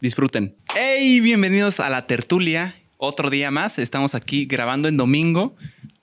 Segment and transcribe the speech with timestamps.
[0.00, 0.56] Disfruten.
[0.74, 1.20] ¡Hey!
[1.20, 2.76] Bienvenidos a la tertulia.
[2.96, 3.78] Otro día más.
[3.78, 5.56] Estamos aquí grabando en domingo.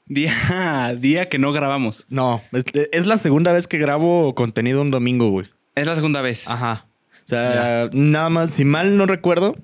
[0.06, 2.06] Día, día que no grabamos.
[2.10, 5.48] No, es, es la segunda vez que grabo contenido un domingo, güey.
[5.76, 6.50] Es la segunda vez.
[6.50, 6.88] Ajá.
[7.24, 9.56] O sea, nada más, si mal no recuerdo,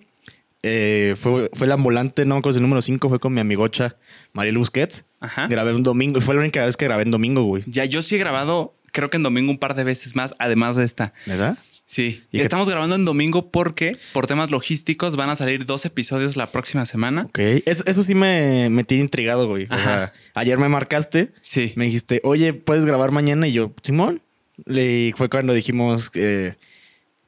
[0.63, 3.41] eh, fue, fue el ambulante, no me acuerdo si el número 5 fue con mi
[3.41, 3.97] amigocha
[4.33, 5.05] Mariel Busquets.
[5.19, 5.47] Ajá.
[5.47, 7.63] Grabé un domingo y fue la única vez que grabé en domingo, güey.
[7.67, 10.75] Ya yo sí he grabado, creo que en domingo un par de veces más, además
[10.75, 11.13] de esta.
[11.25, 11.57] ¿Verdad?
[11.89, 12.21] Sí.
[12.33, 16.51] ¿Y Estamos grabando en domingo porque, por temas logísticos, van a salir dos episodios la
[16.51, 17.23] próxima semana.
[17.29, 17.39] Ok.
[17.65, 19.67] Eso, eso sí me, me tiene intrigado, güey.
[19.69, 19.83] O Ajá.
[19.83, 21.31] sea, ayer me marcaste.
[21.39, 21.71] Sí.
[21.77, 23.47] Me dijiste, oye, ¿puedes grabar mañana?
[23.47, 24.21] Y yo, Simón.
[24.67, 26.57] Y fue cuando dijimos que,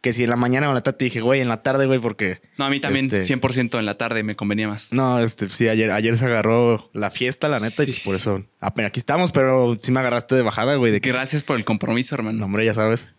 [0.02, 1.86] que si en la mañana o en la tarde te dije, güey, en la tarde,
[1.86, 2.42] güey, porque.
[2.58, 4.92] No, a mí también Este- 100% en la tarde me convenía más.
[4.92, 8.02] No, este, sí, ayer, ayer se agarró la fiesta, la neta, y Sí.
[8.04, 8.44] por eso.
[8.60, 10.92] Apenas aquí estamos, pero sí me agarraste de bajada, güey.
[10.92, 12.40] De que, Gracias por el compromiso, hermano.
[12.40, 13.10] no, hombre, ya sabes.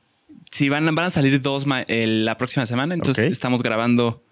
[0.50, 4.22] Sí, van, van a salir dos el- la próxima semana, entonces estamos grabando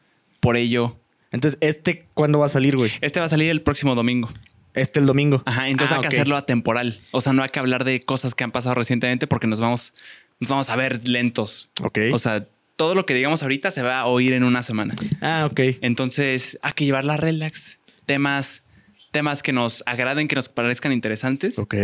[0.40, 0.98] por ello.
[1.30, 2.90] Entonces, ¿este cuándo va a salir, güey?
[3.00, 4.30] Este va a salir el próximo domingo.
[4.74, 5.42] Este el domingo.
[5.46, 7.00] Ajá, entonces Ah, hay que hacerlo atemporal.
[7.10, 9.92] O sea, no hay que hablar de cosas que han pasado recientemente porque nos vamos,
[10.40, 11.70] nos vamos a ver lentos.
[11.82, 11.98] Ok.
[12.12, 12.46] O sea,
[12.76, 14.94] todo lo que digamos ahorita se va a oír en una semana.
[15.20, 15.60] ah, ok.
[15.80, 17.78] Entonces hay que llevarla relax.
[18.06, 18.62] Temas,
[19.10, 21.58] temas que nos agraden, que nos parezcan interesantes.
[21.58, 21.74] Ok.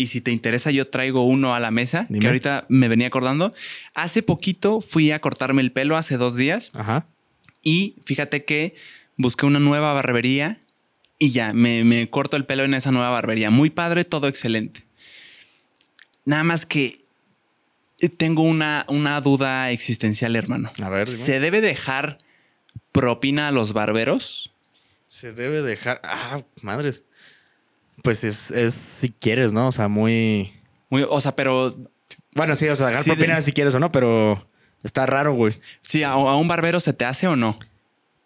[0.00, 2.20] Y si te interesa, yo traigo uno a la mesa Dime.
[2.20, 3.50] que ahorita me venía acordando.
[3.94, 7.04] Hace poquito fui a cortarme el pelo, hace dos días, Ajá.
[7.62, 8.76] y fíjate que
[9.16, 10.58] busqué una nueva barbería
[11.18, 13.50] y ya, me, me corto el pelo en esa nueva barbería.
[13.50, 14.84] Muy padre, todo excelente.
[16.24, 17.04] Nada más que
[18.16, 20.70] tengo una, una duda existencial, hermano.
[20.80, 21.18] A ver, dime.
[21.18, 22.18] ¿Se debe dejar
[22.92, 24.52] propina a los barberos?
[25.08, 26.00] Se debe dejar.
[26.04, 27.02] Ah, madres.
[28.02, 29.68] Pues es, es si quieres, ¿no?
[29.68, 30.52] O sea, muy.
[30.90, 31.76] Muy, o sea, pero
[32.34, 34.46] Bueno, sí, o sea, dejar Sí, propina de- si quieres o no, pero
[34.82, 35.54] está raro, güey.
[35.82, 37.58] sí, a, a un barbero se te hace o no?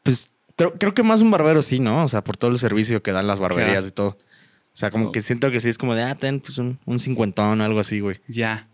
[0.02, 2.04] Pues creo, creo que más un barbero sí, ¿no?
[2.04, 3.86] O sea, por todo el servicio que dan las barberías Claro.
[3.86, 4.08] y todo.
[4.08, 6.98] O sea, como que siento que sí es como de, ah, ten pues un, un
[7.00, 8.16] cincuentón o algo así, güey.
[8.28, 8.68] Ya.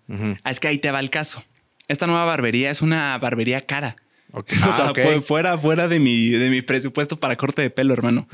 [0.44, 1.42] Ah, Es que ahí te va el caso.
[1.88, 3.96] Esta nueva barbería es una barbería cara.
[4.32, 4.50] Ok.
[4.72, 8.28] O sea, fue- fuera, fuera de mi, de mi presupuesto para corte de pelo, hermano.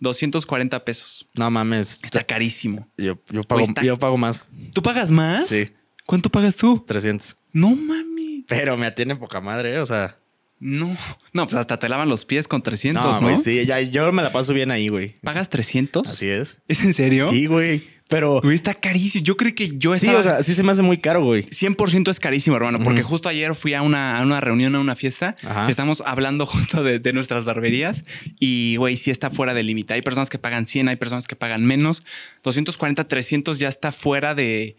[0.00, 1.28] 240 pesos.
[1.34, 2.02] No mames.
[2.02, 2.88] Está carísimo.
[2.96, 3.82] Yo, yo, pago, Cuesta.
[3.82, 4.46] yo pago más.
[4.72, 5.48] ¿Tú pagas más?
[5.48, 5.68] Sí.
[6.06, 6.82] ¿Cuánto pagas tú?
[6.86, 7.36] 300.
[7.52, 8.44] No mami.
[8.48, 9.78] Pero me atiene poca madre.
[9.78, 10.16] O sea.
[10.58, 10.94] No.
[11.32, 13.30] No, pues hasta te lavan los pies con 300, ¿no?
[13.30, 13.64] No, sí.
[13.64, 15.18] Ya, yo me la paso bien ahí, güey.
[15.22, 16.06] ¿Pagas 300?
[16.06, 16.58] Así es.
[16.68, 17.30] ¿Es en serio?
[17.30, 17.82] Sí, güey.
[18.10, 18.40] Pero.
[18.42, 19.24] Güey, está carísimo.
[19.24, 20.18] Yo creo que yo Sí, estaba...
[20.18, 21.44] o sea, sí se me hace muy caro, güey.
[21.44, 24.96] 100% es carísimo, hermano, porque justo ayer fui a una, a una reunión, a una
[24.96, 25.36] fiesta.
[25.42, 25.70] Ajá.
[25.70, 28.02] Estamos hablando justo de, de nuestras barberías
[28.38, 29.94] y, güey, sí está fuera de límite.
[29.94, 32.02] Hay personas que pagan 100, hay personas que pagan menos.
[32.42, 34.76] 240, 300 ya está fuera de,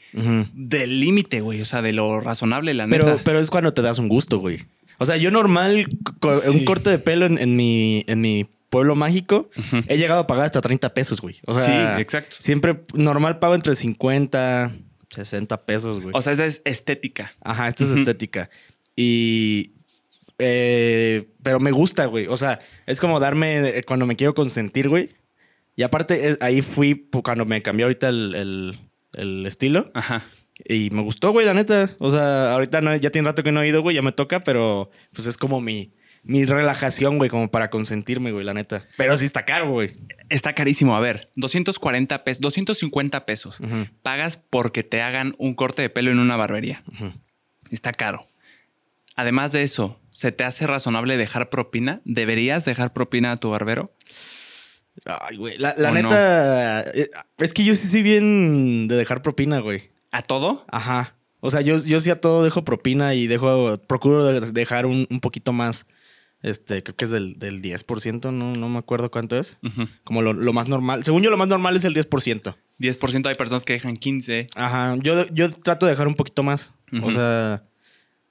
[0.53, 1.61] del límite, güey.
[1.61, 3.21] O sea, de lo razonable, la Pero, neta.
[3.23, 4.59] pero es cuando te das un gusto, güey.
[4.97, 5.87] O sea, yo normal,
[6.35, 6.49] Sí.
[6.49, 9.51] un corte de pelo en, en mi, en mi pueblo mágico,
[9.87, 11.35] he llegado a pagar hasta 30 pesos, güey.
[11.45, 12.35] O sea, Sí, exacto.
[12.39, 14.73] Siempre normal pago entre 50,
[15.09, 16.15] 60 pesos, güey.
[16.15, 17.33] O sea, esa es estética.
[17.41, 18.49] Ajá, esta es estética.
[18.95, 19.73] Y.
[20.39, 22.27] eh, pero me gusta, güey.
[22.27, 25.09] O sea, es como darme eh, cuando me quiero consentir, güey.
[25.75, 28.79] Y aparte, eh, ahí fui cuando me cambió ahorita el, el-
[29.13, 29.91] el estilo.
[29.93, 30.23] Ajá.
[30.63, 31.89] Y me gustó, güey, la neta.
[31.99, 34.41] O sea, ahorita no- ya tiene rato que no he ido, güey, ya me toca,
[34.43, 35.93] pero pues es como mi,
[36.23, 38.85] mi relajación, güey, como para consentirme, güey, la neta.
[38.97, 39.91] Pero sí está caro, güey.
[40.29, 40.95] Está carísimo.
[40.95, 43.59] A ver, 240 pesos, 250 pesos.
[43.59, 43.87] Ujú.
[44.03, 46.83] Pagas porque te hagan un corte de pelo en una barbería.
[47.71, 48.25] Está caro.
[49.15, 52.01] Además de eso, ¿se te hace razonable dejar propina?
[52.05, 53.91] ¿Deberías dejar propina a tu barbero?
[55.05, 55.57] Ay, güey.
[55.57, 59.89] La, la ¿O neta, eh, es que yo sí soy bien de dejar propina, güey.
[60.11, 60.65] ¿A todo?
[60.69, 61.15] Ajá.
[61.39, 65.07] O sea, yo, yo sí a todo dejo propina y dejo, procuro de- dejar un,
[65.09, 65.87] un poquito más.
[66.43, 69.57] Este, creo que es del, del 10%, no, no me acuerdo cuánto es.
[70.03, 71.03] Como lo, lo más normal.
[71.03, 72.55] Según yo, lo más normal es el 10%.
[72.79, 74.47] 10% hay personas que dejan 15.
[74.55, 74.95] Ajá.
[75.01, 76.73] Yo, yo trato de dejar un poquito más.
[77.03, 77.63] O sea,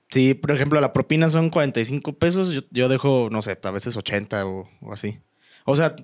[0.08, 3.96] si por ejemplo la propina son 45 pesos, yo, yo dejo, no sé, a veces
[3.96, 5.20] 80 o, o así.
[5.64, 5.94] O sea,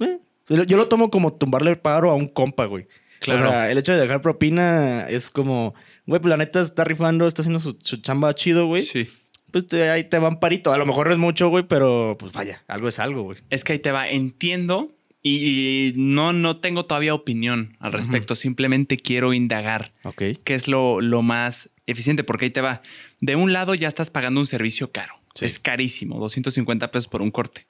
[0.00, 0.18] eh,
[0.48, 2.88] yo lo tomo como tumbarle el paro a un compa, güey.
[3.20, 3.46] Claro.
[3.46, 5.74] O sea, el hecho de dejar propina es como,
[6.06, 8.84] güey, pues la neta está rifando, está haciendo su, su chamba chido, güey.
[8.84, 9.08] Sí.
[9.52, 10.72] Pues te- ahí te van parito.
[10.72, 13.38] A lo mejor no es mucho, güey, pero pues vaya, algo es algo, güey.
[13.50, 14.90] Es que ahí te va, entiendo
[15.22, 21.00] y, y no, no tengo todavía opinión al respecto, simplemente quiero indagar qué es lo,
[21.00, 22.82] lo más eficiente, porque ahí te va.
[23.20, 25.44] De un lado ya estás pagando un servicio caro, Sí.
[25.44, 27.66] es carísimo, 250 pesos por un corte.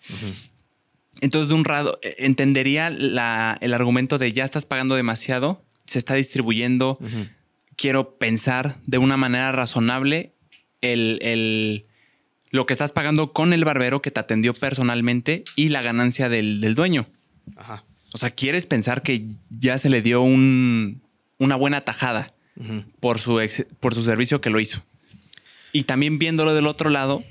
[1.20, 5.99] Entonces, de un lado, eh, entendería la- el argumento de ya estás pagando demasiado, se
[5.99, 6.99] está distribuyendo,
[7.76, 10.32] quiero pensar de una manera razonable
[10.82, 11.87] el, el-
[12.50, 16.61] lo que estás pagando con el barbero que te atendió personalmente y la ganancia del,
[16.61, 17.06] del dueño.
[17.56, 17.84] Ajá.
[18.12, 21.00] O sea, quieres pensar que ya se le dio un-
[21.38, 22.34] una buena tajada
[23.00, 24.82] por su, ex- por su servicio que lo hizo.
[25.73, 27.25] Y también viéndolo del otro lado,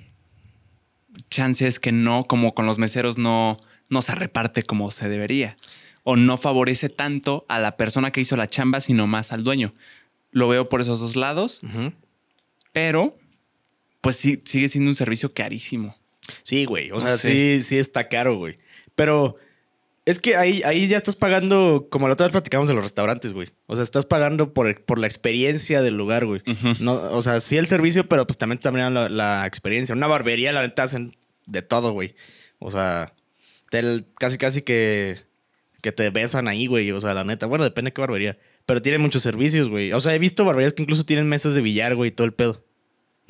[1.30, 3.58] chance es que no, como con los meseros, no,
[3.90, 5.56] no se reparte como se debería.
[6.04, 9.76] O no favorece tanto a la persona que hizo la chamba, sino más al dueño.
[10.32, 11.62] Lo veo por esos dos lados,
[12.72, 13.18] pero
[14.02, 15.96] pues sí, sigue siendo un servicio carísimo.
[16.44, 16.92] Sí, güey.
[16.92, 17.32] O No sea, sé.
[17.60, 18.58] sí, sí está caro, güey.
[18.96, 19.38] Pero
[20.06, 23.34] es que ahí, ahí ya estás pagando, como la otra vez platicamos en los restaurantes,
[23.34, 23.50] güey.
[23.68, 26.42] O sea, estás pagando por, por la experiencia del lugar, güey.
[26.80, 29.94] No, o sea, sí el servicio, pero pues también también la, la experiencia.
[29.96, 31.16] Una barbería, la neta, hacen
[31.46, 32.16] de todo, güey.
[32.60, 33.14] O sea,
[33.70, 35.18] te- casi casi que,
[35.82, 36.92] que te besan ahí, güey.
[36.92, 37.46] O sea, la neta.
[37.46, 38.38] Bueno, depende de qué barbería.
[38.66, 39.92] Pero tiene muchos servicios, güey.
[39.94, 42.34] O sea, he visto barberías que incluso tienen mesas de billar, güey, y todo el
[42.34, 42.64] pedo.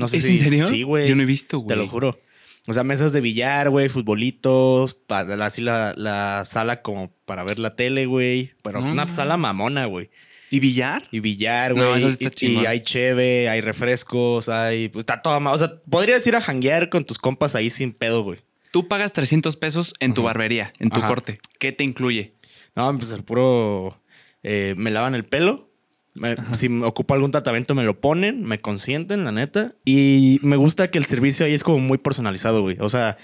[0.01, 0.68] No sé ¿Es si- en serio?
[0.68, 1.07] Sí, güey.
[1.07, 1.69] Yo no he visto, güey.
[1.69, 2.19] Te lo juro.
[2.68, 7.75] O sea, mesas de billar, güey, futbolitos, así la, la sala como para ver la
[7.75, 8.51] tele, güey.
[8.63, 9.12] Pero No, una no.
[9.12, 10.09] sala mamona, güey.
[10.51, 11.03] ¿Y billar?
[11.12, 11.98] Y billar, No, güey.
[12.03, 14.89] eso sí está y, y hay cheve, hay refrescos, hay.
[14.89, 17.94] Pues está todo ma- O sea, podrías ir a janguear con tus compas ahí sin
[17.94, 18.39] pedo, güey.
[18.71, 21.07] Tú pagas 300 pesos en tu barbería, en tu Ajá.
[21.07, 21.39] corte.
[21.57, 22.33] ¿Qué te incluye?
[22.75, 23.97] No, pues el puro.
[24.44, 25.70] eh, me lavan el pelo.
[26.15, 29.73] Me- si me ocupo algún tratamiento, me lo ponen, me consienten, la neta.
[29.85, 32.77] Y me gusta que el servicio ahí es como muy personalizado, güey.
[32.79, 33.17] O sea,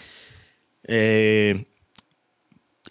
[0.88, 1.66] eh,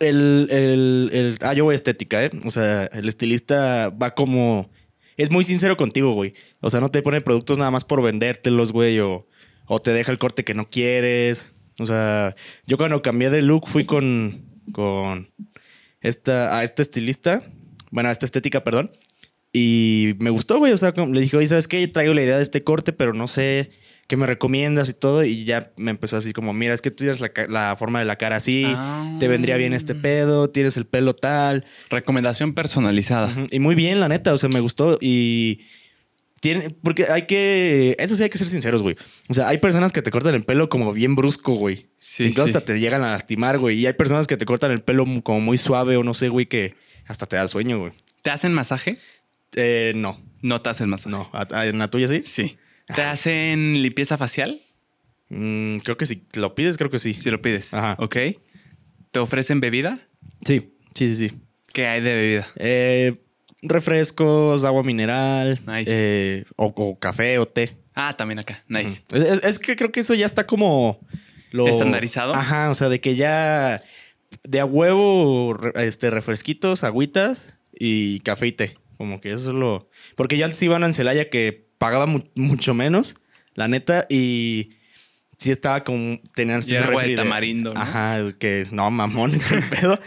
[0.00, 2.30] el, el- el- Ah, yo voy a estética, ¿eh?
[2.44, 4.70] O sea, el estilista va como.
[5.16, 6.34] Es muy sincero contigo, güey.
[6.60, 9.26] O sea, no te pone productos nada más por vendértelos, güey, o,
[9.66, 11.52] o te deja el corte que no quieres.
[11.78, 12.34] O sea,
[12.66, 14.44] yo cuando cambié de look fui con.
[14.72, 15.30] con
[16.02, 17.42] esta, a este estilista,
[17.90, 18.92] bueno, a esta estética, perdón.
[19.58, 20.74] Y me gustó, güey.
[20.74, 21.80] O sea, le dije, oye, ¿sabes qué?
[21.80, 23.70] Yo traigo la idea de este corte, pero no sé
[24.06, 25.24] qué me recomiendas y todo.
[25.24, 28.16] Y ya me empezó así como, mira, es que tú tienes la, forma de la
[28.16, 29.16] cara así, Ah.
[29.18, 31.64] te vendría bien este pedo, tienes el pelo tal.
[31.88, 33.32] Recomendación personalizada.
[33.50, 34.98] Y muy bien, la neta, o sea, me gustó.
[35.00, 35.62] Y
[36.42, 38.94] tiene, porque hay que, eso sí hay que ser sinceros, güey.
[39.30, 41.86] O sea, hay personas que te cortan el pelo como bien brusco, güey.
[41.96, 42.50] Sí, Incluso sí.
[42.52, 43.78] hasta te llegan a lastimar, güey.
[43.78, 46.44] Y hay personas que te cortan el pelo como muy suave o no sé, güey,
[46.44, 46.74] que
[47.06, 47.92] hasta te da sueño, güey.
[48.20, 48.98] ¿Te hacen masaje?
[49.56, 51.10] Eh, no, No te hacen masaje.
[51.16, 51.28] no.
[51.32, 52.22] ¿A- a- ¿En la tuya sí?
[52.24, 52.56] Sí.
[52.94, 54.60] ¿Te hacen limpieza facial?
[55.28, 56.24] Mm, creo que sí.
[56.34, 56.76] ¿Lo pides?
[56.76, 57.14] Creo que sí.
[57.14, 57.74] Si lo pides.
[57.74, 57.96] Ajá.
[57.98, 58.16] Ok.
[59.10, 59.98] ¿Te ofrecen bebida?
[60.44, 61.36] Sí, sí, sí, sí.
[61.72, 62.46] ¿Qué hay de bebida?
[62.56, 63.22] Eh,
[63.62, 65.90] refrescos, agua mineral, Nice.
[65.90, 67.76] eh, o, o café o té.
[67.94, 68.62] Ah, también acá.
[68.68, 69.02] Nice.
[69.12, 71.00] Es, es- es que creo que eso ya está como
[71.50, 72.34] lo ¿Estandarizado?
[72.34, 73.80] Ajá, o sea, de que ya
[74.44, 78.78] de a huevo este refresquitos, agüitas y café y té.
[78.96, 82.06] Como que eso es lo porque yo antes iba a una en Celaya que pagaba
[82.06, 83.16] mu- mucho menos,
[83.54, 84.70] la neta y
[85.38, 87.80] sí estaba como tenían su agua de tamarindo, ¿no?
[87.80, 90.00] Ajá, que no mamón y todo el pedo.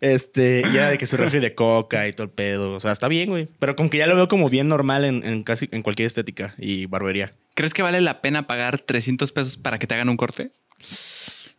[0.00, 2.74] Este, y era de que su refri de coca y todo el pedo.
[2.74, 3.48] O sea, está bien, güey.
[3.58, 6.54] Pero como que ya lo veo como bien normal en, en casi en cualquier estética
[6.58, 7.34] y barbería.
[7.54, 10.52] ¿Crees que vale la pena pagar 300 pesos para que te hagan un corte?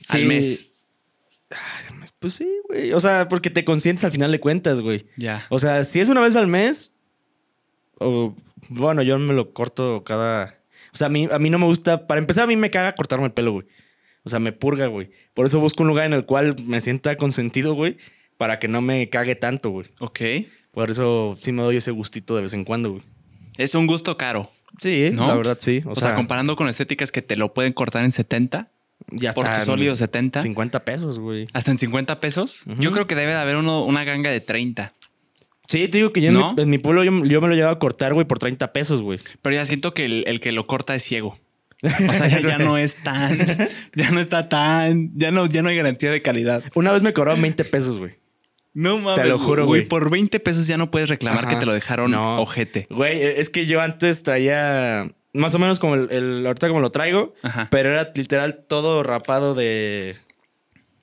[0.10, 0.26] Al Sí.
[0.26, 0.68] mes.
[2.20, 2.94] Pues sí, güey.
[2.94, 5.06] O sea, porque te consientes al final de cuentas, güey.
[5.18, 5.46] Ya.
[5.50, 6.96] O sea, si es una vez al mes,
[8.00, 8.36] o
[8.70, 10.56] bueno, yo me lo corto cada.
[10.94, 12.08] O sea, a mí, a mí no me gusta.
[12.08, 13.68] Para empezar, a mí me caga cortarme el pelo, güey.
[14.24, 15.12] O sea, me purga, güey.
[15.34, 17.98] Por eso busco un lugar en el cual me sienta consentido, güey.
[18.38, 19.88] Para que no me cague tanto, güey.
[20.00, 20.20] Ok.
[20.72, 23.04] Por eso sí me doy ese gustito de vez en cuando, güey.
[23.58, 24.52] Es un gusto caro.
[24.78, 25.28] Sí, ¿no?
[25.28, 25.82] la verdad sí.
[25.86, 28.70] O, sea, comparando con estéticas que te lo pueden cortar en 70,
[29.12, 31.48] ya por tu sólido 70, 50 pesos, güey.
[31.54, 32.64] hasta en 50 pesos.
[32.80, 34.94] Yo creo que debe de haber uno, una ganga de 30.
[35.68, 36.54] Sí, te digo que yo en, ¿No?
[36.54, 39.02] mi, en mi pueblo yo, yo me lo llevo a cortar, güey, por 30 pesos,
[39.02, 39.20] güey.
[39.42, 41.38] Pero ya siento que el, el que lo corta es ciego.
[42.10, 43.38] O sea, ya, ya no es tan,
[43.94, 46.64] ya no está tan, ya no, ya no hay garantía de calidad.
[46.74, 48.16] Una vez me cobraron 20 pesos, güey.
[48.74, 49.24] No mames.
[49.24, 49.86] Te lo juro, güey.
[49.88, 51.54] Por 20 pesos ya no puedes reclamar Ajá.
[51.54, 52.38] que te lo dejaron No.
[52.42, 52.86] ojete.
[52.90, 55.06] Güey, es que yo antes traía
[55.38, 57.68] más o menos como el, el- ahorita como lo traigo, Ajá.
[57.72, 60.16] pero era literal todo rapado de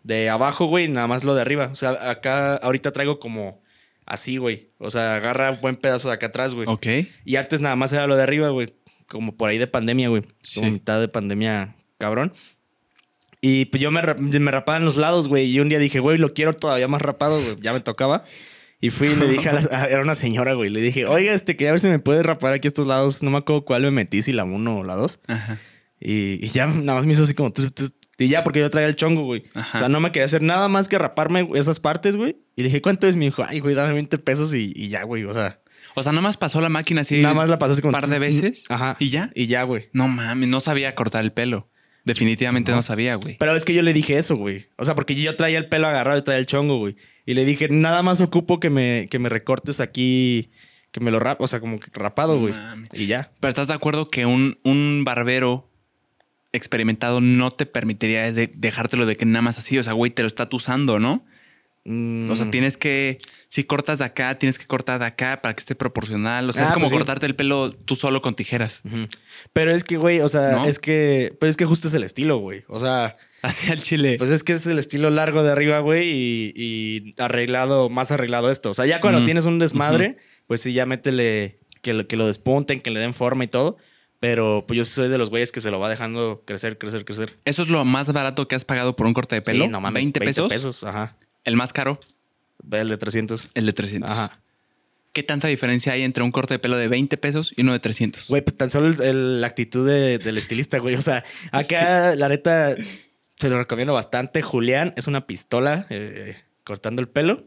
[0.02, 1.70] de abajo, güey, nada más lo de arriba.
[1.72, 3.62] O sea, acá ahorita traigo como
[4.04, 4.68] así, güey.
[4.78, 6.68] O sea, agarra un buen pedazo de acá atrás, güey.
[6.68, 6.86] Ok.
[7.24, 8.68] Y antes nada más era lo de arriba, güey.
[9.08, 10.22] Como por ahí de pandemia, güey.
[10.22, 10.60] Como Sí.
[10.72, 12.34] mitad de pandemia cabrón.
[13.40, 15.46] Y pues yo me, me rapaba en los lados, güey.
[15.46, 17.56] Y un día dije, güey, lo quiero todavía más rapado, güey.
[17.60, 18.24] Ya me tocaba.
[18.84, 19.60] Y fui y le dije a la...
[19.72, 20.68] a- Era una señora, güey.
[20.68, 23.22] Le dije, oiga, este, quería ver si me puede rapar aquí estos lados.
[23.22, 25.20] No me acuerdo cuál me metí, si la uno o la dos.
[25.26, 25.58] Ajá.
[26.00, 27.52] Y, y ya nada más me hizo así como...
[27.52, 29.42] tu, tu, y ya, porque yo traía el chongo, güey.
[29.54, 29.76] Ajá.
[29.76, 32.36] O sea, no me quería hacer nada más que raparme esas partes, güey.
[32.56, 33.16] Y le dije, ¿cuánto es?
[33.16, 35.24] Me dijo, ay, güey, dame 20 pesos y, y ya, güey.
[35.24, 35.60] O sea,
[35.94, 37.22] O sea, nada más pasó la máquina así.
[37.22, 37.96] nada más la pasó así como...
[37.96, 38.66] Un par de veces.
[38.68, 38.96] Ajá.
[39.00, 39.30] Y ya.
[39.34, 39.88] Y ya, güey.
[39.94, 41.70] No mames, no sabía cortar el pelo.
[42.04, 43.36] Definitivamente no, sabía, güey.
[43.38, 44.66] Pero es que yo le dije eso, güey.
[44.76, 46.96] O sea, porque yo traía el pelo agarrado y traía el chongo, güey.
[47.26, 50.50] Y le dije, nada más ocupo que me, que me recortes aquí,
[50.90, 52.52] que me lo rap, o sea, como que rapado, güey.
[52.92, 53.32] y ya.
[53.40, 55.68] Pero estás de acuerdo que un, un barbero
[56.52, 60.22] experimentado no te permitiría de- dejártelo de que nada más así, o sea, güey, te
[60.22, 61.24] lo está usando, ¿no?
[61.84, 65.54] Mm, O sea, tienes que, si cortas de acá, tienes que cortar de acá para
[65.54, 66.48] que esté proporcional.
[66.48, 66.96] O sea, Ah, es como pues sí.
[66.96, 68.82] cortarte el pelo tú solo con tijeras.
[69.52, 70.64] Pero es que, güey, o sea, ¿No?
[70.64, 72.64] es que, pues es que justo es el estilo, güey.
[72.68, 74.16] O sea, Así al chile.
[74.18, 78.50] pues es que es el estilo largo de arriba, güey, y, y arreglado, más arreglado
[78.50, 78.70] esto.
[78.70, 82.26] O sea, ya cuando tienes un desmadre, pues sí, ya métele que lo, que lo
[82.26, 83.76] despunten, que le den forma y todo.
[84.20, 87.36] Pero pues yo soy de los güeyes que se lo va dejando crecer, crecer, crecer.
[87.44, 89.64] ¿Eso es lo más barato que has pagado por un corte de pelo?
[89.66, 90.82] Sí, no mames, 20 pesos.
[90.82, 91.18] Ajá.
[91.44, 91.98] El más caro,
[92.70, 93.48] El de 300.
[93.54, 94.10] el de 300.
[94.10, 94.40] Ajá.
[95.12, 97.78] ¿Qué tanta diferencia hay entre un corte de pelo de 20 pesos y uno de
[97.78, 98.28] 300?
[98.28, 100.96] Güey, pues tan solo el- el- la actitud de- del estilista, güey.
[100.96, 101.22] O sea,
[101.52, 102.74] acá la neta
[103.36, 104.42] se lo recomiendo bastante.
[104.42, 107.44] Julián es una pistola eh, cortando el pelo.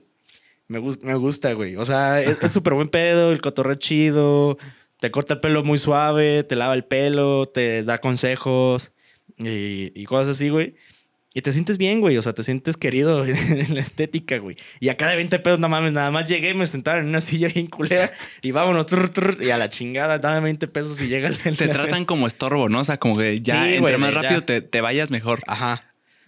[0.70, 1.76] Me, gus- me gusta, güey.
[1.76, 4.58] O sea, es es súper buen pedo, el cotorreo chido.
[5.00, 8.94] Te corta el pelo muy suave, te lava el pelo, te da consejos
[9.38, 10.76] y, y cosas así, güey.
[11.38, 12.18] Y te sientes bien, güey.
[12.18, 14.56] O sea, te sientes querido en la estética, güey.
[14.80, 17.48] Y acá de 20 pesos, no mames, nada más llegué, me sentaron en una silla
[17.48, 18.88] bien culera y vámonos.
[18.88, 21.38] trr, trr, y a la chingada, dame 20 pesos y llega el.
[21.38, 22.80] Te tratan como estorbo, ¿no?
[22.80, 24.22] O sea, como que ya Sí, entre güey, más ya.
[24.24, 25.42] rápido te, te vayas mejor.
[25.46, 25.82] Ajá.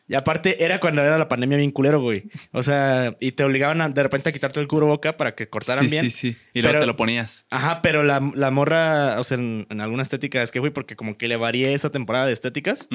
[0.10, 2.24] Y aparte, era cuando era la pandemia bien culero, güey.
[2.52, 5.86] O sea, y te obligaban a, de repente a quitarte el cubreboca para que cortaran
[5.86, 6.04] sí, bien.
[6.06, 6.38] sí, sí.
[6.54, 7.46] Y luego Pero- te lo ponías.
[7.52, 10.96] Ajá, pero la, la morra, o sea, en, en alguna estética, es que, güey, porque
[10.96, 12.90] como que le varié esa temporada de estéticas,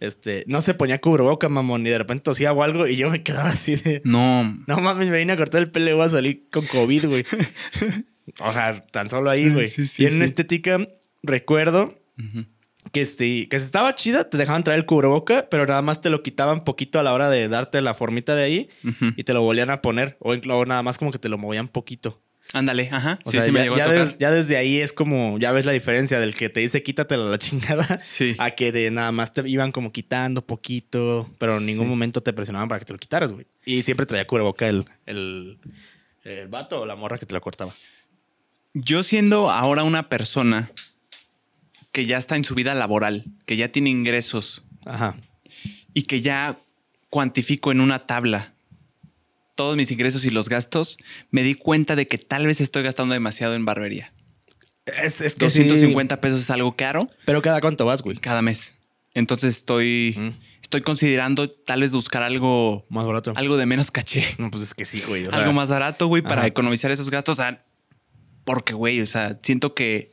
[0.00, 3.22] este, no se ponía cubreboca, mamón, y de repente tosía o algo, y yo me
[3.22, 4.44] quedaba así de, No.
[4.66, 7.24] no mames, me vine a cortar el pelo y voy a salir con COVID, güey.
[8.40, 9.66] o sea, tan solo ahí, Sí, güey.
[9.66, 10.30] sí, sí, y en una sí.
[10.30, 10.78] estética,
[11.22, 11.98] recuerdo.
[12.92, 16.10] Que, sí, que si estaba chida, te dejaban traer el cubreboca, pero nada más te
[16.10, 18.68] lo quitaban poquito a la hora de darte la formita de ahí
[19.16, 20.34] y te lo volvían a poner, o,
[20.66, 22.20] nada más como que te lo movían poquito.
[22.52, 23.20] Ándale, ajá.
[23.24, 24.00] O sí, sea, sí me ya, llegó ya a tocar.
[24.08, 27.22] des- ya desde ahí es como, ya ves la diferencia del que te dice quítatela
[27.24, 28.34] la chingada Sí.
[28.38, 31.90] a que de nada más te iban como quitando poquito, pero en ningún Sí.
[31.90, 33.46] momento te presionaban para que te lo quitaras, güey.
[33.64, 35.58] Y siempre traía cubreboca el, el,
[36.24, 37.72] el vato o la morra que te lo cortaba.
[38.74, 40.70] Yo siendo ahora una persona
[41.92, 45.16] que ya está en su vida laboral, que ya tiene ingresos Ajá.
[45.94, 46.58] y que ya
[47.08, 48.54] cuantifico en una tabla
[49.56, 50.96] todos mis ingresos y los gastos,
[51.30, 54.12] me di cuenta de que tal vez estoy gastando demasiado en barbería.
[54.86, 55.64] Es, es que sí.
[55.64, 58.16] 250 pesos es algo caro Pero cada cuánto vas, güey.
[58.16, 58.74] cada mes.
[59.12, 60.28] Entonces estoy, Mm.
[60.62, 63.32] estoy considerando tal vez buscar algo, Más barato.
[63.36, 64.24] algo de menos caché.
[64.38, 65.26] No, pues es que sí, güey.
[65.26, 66.46] o sea, algo más barato, güey, para Ajá.
[66.46, 67.38] economizar esos gastos.
[67.38, 67.66] O sea,
[68.44, 70.08] porque, güey, o sea, siento que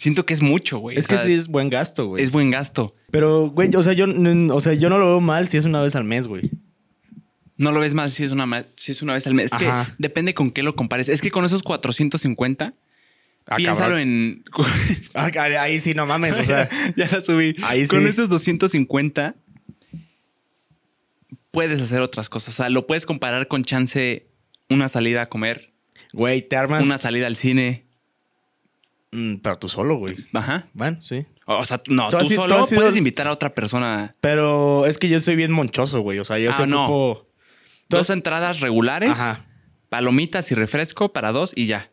[0.00, 0.96] siento que es mucho, güey.
[0.98, 2.22] Es O que sí es buen gasto, güey.
[2.24, 2.94] es buen gasto.
[3.10, 4.06] Pero, güey, o sea, yo,
[4.54, 6.50] o sea, yo no lo veo mal si es una vez al mes, güey.
[7.56, 9.52] No lo ves mal si es una, si es una vez al mes.
[9.52, 11.08] Es que depende con qué lo compares.
[11.10, 12.74] Es que con esos 450,
[13.46, 14.00] Ah, piénsalo cabrón.
[14.00, 14.44] en.
[15.14, 15.30] Ah,
[15.60, 16.68] ahí sí, no mames, o sea.
[16.96, 17.54] ya la subí.
[17.64, 18.08] Ahí Con sí.
[18.08, 19.34] esos 250
[21.50, 22.54] puedes hacer otras cosas.
[22.54, 24.26] O sea, lo puedes comparar con chance
[24.68, 25.72] una salida a comer,
[26.12, 26.84] Güey, te armas.
[26.84, 27.86] una salida al cine.
[29.12, 30.16] Mm, pero tú solo, güey.
[30.32, 30.68] Ajá.
[30.72, 31.26] Bueno, sí.
[31.46, 34.14] O sea, no, Tú tú, tú solo sido- puedes invitar a otra persona.
[34.20, 36.18] Pero es que yo soy bien monchoso, güey.
[36.20, 36.84] O sea, yo Ah, soy no.
[36.84, 37.26] ocupo-
[37.88, 39.44] Dos entradas regulares, Ajá.
[39.88, 41.90] palomitas y refresco para dos y ya.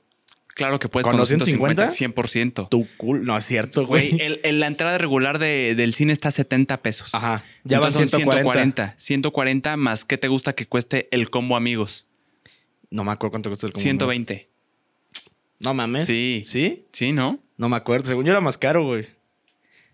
[0.54, 1.86] Claro que puedes ¿Con con, 250?
[1.86, 2.68] 250, 100%.
[2.70, 3.26] Tu cool.
[3.26, 4.10] No es cierto, güey.
[4.12, 7.14] Güey, el- el- la entrada regular de- del cine está a 70 pesos.
[7.16, 7.44] Ajá.
[7.64, 8.44] Ya van Entonces son 140.
[8.54, 8.96] 140.
[8.98, 12.06] 140 más ¿qué te gusta que cueste el combo amigos?
[12.92, 13.84] No me acuerdo cuánto cuesta el combo.
[13.84, 14.50] 120.
[15.60, 16.06] No mames.
[16.06, 16.44] Sí.
[16.46, 16.86] ¿Sí?
[16.92, 17.40] Sí, ¿no?
[17.58, 18.06] No me acuerdo.
[18.08, 19.08] Según yo era más caro, güey.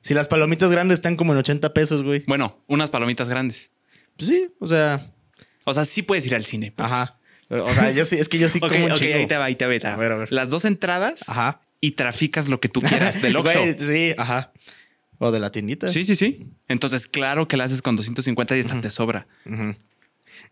[0.01, 2.23] Si las palomitas grandes están como en 80 pesos, güey.
[2.27, 3.71] Bueno, unas palomitas grandes.
[4.17, 5.13] Pues sí, o sea.
[5.63, 6.73] O sea, sí puedes ir al cine.
[6.75, 6.91] pues.
[6.91, 7.19] Ajá.
[7.49, 9.15] O sea, yo sí, es que yo sí Ok, como un ok, chingo.
[9.15, 9.71] ahí te va, ahí te va.
[9.71, 9.93] ahí te va.
[9.93, 10.31] A ver, a ver.
[10.33, 11.61] Las dos entradas Ajá.
[11.79, 13.59] y traficas lo que tú quieras del Oxxo.
[13.77, 14.51] Sí, ajá.
[15.19, 15.87] O de la tiendita.
[15.87, 16.47] Sí, sí, sí.
[16.67, 19.27] Entonces, claro que la haces con 250 y hasta te sobra.
[19.45, 19.75] Ujú.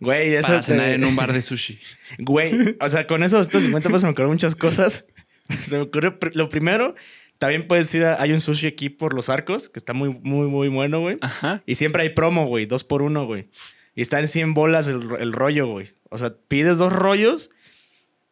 [0.02, 0.48] Güey, eso.
[0.50, 1.80] para cenar te- en un bar de sushi.
[2.20, 5.06] Güey, o sea, con esos 250 pesos me ocurrieron muchas cosas.
[5.64, 6.94] Se me ocurrió, lo primero,
[7.38, 10.48] También puedes ir a, hay un sushi aquí por los arcos, que está muy, muy,
[10.48, 11.18] muy bueno, güey.
[11.22, 11.64] Ajá.
[11.66, 13.48] Y siempre hay promo, güey, dos por uno, güey.
[13.96, 15.94] Y está en 100 bolas el, el rollo, güey.
[16.10, 17.52] O sea, pides dos rollos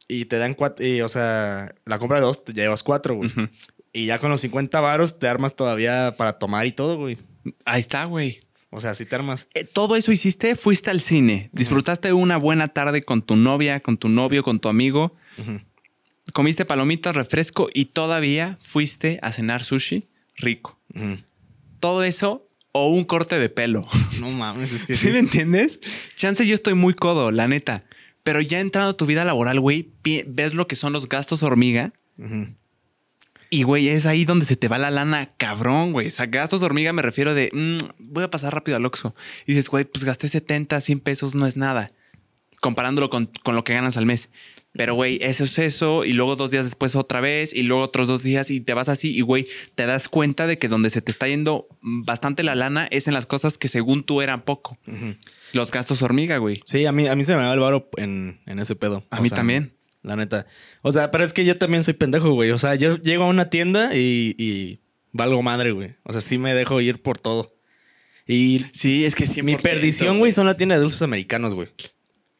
[0.07, 3.29] y te dan cuatro, y, o sea, la compra de dos te llevas cuatro, güey.
[3.29, 3.47] Ujú.
[3.93, 7.17] Y ya con los 50 varos te armas todavía para tomar y todo, güey.
[7.65, 8.39] Ahí está, güey.
[8.71, 9.47] O sea, sí te armas.
[9.55, 13.97] Eh, Todo eso hiciste, fuiste al cine, disfrutaste una buena tarde con tu novia, con
[13.97, 15.15] tu novio, con tu amigo,
[16.33, 20.07] comiste palomitas, refresco y todavía fuiste a cenar sushi
[20.37, 20.79] rico.
[21.79, 23.83] Todo eso o un corte de pelo.
[24.19, 25.13] No mames, es que ¿Sí sí.
[25.13, 25.79] me entiendes?
[26.15, 27.83] Chance yo estoy muy codo, la neta.
[28.21, 29.91] Pero ya entrando a tu vida laboral, güey,
[30.27, 32.53] ves lo que son los gastos hormiga Ujú.
[33.49, 36.07] Y, güey, es ahí donde se te va la lana cabrón, güey.
[36.07, 39.15] O sea, gastos hormiga me refiero de, mm, voy a pasar rápido al Oxxo.
[39.45, 41.91] Y dices, güey, pues gasté 70, 100 pesos, no es nada.
[42.61, 44.29] Comparándolo con, con lo que ganas al mes.
[44.73, 46.05] Pero, güey, eso es eso.
[46.05, 47.53] Y luego dos días después otra vez.
[47.53, 49.15] Y luego otros dos días y te vas así.
[49.15, 52.87] Y, güey, te das cuenta de que donde se te está yendo bastante la lana
[52.91, 54.77] es en las cosas que según tú eran poco.
[55.53, 56.61] Los gastos hormiga, güey.
[56.65, 59.05] Sí, a mí, a mí se me va el varo en, en ese pedo.
[59.09, 59.73] A O mí sea, también.
[60.01, 60.45] La neta.
[60.81, 62.51] O sea, pero es que yo también soy pendejo, güey.
[62.51, 64.79] O sea, yo llego a una tienda y, y
[65.11, 65.95] valgo madre, güey.
[66.03, 67.55] O sea, sí me dejo ir por todo.
[68.25, 69.41] Y Sí, es que sí.
[69.41, 71.69] mi perdición, güey, son la tienda de dulces americanos, güey.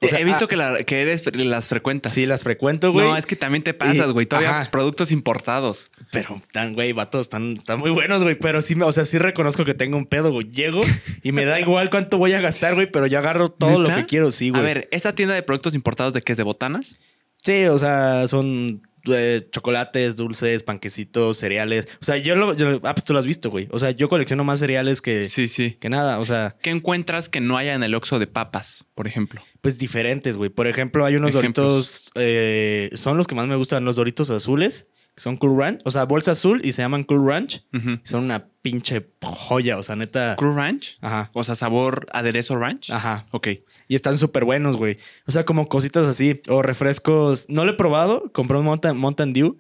[0.01, 2.13] O sea, He visto ah, que, la- que eres las frecuentas.
[2.13, 3.05] Sí, las frecuento, güey.
[3.05, 4.25] No, es que también te pasas, güey.
[4.25, 4.71] Todavía ajá.
[4.71, 5.91] productos importados.
[6.13, 8.35] Pero están, güey, vatos, están, están muy buenos, güey.
[8.35, 10.49] Pero sí, o sea, sí reconozco que tengo un pedo, güey.
[10.49, 10.79] Llego
[11.21, 14.05] y me da igual cuánto voy a gastar, güey, pero yo agarro todo lo que
[14.05, 14.61] quiero, sí, güey.
[14.61, 16.37] A ver, ¿esta tienda de productos importados de qué es?
[16.37, 16.97] ¿De botanas?
[17.43, 18.81] Sí, o sea, son
[19.12, 21.88] eh, chocolates, dulces, panquecitos, cereales.
[22.01, 22.53] O sea, yo lo.
[22.53, 23.67] yo- ah, pues tú lo has visto, güey.
[23.72, 25.77] O sea, yo colecciono más cereales que, Sí, sí.
[25.79, 26.19] que nada.
[26.19, 29.41] O sea, ¿Qué encuentras que no haya en el Oxxo de papas, por ejemplo?
[29.62, 30.50] pues diferentes, güey.
[30.50, 31.65] Por ejemplo, hay unos Ejemplos.
[31.74, 32.12] doritos.
[32.15, 34.91] eh, son los que más me gustan, los doritos azules.
[35.19, 35.81] Son Cool Ranch.
[35.83, 37.65] O sea, bolsa azul y se llaman Cool Ranch.
[38.03, 39.77] Son una pinche joya.
[39.77, 40.35] O sea, neta.
[40.38, 40.97] ¿Crew Ranch?
[41.01, 41.29] Ajá.
[41.33, 42.89] O sea, sabor aderezo ranch.
[42.89, 43.25] Ajá.
[43.31, 43.49] Ok.
[43.89, 44.97] Y están súper buenos, güey.
[45.27, 46.41] O sea, como cositas así.
[46.47, 47.49] O refrescos.
[47.49, 48.31] No lo he probado.
[48.31, 49.58] Compré un Mountain, Mountain Dew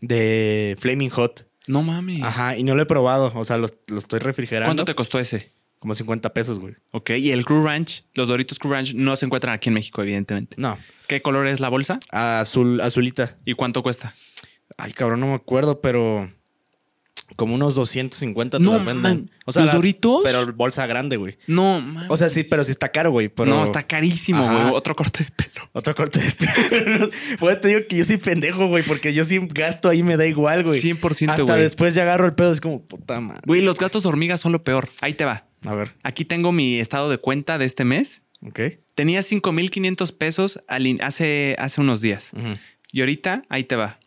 [0.00, 1.46] de Flaming Hot.
[1.66, 2.22] No mames.
[2.22, 2.56] Ajá.
[2.56, 3.30] Y no lo he probado.
[3.34, 4.68] O sea, lo, lo estoy refrigerando.
[4.68, 5.52] ¿Cuánto te costó ese?
[5.80, 6.76] Como 50 pesos, güey.
[6.92, 7.10] Ok.
[7.10, 10.56] Y el Crew Ranch, los Doritos Crew Ranch no se encuentran aquí en México, evidentemente.
[10.58, 10.78] No.
[11.08, 12.00] ¿Qué color es la bolsa?
[12.10, 13.36] Azul, azulita.
[13.44, 14.14] ¿Y cuánto cuesta?
[14.76, 16.28] Ay, cabrón, no me acuerdo, pero.
[17.36, 19.02] Como unos 250 te No, las venden.
[19.02, 19.30] man.
[19.46, 20.20] O sea, ¿Los la- Doritos?
[20.24, 21.38] Pero bolsa grande, güey.
[21.46, 22.10] No, mames.
[22.10, 23.28] O sea, sí, pero sí está caro, güey.
[23.28, 23.50] Pero...
[23.50, 24.62] No, está carísimo, Ajá.
[24.64, 24.74] güey.
[24.74, 25.68] Otro corte de pelo.
[25.72, 27.08] Otro corte de pelo.
[27.40, 30.26] Pues te digo que yo soy pendejo, güey, porque yo sí gasto ahí me da
[30.26, 30.80] igual, güey.
[30.82, 31.62] 100%, Hasta güey.
[31.62, 33.40] después ya agarro el pedo, es como puta madre.
[33.46, 34.90] Güey, los gastos hormigas son lo peor.
[35.00, 35.46] Ahí te va.
[35.64, 38.22] A ver, Aquí tengo mi estado de cuenta de este mes.
[38.46, 38.60] ok.
[38.94, 42.30] Tenía 5,500 pesos hace, hace unos días.
[42.92, 43.98] Y ahorita, ahí te va.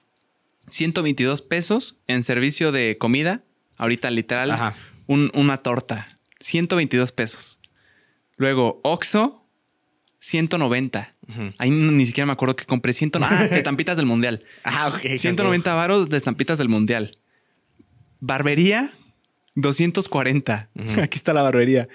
[0.69, 3.43] 122 pesos en servicio de comida.
[3.77, 4.75] Ahorita, literal, Ajá.
[5.07, 6.19] un- una torta.
[6.39, 7.59] 122 pesos.
[8.37, 9.43] Luego, Oxo,
[10.19, 11.15] 190.
[11.27, 11.53] Ujú.
[11.57, 13.43] Ahí no- ni siquiera me acuerdo que compré 190.
[13.43, 14.43] Ah, estampitas del mundial.
[14.63, 15.17] Ah, ok.
[15.17, 17.11] 190 varos de estampitas del mundial.
[18.19, 18.91] Barbería,
[19.55, 20.69] 240.
[21.01, 21.87] Aquí está la barbería.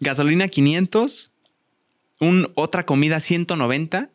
[0.00, 1.32] Gasolina, 500.
[2.20, 4.10] Un, otra comida, 190.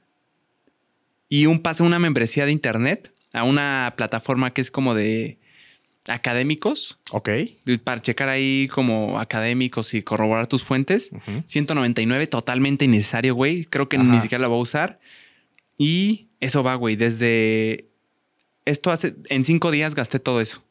[1.27, 5.39] Y un pase, una membresía de internet a una plataforma que es como de
[6.07, 6.97] académicos.
[7.11, 7.29] Ok.
[7.83, 11.11] Para checar ahí como académicos y corroborar tus fuentes.
[11.11, 11.43] Ujú.
[11.45, 13.65] 199, totalmente innecesario, güey.
[13.65, 14.05] Creo que Ajá.
[14.05, 14.99] ni siquiera la voy a usar.
[15.77, 16.95] Y eso va, güey.
[16.95, 17.89] Desde.
[18.65, 19.15] Esto hace.
[19.29, 20.63] En cinco días gasté todo eso.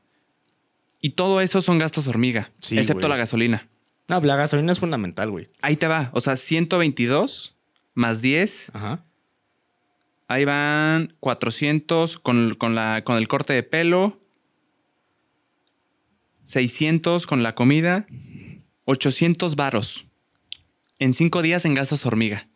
[1.01, 2.51] Y todo eso son gastos hormiga.
[2.59, 3.11] Sí, excepto güey.
[3.11, 3.69] la gasolina.
[4.09, 5.49] No, la gasolina es fundamental, güey.
[5.61, 6.11] Ahí te va.
[6.15, 7.55] O sea, 122
[7.95, 8.71] más 10.
[8.73, 9.05] Ajá.
[10.29, 14.21] Ahí van 400 con, con, la, con el corte de pelo.
[16.45, 18.07] 600 con la comida.
[18.85, 20.07] 800 varos.
[20.99, 22.49] En cinco días en gastos hormiga.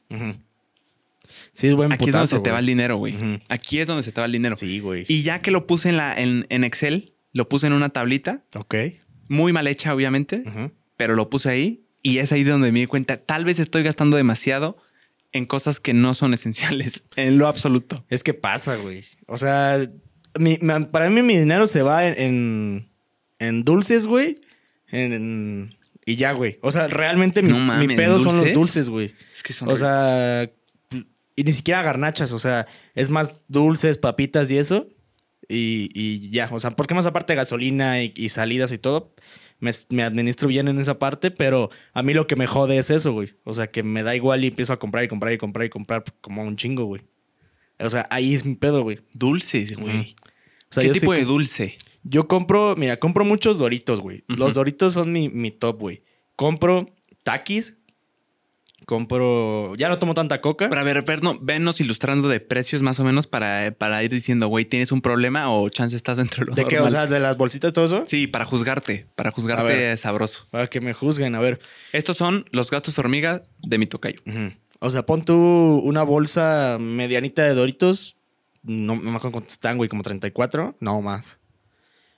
[1.53, 3.15] Sí, es buen Aquí es donde se te va el dinero, güey.
[3.49, 4.57] Aquí es donde se te va el dinero.
[4.57, 5.05] Sí, güey.
[5.09, 8.45] Y ya que lo puse en, la, en, en Excel, lo puse en una tablita,
[8.55, 8.75] Ok.
[9.29, 10.43] muy mal hecha, obviamente,
[10.97, 14.17] pero lo puse ahí y es ahí donde me di cuenta, tal vez estoy gastando
[14.17, 14.77] demasiado
[15.33, 18.05] en cosas que no son esenciales, en lo absoluto.
[18.09, 19.05] Es que pasa, güey.
[19.27, 19.79] O sea,
[20.39, 20.59] mi-
[20.91, 22.89] para mí mi dinero se va en, en,
[23.39, 24.37] en dulces, güey.
[24.89, 26.59] En, en- y ya, güey.
[26.63, 28.89] O sea, realmente mi, mames, mi pedo ¿en son los dulces?
[28.89, 29.15] güey.
[29.35, 30.51] Es que son O sea,
[31.37, 34.89] y ni siquiera garnachas, o sea, es más dulces, papitas y eso.
[35.49, 39.15] Y, y ya, o sea, porque más aparte de gasolina y, y salidas y todo,
[39.63, 42.91] me, me administro bien en esa parte, pero a mí lo que me jode es
[42.91, 43.35] eso, güey.
[43.45, 45.71] O sea, que me da igual y empiezo a comprar y comprar y comprar y
[45.71, 47.03] comprar como un chingo, güey.
[47.79, 48.99] O sea, ahí es mi pedo, güey.
[49.15, 50.15] dulces, güey.
[50.71, 51.77] O sea, ¿Qué tipo sí- de dulce?
[52.03, 54.25] Yo compro, mira, compro muchos Doritos, güey.
[54.27, 56.03] Los Doritos son mi, mi top, güey.
[56.35, 57.79] Compro Takis.
[58.87, 59.75] Compro.
[59.77, 60.69] Ya no tomo tanta coca.
[60.69, 64.11] Pero a ver, ver, no, venos ilustrando de precios más o menos para, para ir
[64.11, 66.81] diciendo, güey, ¿tienes un problema o chance estás dentro de lo ¿De qué?
[66.81, 68.05] O sea, de las bolsitas, todo eso.
[68.07, 69.99] Sí, para juzgarte, para juzgarte ver.
[69.99, 70.47] sabroso.
[70.51, 71.61] Para que me juzguen, a ver.
[71.93, 74.21] Estos son los gastos hormiga de mi tocayo.
[74.81, 78.17] O sea, pon tú una bolsa medianita de Doritos.
[78.63, 80.77] No, no me acuerdo cuántos están, güey, como 34.
[80.81, 81.39] No más.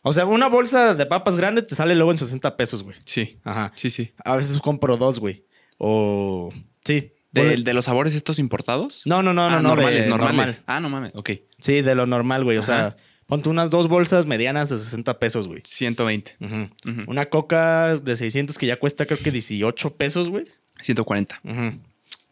[0.06, 2.96] O sea, una bolsa de papas grande te sale luego en 60 pesos, güey.
[3.06, 3.40] Sí.
[3.42, 3.72] Ajá.
[3.74, 4.12] Sí, sí.
[4.22, 5.46] A veces compro dos, güey.
[5.78, 6.52] O.
[6.84, 7.10] Sí.
[7.32, 9.02] ¿De, de los sabores estos importados?
[9.06, 9.68] No, no, no, Ah, no, no.
[9.70, 10.36] normales, de normales.
[10.36, 10.62] normal.
[10.66, 11.12] Ah, no mames.
[11.16, 11.30] Ok.
[11.58, 12.58] Sí, de lo normal, güey.
[12.58, 15.60] O sea, ponte unas dos bolsas medianas de 60 pesos, güey.
[15.64, 16.36] 120.
[16.40, 16.54] Ujú.
[16.88, 17.02] Ujú.
[17.08, 20.44] Una coca de 600 que ya cuesta creo que 18 pesos, güey.
[20.80, 21.40] 140.
[21.42, 21.78] Ujú.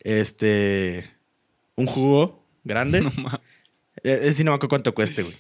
[0.01, 1.11] Este.
[1.75, 3.01] Un jugo grande.
[3.03, 3.41] No mames.
[4.05, 5.35] Eh, Ese sí no me acuerdo cuánto cueste, güey.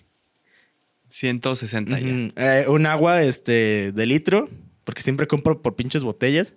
[1.08, 2.08] 160 ya.
[2.36, 4.48] Eh, un agua este, de litro,
[4.84, 6.54] porque siempre compro por pinches botellas.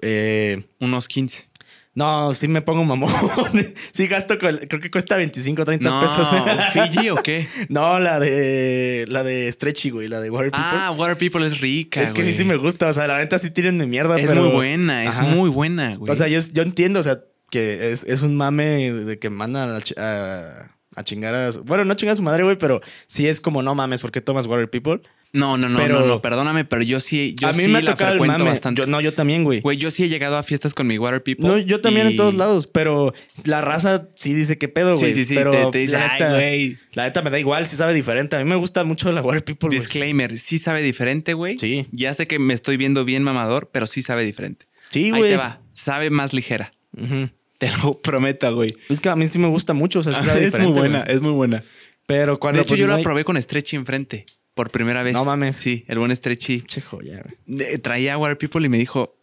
[0.00, 1.48] Eh, Unos 15.
[1.94, 3.12] no, sí me pongo mamón.
[3.92, 6.28] sí gasto, creo que cuesta 25 o 30 No, pesos.
[6.72, 7.46] ¿Fiji o qué?
[7.68, 10.66] no, la de la de Stretchy, güey, la de Water People.
[10.70, 12.00] Ah, Water People es rica.
[12.00, 12.32] es que güey.
[12.34, 14.44] sí me gusta, o sea, la neta sí tienen de mierda, Es pero...
[14.44, 16.12] muy buena, es muy buena, güey.
[16.12, 19.70] O sea, yo, yo entiendo, o sea, que es, es un mame de que mandan
[19.70, 21.52] a, a, a chingar a...
[21.52, 24.10] su- Bueno, no chingar a su madre, güey, pero sí es como, no mames, ¿por
[24.12, 25.00] qué tomas Water People?
[25.34, 27.78] no, no, no, pero- no, no, perdóname, pero yo sí, yo a mí sí me
[27.78, 28.50] ha la tocado el frecuento mame.
[28.50, 28.80] bastante.
[28.80, 29.60] Yo, no, yo también, güey.
[29.60, 31.46] Güey, yo sí he llegado a fiestas con mi Water People.
[31.46, 33.12] No, yo también y- en todos lados, pero
[33.44, 35.12] la raza sí dice qué pedo, Sí, güey.
[35.12, 36.78] sí, sí, Pero te- te dice, la, "Ay, neta, güey".
[36.94, 38.36] la neta me da igual, sí sabe diferente.
[38.36, 39.68] A mí me gusta mucho la Water People.
[39.68, 41.58] Disclaimer, sí sabe diferente, güey.
[41.58, 41.86] Sí.
[41.92, 44.64] Ya sé que me estoy viendo bien mamador, pero sí sabe diferente.
[44.90, 45.30] Sí, Ahí güey.
[45.30, 45.60] te va.
[45.74, 46.70] Sabe más ligera.
[46.96, 47.28] Ujú.
[47.58, 48.76] Te lo prometo, güey.
[48.88, 51.02] Es que a mí sí me gusta mucho, o sea, sí sabe es muy buena,
[51.02, 51.14] güey.
[51.16, 51.62] es muy buena.
[52.06, 55.12] Pero cuando de hecho, pues, yo la hay- probé con Stretchy enfrente por primera vez.
[55.14, 55.56] No mames.
[55.56, 56.62] Sí, el buen Stretchy.
[56.62, 57.78] Che joya, güey.
[57.80, 59.16] Traía Water People y me dijo,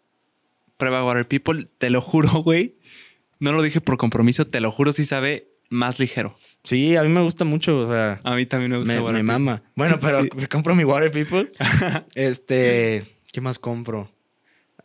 [0.77, 1.67] prueba Water People.
[1.77, 2.75] Te lo juro, güey.
[3.39, 6.37] No lo dije por compromiso, te lo juro, sí sabe más ligero.
[6.63, 9.15] Sí, a mí me gusta mucho, o sea, A mí también me gusta me, Water
[9.15, 9.63] me mama.
[9.75, 10.29] Bueno, pero Sí.
[10.35, 11.49] me compro mi Water People.
[12.15, 14.11] este, ¿qué más compro?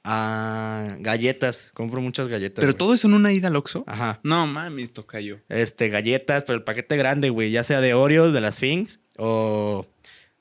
[0.03, 2.57] Ah, galletas, compro muchas galletas.
[2.61, 2.79] Pero güey.
[2.79, 3.85] todo eso en una ida al Oxxo.
[3.87, 4.19] Ajá.
[4.23, 5.41] No mames, tocayo.
[5.49, 9.87] Este, galletas, pero el paquete grande, güey, ya sea de Oreos, de las Things o,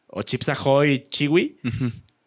[0.07, 1.57] o Chips Ahoy Chiwi.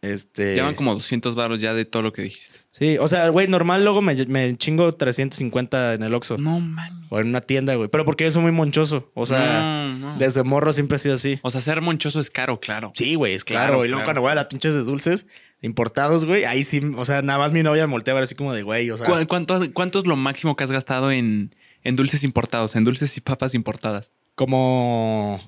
[0.02, 0.56] Este.
[0.56, 2.58] Llevan como 200 baros ya de todo lo que dijiste.
[2.72, 6.38] Sí, o sea, güey, normal luego me, me chingo 350 en el Oxxo.
[6.38, 7.06] No mames.
[7.08, 7.88] O en una tienda, güey.
[7.88, 9.10] Pero porque yo soy muy monchoso.
[9.14, 10.18] O sea, No, no.
[10.18, 11.38] desde morro siempre he sido así.
[11.42, 12.90] O sea, ser monchoso es caro, claro.
[12.94, 13.74] Sí, güey, es claro.
[13.74, 14.06] Claro, y luego claro.
[14.06, 15.28] cuando voy a las pinches de dulces
[15.62, 18.34] importados, güey, ahí sí, o sea, nada más mi novia me voltea a ver así
[18.34, 19.06] como de, güey, o sea.
[19.06, 23.16] ¿Cu- ¿Cuánto, cuánto es lo máximo que has gastado en, en dulces importados, en dulces
[23.16, 24.12] y papas importadas?
[24.34, 25.40] Como.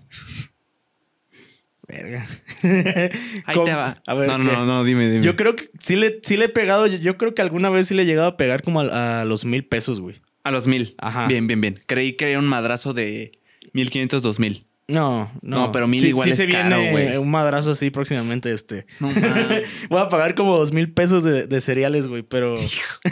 [1.86, 2.26] Verga.
[3.44, 4.02] Ahí te va.
[4.06, 4.44] A ver, no, ¿qué?
[4.44, 5.24] no, no, dime, dime.
[5.24, 6.86] Yo creo que sí le, sí le he pegado.
[6.86, 9.24] Yo, yo creo que alguna vez sí le he llegado a pegar como a, a
[9.26, 10.16] los mil pesos, güey.
[10.44, 10.94] A los mil.
[10.98, 11.26] Ajá.
[11.26, 11.80] Bien, bien, bien.
[11.86, 13.32] Creí que era un madrazo de
[13.74, 14.66] 1500, 2000.
[14.86, 15.58] No, no.
[15.58, 17.16] No, pero mil igual es se caro, güey.
[17.16, 18.86] un madrazo así próximamente, este.
[19.00, 19.08] No.
[19.88, 22.56] Voy a pagar como dos mil pesos de, de cereales, güey, pero,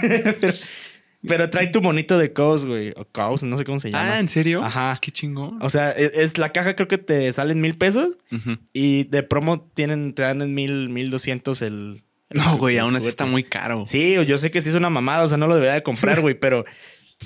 [0.01, 0.53] pero.
[1.27, 2.93] pero trae tu monito de Cos, güey.
[2.97, 4.15] O Cos, no sé cómo se llama.
[4.17, 4.63] ah, ¿en serio?
[4.63, 4.99] Ajá.
[5.01, 5.59] Qué chingón.
[5.63, 8.59] O sea, es, es la caja, creo que te salen mil pesos Ujú.
[8.73, 12.03] y de promo tienen, te dan en mil, mil doscientos el.
[12.29, 13.85] No, güey, aún así está muy caro.
[13.87, 16.21] Sí, yo sé que sí es una mamada, o sea, no lo debería de comprar,
[16.23, 16.65] güey, pero,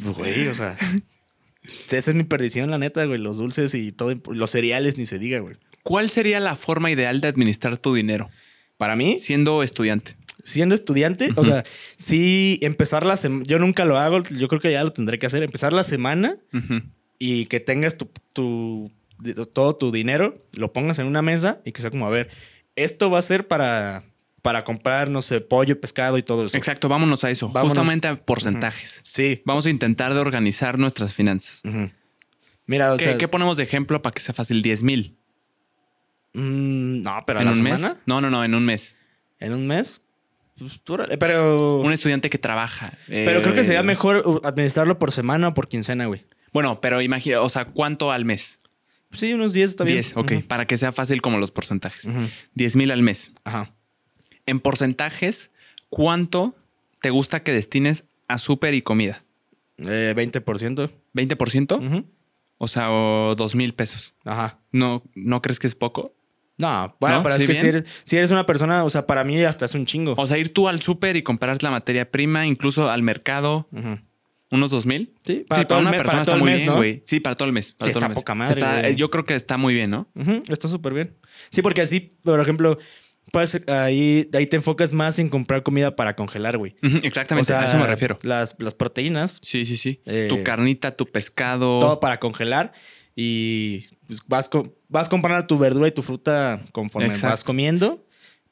[0.02, 0.76] pues, güey, o sea,
[1.90, 5.18] esa es mi perdición, la neta, güey, los dulces y todo, los cereales, ni se
[5.18, 5.56] diga, güey.
[5.82, 8.28] ¿Cuál sería la forma ideal de administrar tu dinero
[8.76, 10.16] Para mí, siendo estudiante?
[10.46, 11.64] siendo estudiante, o sea,
[11.96, 15.26] sí empezar la semana, yo nunca lo hago, yo creo que ya lo tendré que
[15.26, 16.38] hacer, empezar la semana
[17.18, 18.90] y que tengas tu,
[19.52, 22.30] todo tu dinero, lo pongas en una mesa y que sea como, a ver,
[22.76, 24.04] esto va a ser para,
[24.46, 26.56] para comprar, no sé, pollo, pescado y todo eso.
[26.56, 27.48] Exacto, vámonos a eso.
[27.48, 27.70] Vámonos.
[27.70, 29.00] Justamente a porcentajes.
[29.02, 29.42] Sí.
[29.44, 31.62] Vamos a intentar de organizar nuestras finanzas.
[32.64, 34.62] Mira, o ¿Qué, sea, qué ponemos de ejemplo para que sea fácil?
[34.62, 35.18] 10 mil.
[36.34, 37.96] mm, no, pero a ¿En la un semana, mes?
[38.06, 38.96] No, no, no, en un mes.
[39.40, 40.02] en un mes,
[40.56, 40.80] pues,
[41.18, 41.80] pero...
[41.80, 42.92] Un estudiante que trabaja.
[43.08, 46.24] Pero creo que eh, sería mejor uh, administrarlo por semana o por quincena, güey.
[46.52, 48.60] Bueno, pero imagina, o sea, ¿cuánto al mes?
[49.10, 49.96] Sí, unos 10 está bien.
[49.96, 52.04] 10, ok, para que sea fácil como los porcentajes.
[52.04, 52.28] Ujú.
[52.54, 53.32] 10 mil al mes.
[53.42, 53.75] Ajá.
[54.46, 55.50] En porcentajes,
[55.88, 56.54] ¿cuánto
[57.00, 59.24] te gusta que destines a súper y comida?
[59.78, 60.90] Eh, 20%.
[61.14, 61.86] ¿20%?
[61.86, 62.04] Ujú.
[62.58, 64.14] O sea, o 2 mil pesos.
[64.24, 64.60] Ajá.
[64.72, 66.14] ¿No, ¿No crees que es poco?
[66.58, 67.22] No, bueno, ¿No?
[67.22, 69.66] pero es ¿Sí que si eres, si eres una persona, o sea, para mí hasta
[69.66, 70.14] es un chingo.
[70.16, 73.68] O sea, ir tú al súper y comprar la materia prima, incluso al mercado.
[74.50, 75.12] ¿Unos dos mil?
[75.24, 76.76] Sí, Para, todo el una mes- persona para todo está muy mes, bien, ¿no?
[76.76, 77.02] güey.
[77.04, 77.72] Sí, para todo el mes.
[77.72, 78.14] para Sí, todo está el mes.
[78.16, 78.94] poca madre, Está- güey.
[78.96, 80.08] yo creo que está muy bien, ¿no?
[80.48, 81.16] Está súper bien.
[81.50, 82.78] Sí, porque así, por ejemplo,
[83.32, 86.74] pues ahí, ahí te enfocas más en comprar comida para congelar, güey.
[87.02, 88.18] Exactamente, a eso me refiero.
[88.22, 90.00] Las, las proteínas, Sí, sí, sí.
[90.06, 91.78] Eh, tu carnita, tu pescado.
[91.78, 92.72] todo para congelar
[93.14, 97.28] y pues, vas, co- vas comprando tu verdura y tu fruta conforme Exacto.
[97.28, 98.02] vas comiendo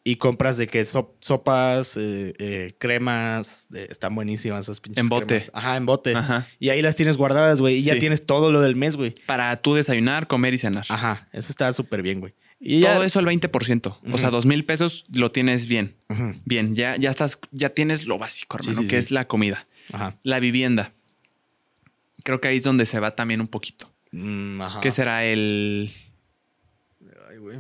[0.07, 5.09] y compras de que sop- sopas, eh, eh, cremas, eh, están buenísimas esas pinches En
[5.09, 5.27] bote.
[5.27, 5.51] cremas.
[5.55, 6.15] Ajá, en bote.
[6.15, 6.47] Ajá.
[6.59, 9.15] Y ahí las tienes guardadas, güey, y ya tienes todo lo del mes, güey.
[9.27, 10.85] Para tú desayunar, comer y cenar.
[10.91, 12.35] Ajá, eso está súper bien, güey.
[12.61, 13.99] Y Todo ya- eso el 20%.
[14.13, 15.97] O sea, dos mil pesos lo tienes bien.
[16.45, 18.97] Bien, ya, ya estás, ya tienes lo básico, hermano, sí, que sí.
[18.97, 19.67] es la comida.
[19.93, 20.15] Ajá.
[20.23, 20.93] La vivienda.
[22.23, 23.93] Creo que ahí es donde se va también un poquito.
[24.13, 24.81] Mm, ajá.
[24.81, 25.93] ¿Qué será el
[27.29, 27.59] Ay, güey.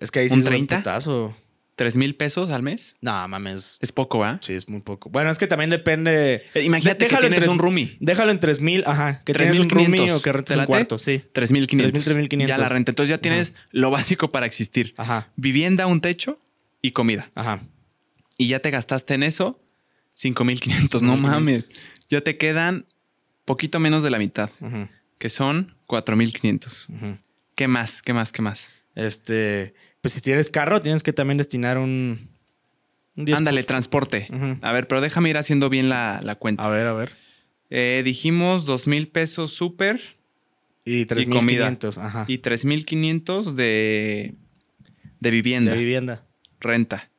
[0.00, 0.76] Es que ahí sí ¿Un es un 30?
[0.78, 1.36] putazo.
[1.76, 2.96] Tres mil pesos al mes?
[3.00, 3.78] No, mames.
[3.80, 4.38] Es poco, ¿va?
[4.42, 5.10] Sí, es muy poco.
[5.10, 6.44] Bueno, es que también depende.
[6.54, 7.96] Eh, imagínate De- que tienes tres- un roomie.
[8.00, 9.22] Déjalo en 3000, ajá.
[9.24, 9.98] Que tienes un 3,500.
[9.98, 11.22] roomie o que rentas ¿Te un cuarto, sí.
[11.32, 12.04] 3.500.
[12.04, 12.56] 3,500.
[12.56, 12.90] Ya la renta.
[12.92, 14.94] Entonces ya tienes lo básico para existir.
[14.96, 16.40] Ajá, Vivienda, un techo
[16.82, 17.30] y comida.
[17.34, 17.62] ajá.
[18.38, 19.60] Y ya te gastaste en eso
[20.16, 21.02] 5.500.
[21.02, 21.20] No 5,500.
[21.20, 21.68] mames.
[22.08, 22.86] Ya te quedan
[23.44, 26.88] poquito menos de la mitad, ujú, que son 4.500.
[26.88, 27.18] ujú.
[27.54, 28.02] ¿Qué más?
[28.02, 28.32] ¿Qué más?
[28.32, 28.70] ¿Qué más?
[28.94, 32.28] Este, pues si tienes carro, tienes que también destinar un,
[33.16, 34.28] un 10 Ándale, transporte.
[34.60, 36.62] A ver, pero déjame ir haciendo bien la, la cuenta.
[36.62, 37.12] A ver, a ver.
[37.70, 40.02] Eh, dijimos 2.000 pesos súper
[40.84, 41.64] Y y comida.
[41.74, 42.24] 3500, ajá.
[42.28, 44.34] Y 3.500 de,
[45.20, 46.26] de vivienda, de vivienda.
[46.60, 47.10] renta.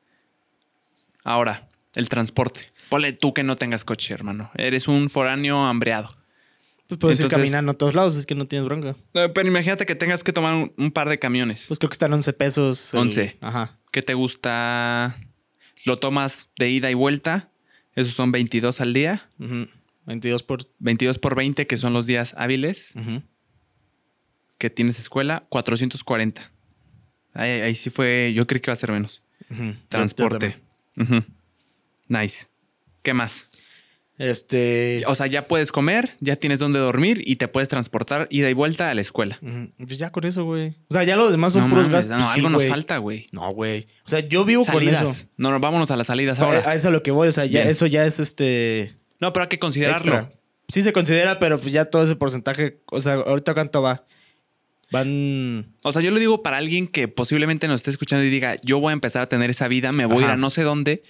[1.23, 2.71] Ahora, el transporte.
[2.89, 4.51] Ponle tú que no tengas coche, hermano.
[4.53, 6.15] Eres un foráneo hambreado.
[6.87, 8.95] Pues puedes ir caminando a todos lados, es que no tienes bronca.
[9.11, 11.65] Pero imagínate que tengas que tomar un, un par de camiones.
[11.67, 12.93] Pues creo que están 11 pesos.
[12.93, 13.37] el- 11.
[13.41, 13.75] Ajá.
[13.91, 15.15] ¿Qué te gusta?
[15.85, 17.49] Lo tomas de ida y vuelta.
[17.95, 19.27] Esos son 22 al día.
[19.39, 19.67] ujú.
[20.05, 20.59] 22 por...
[20.79, 23.23] 22 por 20, que son los días hábiles ujú.
[24.59, 25.45] que tienes escuela.
[25.49, 26.51] 440.
[27.33, 28.31] Ahí, ahí sí fue.
[28.35, 29.23] Yo creí que iba a ser menos.
[29.49, 30.61] Yo- yo Transporte.
[32.07, 32.47] Nice.
[33.01, 33.49] ¿Qué más?
[34.17, 35.03] Este...
[35.07, 38.53] O sea, ya puedes comer, ya tienes dónde dormir y te puedes transportar ida y
[38.53, 39.39] vuelta a la escuela.
[39.77, 40.69] Pues ya con eso, güey.
[40.89, 42.25] O sea, ya lo demás son No puros mames, gastos.
[42.25, 43.25] no, Sí, algo nos falta, güey.
[43.33, 43.87] No, güey.
[44.05, 45.27] O sea, yo vivo con eso.
[45.37, 46.59] No, no, vámonos a las salidas ahora.
[46.69, 47.27] a eso es lo que voy.
[47.27, 47.67] O sea, ya, Bien.
[47.69, 48.95] eso ya es este...
[49.19, 50.13] No, pero hay que considerarlo.
[50.13, 50.31] Extra.
[50.67, 52.79] Sí se considera, pero pues ya todo ese porcentaje...
[52.87, 54.05] O sea, ahorita cuánto va.
[54.91, 55.75] Van...
[55.83, 58.79] O sea, yo lo digo para alguien que posiblemente nos esté escuchando y diga, yo
[58.79, 61.03] voy a empezar a tener esa vida, me voy a ir a no sé dónde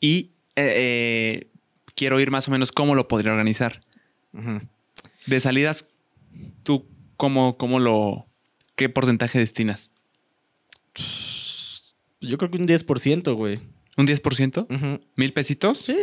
[0.00, 1.46] y eh, eh,
[1.94, 3.80] quiero ir más o menos cómo lo podría organizar.
[5.26, 5.88] De salidas,
[6.62, 8.26] ¿tú cómo, cómo lo...
[8.76, 9.90] qué porcentaje destinas?
[12.20, 13.60] Yo creo que un 10%, güey.
[13.96, 14.66] ¿Un 10%?
[14.74, 15.04] Ujú.
[15.16, 15.78] ¿Mil pesitos?
[15.78, 15.98] Sí.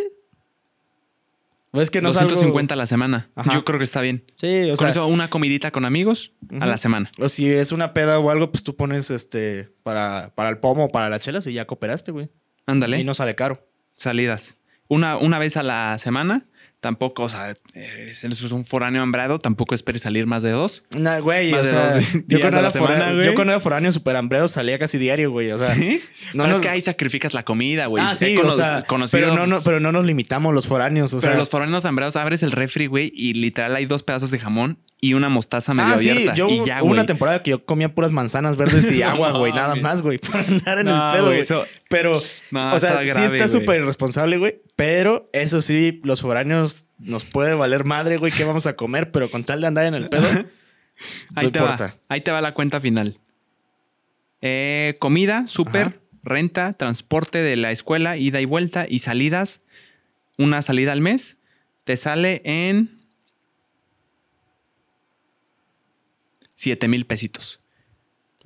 [1.71, 3.30] Pues es que no es algo- 250 a la semana.
[3.36, 3.54] Ajá.
[3.54, 4.25] Yo creo que está bien.
[4.36, 4.89] Sí, o con sea...
[4.89, 7.12] eso, una comidita con amigos a la semana.
[7.19, 9.71] O si es una peda o algo, pues tú pones este...
[9.84, 12.30] Para, para el pomo o para las chelas y ya cooperaste, güey.
[12.65, 12.99] Ándale.
[12.99, 13.65] Y no sale caro.
[13.95, 14.58] Salidas.
[14.89, 16.45] Una, una vez a la semana.
[16.82, 19.38] Tampoco, o sea, eres, eres un foráneo hambrado.
[19.39, 20.86] Tampoco esperes salir más de dos.
[20.97, 23.15] Nah, güey, Más o de sea, dos yo días cuando, a era la semana, foráneo,
[23.15, 23.25] güey.
[23.28, 25.52] yo cuando era foráneo super hambrado salía casi diario, güey.
[25.52, 26.02] O sea, ¿Sí?
[26.34, 28.02] no pero nos- es que ahí sacrificas la comida, güey.
[28.08, 31.13] ah, sí, cono- o sea, conocido, pero no, no, pero no nos limitamos los foráneos,
[31.13, 31.39] o pero sea.
[31.39, 35.15] los foráneos hambrados abres el refri, güey, y literal hay dos pedazos de jamón y
[35.15, 36.36] una mostaza medio ah, sí, abierta.
[36.36, 39.32] yo y ya, hubo una temporada que yo comía puras manzanas verdes y No agua,
[39.38, 41.43] güey, nada más, güey, para andar en No, el pedo, güey,
[41.89, 42.21] Pero,
[42.52, 44.62] No, o sea, está sí grave, está súper irresponsable, güey.
[44.80, 49.30] Pero eso sí, los foráneos nos puede valer madre, güey, qué vamos a comer, pero
[49.30, 50.26] con tal de andar en el pedo,
[51.36, 51.86] Ahí no te importa.
[51.88, 51.96] va.
[52.08, 53.20] Ahí te va la cuenta final.
[54.42, 59.63] Eh, comida, súper, renta, transporte de la escuela, ida y vuelta y salidas.
[60.38, 61.39] Una salida al mes.
[61.84, 63.02] Te sale en
[66.56, 67.60] 7 mil pesitos.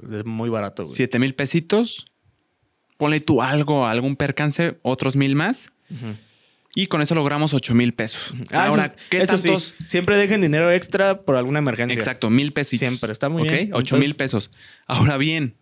[0.02, 0.96] es muy barato, güey.
[0.96, 2.12] 7 mil pesitos.
[2.98, 5.70] Ponle tú algo, algún percance, otros mil más.
[6.76, 8.34] Y con eso logramos 8 mil pesos.
[8.52, 9.76] Ah, Ahora, eso, ¿qué eso sí, tantos?
[9.86, 11.98] siempre dejen dinero extra por alguna emergencia.
[11.98, 12.80] Exacto, mil pesos.
[12.80, 13.64] Siempre, está muy Ok, bien.
[13.74, 14.52] Ocho Entonces- mil pesos.
[14.88, 15.56] Ahora bien,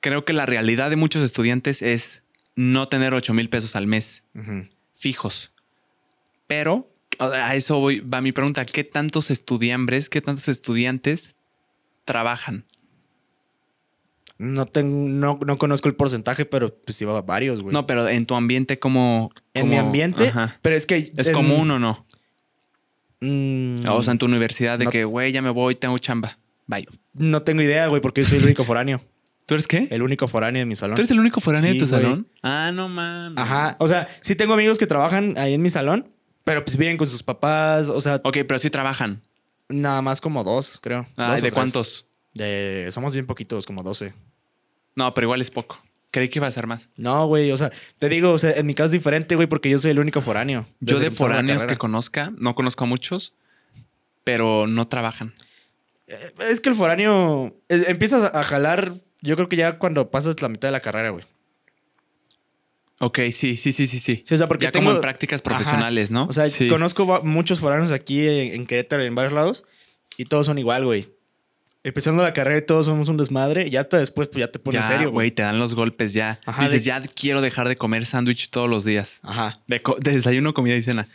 [0.00, 2.24] creo que la realidad de muchos estudiantes es
[2.56, 4.24] no tener ocho mil pesos al mes
[4.94, 5.52] fijos.
[6.46, 6.86] Pero
[7.18, 8.66] a eso voy, va mi pregunta.
[8.66, 11.36] ¿Qué tantos estudiambres, qué tantos estudiantes
[12.04, 12.66] trabajan?
[14.38, 17.72] No, tengo, no, no conozco el porcentaje, pero pues iba varios, güey.
[17.72, 21.12] No, pero en tu ambiente, como en mi ambiente, pero es que...
[21.16, 22.04] ¿Es en- común o no?
[23.20, 24.90] Mm, O sea, en tu universidad de No.
[24.90, 26.38] que, güey, ya me voy, tengo chamba.
[26.66, 26.86] Bye.
[27.12, 29.02] no tengo idea, güey, porque yo soy el único foráneo.
[29.46, 29.86] ¿Tú eres qué?
[29.90, 30.96] El único foráneo de mi salón.
[30.96, 32.02] ¿Tú eres el único foráneo Sí, de tu güey.
[32.02, 32.28] salón?
[32.42, 33.38] Ah, no mames.
[33.38, 33.76] Ajá.
[33.78, 36.10] O sea, sí tengo amigos que trabajan ahí en mi salón,
[36.44, 39.22] Pero pues viven con sus papás, o sea, Ok, pero sí trabajan.
[39.68, 41.06] nada más como dos, creo.
[41.16, 42.06] Ay, Dos ¿De cuántos?
[42.34, 44.12] De, somos bien poquitos, como 12.
[44.96, 45.82] No, pero igual es poco.
[46.10, 46.90] Creí que iba a ser más.
[46.96, 49.68] No, güey, o sea, te digo, o sea, en mi caso es diferente, güey, porque
[49.68, 50.66] yo soy el único foráneo.
[50.80, 53.34] Yo de foráneos que conozca, no conozco a muchos,
[54.22, 55.34] pero no trabajan.
[56.06, 56.16] Eh,
[56.50, 60.48] Es que el foráneo eh, empiezas a jalar, yo creo que ya cuando pasas la
[60.48, 61.24] mitad de la carrera, güey.
[63.00, 64.22] Ok, sí, sí, sí, sí, sí.
[64.24, 66.26] Sí, o sea, porque ya tengo- como en prácticas profesionales, ¿no?
[66.26, 66.68] O sea, Sí.
[66.68, 69.64] conozco muchos foráneos aquí en, en Querétaro en varios lados
[70.16, 71.08] y todos son igual, güey.
[71.84, 74.58] Empezando la carrera y todos somos un desmadre y ya hasta después pues ya te
[74.58, 76.40] pones ya, serio, güey, te dan los golpes ya.
[76.46, 79.20] Ajá, Dices, de- ya quiero dejar de comer sándwich todos los días.
[79.22, 79.52] Ajá.
[79.66, 81.06] De, co- de desayuno, comida y cena.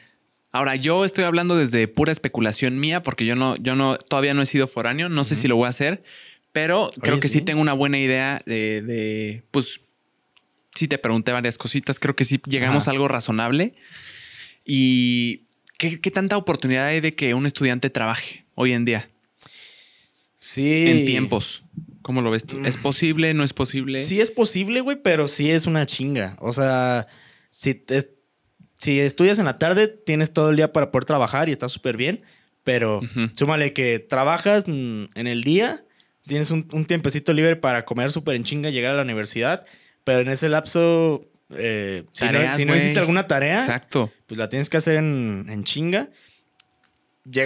[0.51, 4.41] Ahora, yo estoy hablando desde pura especulación mía, porque yo no, yo no, todavía no
[4.43, 6.03] he sido foráneo, no sé si lo voy a hacer,
[6.51, 7.39] pero creo que sí.
[7.39, 7.45] sí.
[7.45, 9.81] tengo una buena idea de, de, pues,
[10.73, 12.91] sí te pregunté varias cositas, creo que sí llegamos Ajá.
[12.91, 13.73] a algo razonable.
[14.65, 15.43] ¿Y
[15.77, 19.09] qué, qué tanta oportunidad hay de que un estudiante trabaje hoy en día?
[20.41, 20.85] Sí.
[20.87, 21.63] En tiempos.
[22.01, 22.57] ¿Cómo lo ves tú?
[22.65, 23.33] ¿Es posible?
[23.33, 24.01] ¿No es posible?
[24.01, 26.37] Sí es posible, güey, pero sí es una chinga.
[26.39, 27.07] O sea,
[27.49, 28.15] si, te-
[28.79, 31.97] si estudias en la tarde, tienes todo el día para poder trabajar y está súper
[31.97, 32.23] bien.
[32.63, 33.29] Pero Ujú.
[33.33, 35.83] súmale que trabajas mm, en el día,
[36.25, 39.65] tienes un, un tiempecito libre para comer súper en chinga, llegar a la universidad.
[40.05, 41.19] Pero en ese lapso,
[41.57, 44.09] eh, si, no, si no hiciste alguna tarea, Exacto.
[44.25, 46.09] pues la tienes que hacer en, en chinga.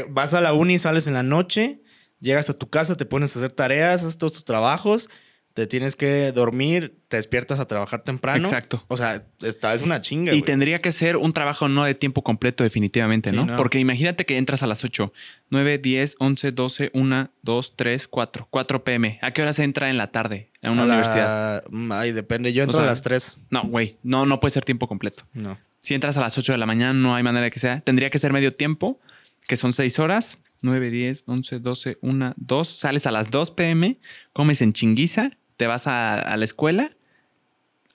[0.10, 1.82] Vas a la uni, sales en la noche,
[2.23, 5.09] llegas a tu casa, te pones a hacer tareas, haces todos tus trabajos,
[5.53, 8.43] te tienes que dormir, te despiertas a trabajar temprano.
[8.43, 8.83] Exacto.
[8.88, 10.31] O sea, esta es una chinga.
[10.31, 10.41] Y güey.
[10.41, 13.45] tendría que ser un trabajo no de tiempo completo, definitivamente, Sí, ¿no?
[13.45, 13.55] no.
[13.55, 15.13] Porque imagínate que entras a las 8,
[15.51, 19.19] 9, 10, 11, 12, 1, 2, 3, 4, 4 pm.
[19.21, 21.63] ¿A qué hora se entra en la tarde a una A la- universidad?
[21.69, 22.51] Mm, Ay, depende.
[22.51, 23.38] Yo entro sea, a las 3.
[23.51, 25.23] No, güey, no, no puede ser tiempo completo.
[25.33, 25.59] No.
[25.77, 27.81] Si entras a las 8 de la mañana, no hay manera que sea.
[27.81, 28.99] Tendría que ser medio tiempo,
[29.47, 30.39] que son 6 horas.
[30.63, 32.67] 9, 10, 11, 12, 1, 2.
[32.67, 33.99] Sales a las 2 pm,
[34.34, 36.89] comes en chinguiza, te vas a, a la escuela,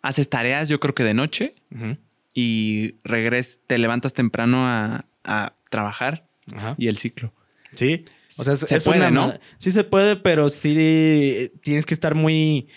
[0.02, 1.96] haces tareas, yo creo que de noche, Ujú.
[2.34, 6.74] y regres, te levantas temprano a, a trabajar Ajá.
[6.78, 7.32] y el ciclo.
[7.72, 8.04] Sí.
[8.36, 9.34] O sea, Se es puede, una ¿no?
[9.56, 12.68] Sí se puede, pero sí tienes que estar muy,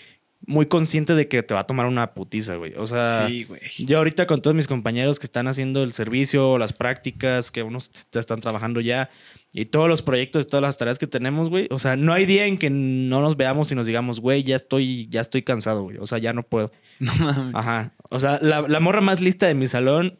[0.46, 2.74] muy consciente de que te va a tomar una putiza, güey.
[2.76, 3.60] O sea, güey.
[3.78, 7.90] yo ahorita con todos mis compañeros que están haciendo el servicio, las prácticas, que unos
[8.12, 9.10] están trabajando ya,
[9.52, 11.68] y todos los proyectos, todas las tareas que tenemos, güey.
[11.70, 14.56] O sea, no hay día en que no nos veamos y nos digamos, güey, ya
[14.56, 15.98] estoy, ya estoy cansado, güey.
[15.98, 16.72] O sea, ya no puedo.
[16.98, 17.54] No mames.
[17.54, 17.92] Ajá.
[18.10, 20.18] O sea, la, la morra más lista de mi salón,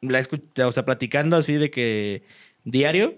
[0.00, 2.22] la escuché, o sea, platicando así de que
[2.64, 3.14] diario,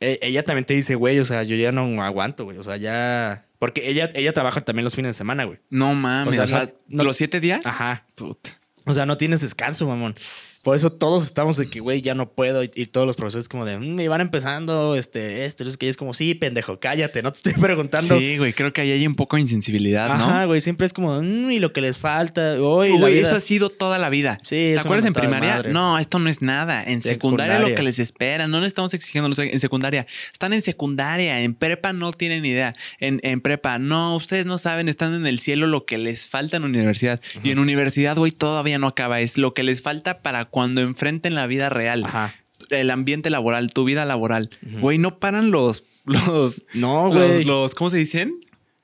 [0.00, 2.58] ella también te dice, güey, o sea, yo ya no aguanto, güey.
[2.58, 3.46] O sea, ya.
[3.58, 5.58] Porque ella, ella trabaja también los fines de semana, güey.
[5.68, 6.38] No mames.
[6.38, 7.66] O O sea, no- los siete días.
[7.66, 8.06] Ajá.
[8.14, 8.58] Puta.
[8.86, 10.14] O sea, no tienes descanso, mamón.
[10.62, 12.62] Por eso todos estamos de que, güey, ya no puedo.
[12.62, 15.88] Y, y todos los profesores como de, "Mm, y van empezando, este, esto, es que
[15.88, 18.18] es como, sí, pendejo, cállate, no te estoy preguntando.
[18.18, 18.52] Sí, güey.
[18.52, 20.14] Creo que ahí hay un poco de insensibilidad, ¿no?
[20.14, 23.08] Ajá, güey, siempre es como, "Mm, y lo que les falta, Güey, vida".
[23.08, 24.38] eso ha sido toda la vida.
[24.42, 25.62] Sí, ¿Te acuerdas en primaria?
[25.62, 26.84] No, esto no es nada.
[26.84, 28.46] En secundaria, lo que les espera.
[28.46, 30.06] No le estamos exigiendo en secundaria.
[30.32, 31.40] Están en secundaria.
[31.40, 32.74] En prepa no tienen idea.
[32.98, 36.56] En, en prepa, no, ustedes no saben, están en el cielo lo que les falta
[36.58, 37.20] en universidad.
[37.42, 39.20] Y en universidad, güey, todavía no acaba.
[39.20, 42.04] Es lo que les falta para cuando enfrenten la vida real.
[42.04, 42.34] Ajá.
[42.68, 44.50] El ambiente laboral, tu vida laboral.
[44.80, 45.84] Güey, no paran los.
[46.04, 47.44] Los, No, güey.
[47.44, 48.34] los, ¿cómo se dicen?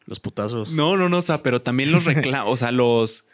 [0.07, 0.73] Los putazos.
[0.73, 3.25] No, no, no, o sea, pero también los reclamos, o sea, los,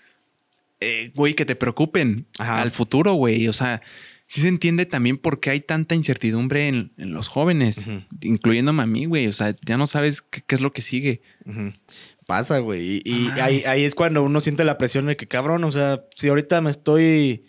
[0.81, 2.61] eh, güey, que te preocupen Ajá.
[2.63, 3.49] al futuro, güey.
[3.49, 3.83] O sea,
[4.27, 7.87] sí se entiende también por qué hay tanta incertidumbre en, en los jóvenes,
[8.23, 9.27] incluyéndome a mí, güey.
[9.27, 11.21] O sea, ya no sabes qué, qué es lo que sigue.
[12.27, 13.03] Pasa, güey.
[13.05, 15.65] Y, y Ah, ahí, es- ahí es cuando uno siente la presión de que, cabrón,
[15.65, 17.45] o sea, si ahorita me estoy.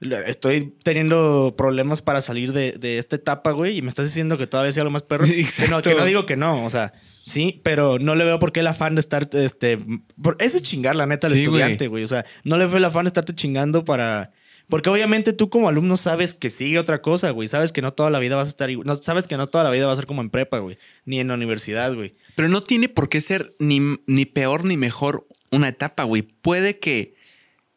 [0.00, 4.46] Estoy teniendo problemas para salir de, de esta etapa, güey, y me estás diciendo que
[4.46, 5.26] todavía sea lo más perro.
[5.56, 6.92] Que no, que no digo que no, o sea,
[7.24, 9.78] sí, pero no le veo por qué el afán de estar, este.
[10.22, 12.04] Por, ese es chingar, la neta, al Sí, estudiante, güey.
[12.04, 14.30] O sea, no le veo el afán de estarte chingando para.
[14.68, 17.48] Porque obviamente tú como alumno sabes que sigue otra cosa, güey.
[17.48, 18.86] Sabes que no toda la vida vas a estar igual.
[18.86, 20.76] No, sabes que no toda la vida va a ser como en prepa, güey.
[21.06, 22.12] Ni en la universidad, güey.
[22.36, 26.22] Pero no tiene por qué ser ni, ni peor ni mejor una etapa, güey.
[26.22, 27.14] Puede que,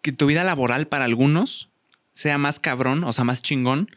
[0.01, 1.70] que tu vida laboral para algunos
[2.21, 3.89] sea más cabrón, o sea, más chingón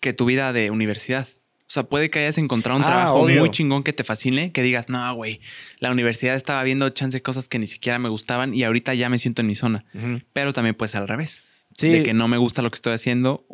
[0.00, 1.28] que tu vida de universidad.
[1.66, 3.40] O sea, puede que hayas encontrado un Ah, trabajo obvio.
[3.40, 5.40] muy chingón que te fascine, que digas, no, güey,
[5.78, 9.08] la universidad estaba viendo chance de cosas que ni siquiera me gustaban y ahorita ya
[9.08, 9.84] me siento en mi zona.
[10.32, 11.42] Pero también puede ser al revés.
[11.76, 11.88] Sí.
[11.90, 13.44] De que no me gusta lo que estoy haciendo.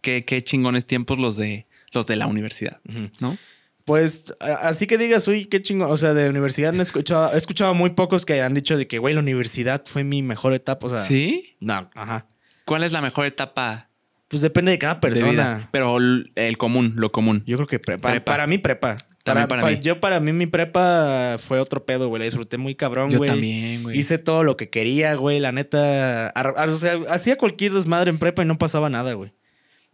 [0.00, 2.80] Qué, qué chingones tiempos los de, los de la universidad.
[3.20, 3.36] ¿no?
[3.84, 5.88] Pues así que digas, uy, qué chingo.
[5.88, 8.86] O sea, de universidad no he escuchado, he escuchado muy pocos que han dicho de
[8.86, 10.86] que, güey, la universidad fue mi mejor etapa.
[10.86, 11.56] O sea, ¿Sí?
[11.60, 12.26] No, ajá.
[12.64, 13.88] ¿Cuál es la mejor etapa
[14.28, 15.30] Pues depende de cada de persona.
[15.30, 15.68] vida.
[15.72, 17.42] Pero el común, lo común.
[17.46, 18.10] Yo creo que prepa.
[18.10, 18.24] Prepa.
[18.32, 18.96] Para mí, prepa.
[19.22, 19.82] También Para, para pa- mí.
[19.82, 22.20] Yo, para mí, mi prepa fue otro pedo, güey.
[22.20, 23.30] La disfruté muy cabrón, Yo güey.
[23.30, 23.98] también, güey.
[23.98, 25.40] Hice todo lo que quería, güey.
[25.40, 26.32] La neta.
[26.66, 29.32] o sea, hacía cualquier desmadre en prepa y no pasaba nada, güey.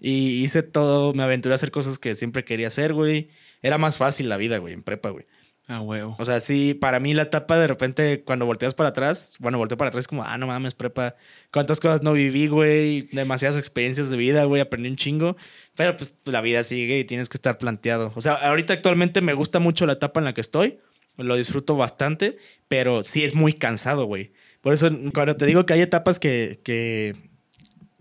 [0.01, 1.13] Y hice todo.
[1.15, 3.29] Me aventuré a hacer cosas que siempre quería hacer, güey.
[3.63, 5.27] Era más fácil la vida, güey, en prepa, güey.
[5.69, 6.17] Ah, huevo.
[6.19, 9.79] O sea, sí, para mí la etapa de repente, cuando volteas para atrás, bueno, volteo
[9.79, 11.15] para atrás, como, ah, no mames, prepa.
[11.53, 13.03] Cuántas cosas no viví, güey.
[13.13, 14.61] Demasiadas experiencias de vida, güey.
[14.61, 15.37] Aprendí un chingo.
[15.77, 18.13] Pero pues la vida sigue y tienes que estar planteado.
[18.17, 20.81] O sea, ahorita actualmente me gusta mucho la etapa en la que estoy.
[21.17, 22.37] Lo disfruto bastante,
[22.67, 24.33] pero sí es muy cansado, güey.
[24.63, 27.15] Por eso, cuando te digo que hay etapas que, que,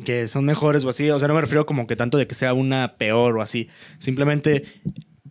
[0.03, 2.35] que son mejores o así, o sea, no me refiero como que tanto de que
[2.35, 3.69] sea una peor o así.
[3.97, 4.63] Simplemente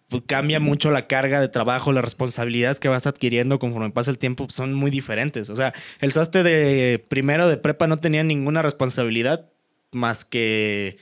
[0.09, 4.19] pues, cambia mucho la carga de trabajo, las responsabilidades que vas adquiriendo conforme pasa el
[4.19, 5.51] tiempo son muy diferentes.
[5.51, 9.51] O sea, el saste de primero de prepa no tenía ninguna responsabilidad
[9.93, 10.97] más que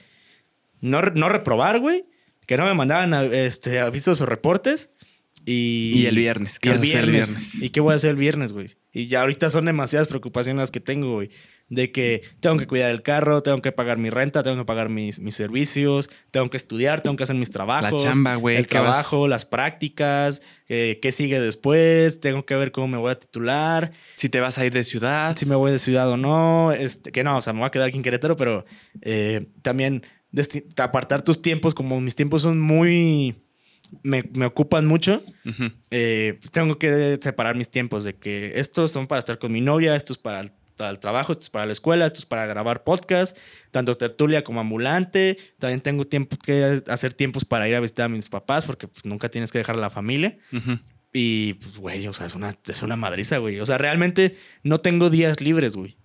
[0.81, 2.05] no, no reprobar, güey.
[2.47, 4.91] Que no me mandaban a- este, avisos o reportes.
[5.45, 7.63] Y, Y el viernes, ¿qué Y el viernes?
[7.63, 8.69] ¿Y qué voy a hacer el viernes, güey?
[8.93, 11.31] Y ya ahorita son demasiadas preocupaciones las que tengo, güey.
[11.69, 14.89] De que tengo que cuidar el carro, tengo que pagar mi renta, tengo que pagar
[14.89, 18.03] mis, mis servicios, tengo que estudiar, tengo que hacer mis trabajos.
[18.03, 22.99] chamba, güey, El trabajo, las prácticas, eh, qué sigue después, tengo que ver cómo me
[22.99, 25.35] voy a titular, Si te vas a ir de ciudad.
[25.37, 27.71] si me voy de ciudad o no, este, que no, o sea, me voy a
[27.73, 28.65] quedar aquí en Querétaro, pero
[29.03, 30.05] eh, también
[30.77, 33.43] apartar tus tiempos, como mis tiempos son muy...
[34.03, 35.23] Me, me ocupan mucho,
[35.93, 39.61] eh, pues tengo que separar mis tiempos de que estos son para estar con mi
[39.61, 40.43] novia, estos para
[40.77, 43.37] para el trabajo, estos para la escuela, estos para grabar podcast,
[43.71, 45.37] tanto tertulia como ambulante.
[45.59, 49.05] También tengo tiempo que hacer tiempos para ir a visitar a mis papás porque pues,
[49.05, 50.37] nunca tienes que dejar a la familia.
[51.13, 53.59] Y pues, güey, o sea, es una, es una madriza, güey.
[53.61, 55.97] O sea, realmente no tengo días libres, güey.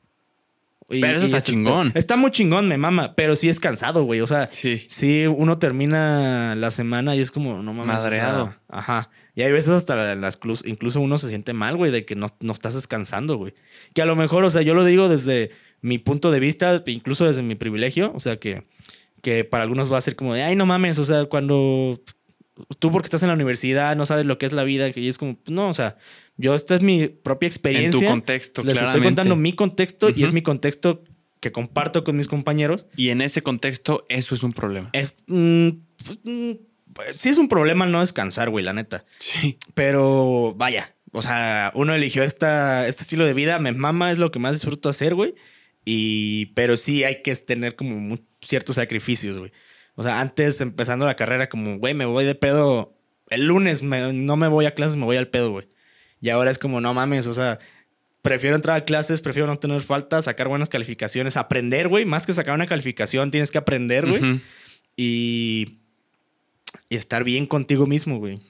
[0.90, 1.92] Y- Pero eso está es- chingón.
[1.96, 4.20] Está muy chingón, me mama, pero sí es cansado, güey.
[4.22, 4.84] O sea, Sí.
[4.88, 7.96] Sí, uno termina la semana y es como, no mames.
[7.96, 8.56] o sea, Madreado.
[8.68, 9.10] ajá.
[9.36, 12.28] Y hay veces hasta las clus- incluso uno se siente mal, güey, de que no,
[12.42, 13.54] no estás descansando, güey.
[13.94, 15.52] Que a lo mejor, o sea, yo lo digo desde
[15.82, 18.64] mi punto de vista, incluso desde mi privilegio, o sea, que,
[19.22, 22.02] que para algunos va a ser como de, ay, no mames, o sea, cuando
[22.80, 25.18] tú porque estás en la universidad no sabes lo que es la vida, que es
[25.18, 25.98] como, no, o sea,
[26.38, 28.02] yo esta es mi propia En experiencia.
[28.02, 29.08] tu contexto, Les estoy claramente.
[29.22, 31.04] contando mi contexto y es mi contexto
[31.40, 32.86] que comparto con mis compañeros.
[32.96, 34.90] Y en ese contexto, eso es un problema.
[34.94, 35.16] Es.
[35.28, 35.70] mm,
[36.06, 36.52] pues, mm,
[37.12, 39.06] sí, es un problema no descansar, güey, la neta.
[39.20, 39.58] Sí.
[39.74, 44.32] Pero vaya, o sea, uno eligió esta, este estilo de vida, me mama, es lo
[44.32, 45.36] que más disfruto hacer, güey.
[45.86, 49.52] Y, pero sí hay que tener como ciertos sacrificios, güey.
[49.96, 52.98] O sea, antes empezando la carrera, como, güey, me voy de pedo
[53.30, 55.68] el lunes, me- no me voy a clases, me voy al pedo, güey.
[56.22, 57.60] Y ahora es como, no mames, o sea,
[58.22, 62.06] prefiero entrar a clases, prefiero no tener falta, sacar buenas calificaciones, aprender, güey.
[62.06, 64.40] Más que sacar una calificación, tienes que aprender, güey
[64.96, 65.81] y,
[66.92, 68.42] y estar bien contigo mismo, güey.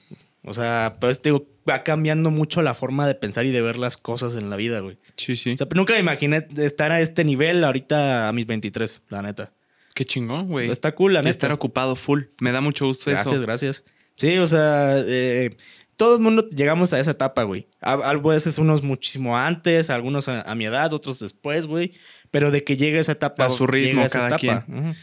[0.42, 3.78] O sea, pero te digo, va cambiando mucho la forma de pensar y de ver
[3.78, 4.98] las cosas en la vida, güey.
[5.16, 5.52] Sí, sí.
[5.52, 9.52] O sea, nunca me imaginé estar a este nivel ahorita a mis 23, la neta.
[9.94, 10.70] Qué chingón, güey.
[10.70, 11.30] Está cool, la Y neta.
[11.30, 12.22] estar ocupado full.
[12.40, 13.42] Me da mucho gusto Gracias, eso.
[13.42, 13.84] gracias.
[14.16, 15.50] Sí, o sea, eh,
[15.96, 17.68] todo el mundo llegamos a esa etapa, güey.
[17.80, 21.92] A, a veces unos muchísimo antes, algunos a, a mi edad, otros después, güey.
[22.32, 23.44] Pero de que llegue esa etapa.
[23.46, 24.66] A su ritmo, llega esa cada etapa.
[24.68, 24.94] Ujú.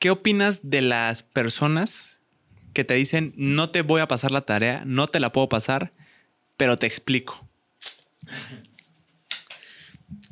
[0.00, 2.13] ¿Qué opinas de las personas
[2.74, 5.92] que te dicen no te voy a pasar la tarea, no te la puedo pasar,
[6.56, 7.48] pero te explico?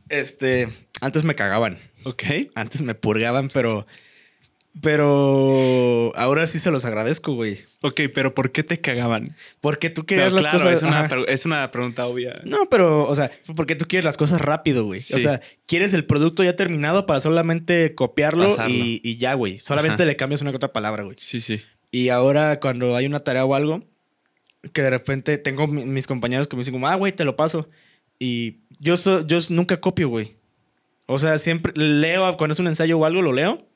[0.09, 0.69] Este,
[1.01, 1.79] antes me cagaban.
[2.05, 2.25] Ok.
[2.55, 3.87] Antes me purgaban, pero.
[4.81, 7.61] Pero ahora sí se los agradezco, güey.
[7.83, 9.37] Ok, pero ¿por qué te cagaban?
[9.61, 10.73] Porque tú Pero las claro, cosas.
[10.75, 11.17] es, una, ajá.
[11.29, 12.41] es una pregunta obvia.
[12.45, 14.99] No, pero, o sea, porque tú quieres las cosas rápido, güey.
[14.99, 15.15] Sí.
[15.15, 19.61] O sea, quieres el producto ya terminado para solamente copiarlo y, y ya, güey.
[19.61, 20.07] Solamente Ajá.
[20.07, 21.17] le cambias una que otra palabra, güey.
[21.19, 21.61] Sí, sí.
[21.93, 23.85] Y ahora cuando hay una tarea o algo,
[24.73, 27.37] que de repente tengo mi- mis compañeros que me dicen como, ah, güey, te lo
[27.37, 27.69] paso.
[28.19, 30.37] Y yo, so- yo nunca copio, güey.
[31.07, 33.69] O sea, siempre leo, cuando es un ensayo o algo, lo leo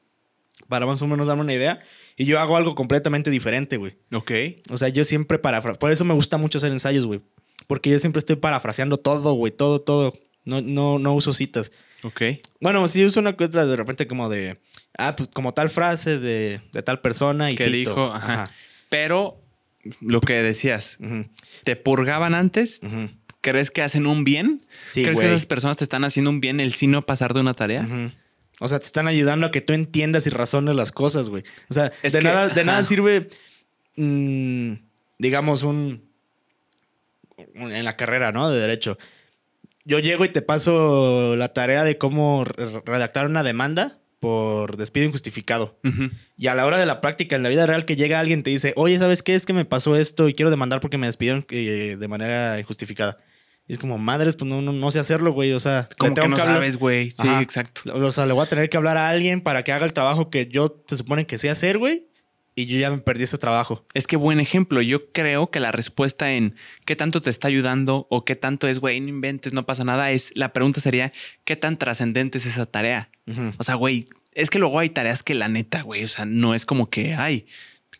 [0.68, 1.80] para más o menos darme una idea.
[2.16, 3.96] Y yo hago algo completamente diferente, güey.
[4.14, 4.32] Ok.
[4.70, 5.74] O sea, yo siempre parafra...
[5.74, 7.20] Por eso me gusta mucho hacer ensayos, güey.
[7.66, 9.52] Porque yo siempre estoy parafraseando todo, güey.
[9.52, 10.12] Todo, todo.
[10.44, 11.72] No, no, no uso citas.
[12.04, 12.22] Ok.
[12.60, 14.56] Bueno, sí uso una cosa de repente como de...
[14.98, 17.76] Ah, pues como tal frase de, de tal persona y Que cito.
[17.76, 18.50] dijo, ajá.
[18.88, 19.42] Pero
[20.00, 20.98] lo que decías,
[21.64, 22.80] ¿te purgaban antes?
[23.40, 24.60] ¿Crees que hacen un bien?
[24.90, 27.40] Sí, ¿Crees que esas personas te están haciendo un bien el sí no pasar de
[27.40, 27.86] una tarea?
[28.58, 31.44] O sea, te están ayudando a que tú entiendas y razones las cosas, güey.
[31.68, 32.64] O sea, Es de, que, nada, de ajá.
[32.64, 33.28] nada sirve,
[33.96, 34.72] mm,
[35.18, 36.06] digamos, un...
[37.54, 38.50] En la carrera, ¿no?
[38.50, 38.98] De derecho.
[39.84, 45.06] Yo llego y te paso la tarea de cómo re- redactar una demanda por despido
[45.06, 45.78] injustificado.
[46.36, 48.42] Y a la hora de la práctica, en la vida real, que llega alguien y
[48.42, 49.34] te dice, oye, ¿sabes qué?
[49.34, 53.18] Es que me pasó esto y quiero demandar porque me despidieron eh, de manera injustificada.
[53.68, 55.52] Y es como, madres, pues no, no, no sé hacerlo, güey.
[55.52, 57.10] O sea, Como que no sabes, güey.
[57.10, 57.42] Sí, Ajá.
[57.42, 57.82] exacto.
[57.92, 60.30] O sea, le voy a tener que hablar a alguien para que haga el trabajo
[60.30, 62.05] que yo se supone que sé hacer, güey.
[62.58, 63.84] Y yo ya me perdí ese trabajo.
[63.92, 64.80] Es que buen ejemplo.
[64.80, 68.78] Yo creo que la respuesta en qué tanto te está ayudando o qué tanto es,
[68.78, 71.12] güey, no inventes, no pasa nada, es la pregunta sería
[71.44, 73.10] qué tan trascendente es esa tarea.
[73.58, 76.54] O sea, güey, es que luego hay tareas que la neta, güey, o sea, no
[76.54, 77.46] es como que, ay,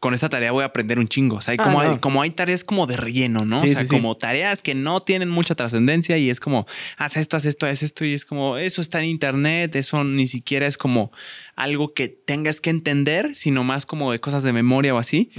[0.01, 1.37] con esta tarea voy a aprender un chingo.
[1.37, 1.91] O sea, hay Ah, como, no.
[1.91, 3.57] hay, como hay tareas como de relleno, ¿no?
[3.57, 3.95] Sí, o sea, sí, sí.
[3.95, 6.67] como tareas que no tienen mucha trascendencia y es como,
[6.99, 10.27] haz esto, haz esto, haz esto y es como, eso está en internet, eso ni
[10.27, 11.11] siquiera es como
[11.55, 15.31] algo que tengas que entender, sino más como de cosas de memoria o así.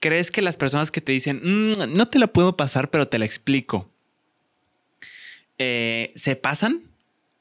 [0.00, 3.18] ¿Crees que las personas que te dicen, "Mm, no te la puedo pasar, pero te
[3.18, 3.90] la explico,
[5.58, 6.82] eh, se pasan?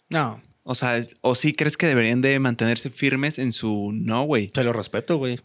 [0.09, 4.47] No, O sea, ¿o sí crees que deberían de mantenerse firmes en su no, güey?
[4.49, 5.39] te lo respeto, güey.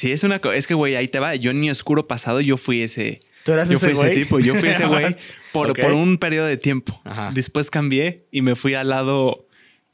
[0.00, 1.34] Sí, es una co- es que, güey, ahí te va.
[1.34, 3.20] Yo en mi oscuro pasado, yo fui ese.
[3.44, 4.10] ¿Tú eras yo ese fui güey?
[4.12, 5.14] ese tipo, yo fui ese güey
[5.52, 6.98] por, por un periodo de tiempo.
[7.04, 7.32] Ajá.
[7.34, 9.46] Después cambié y me fui al lado.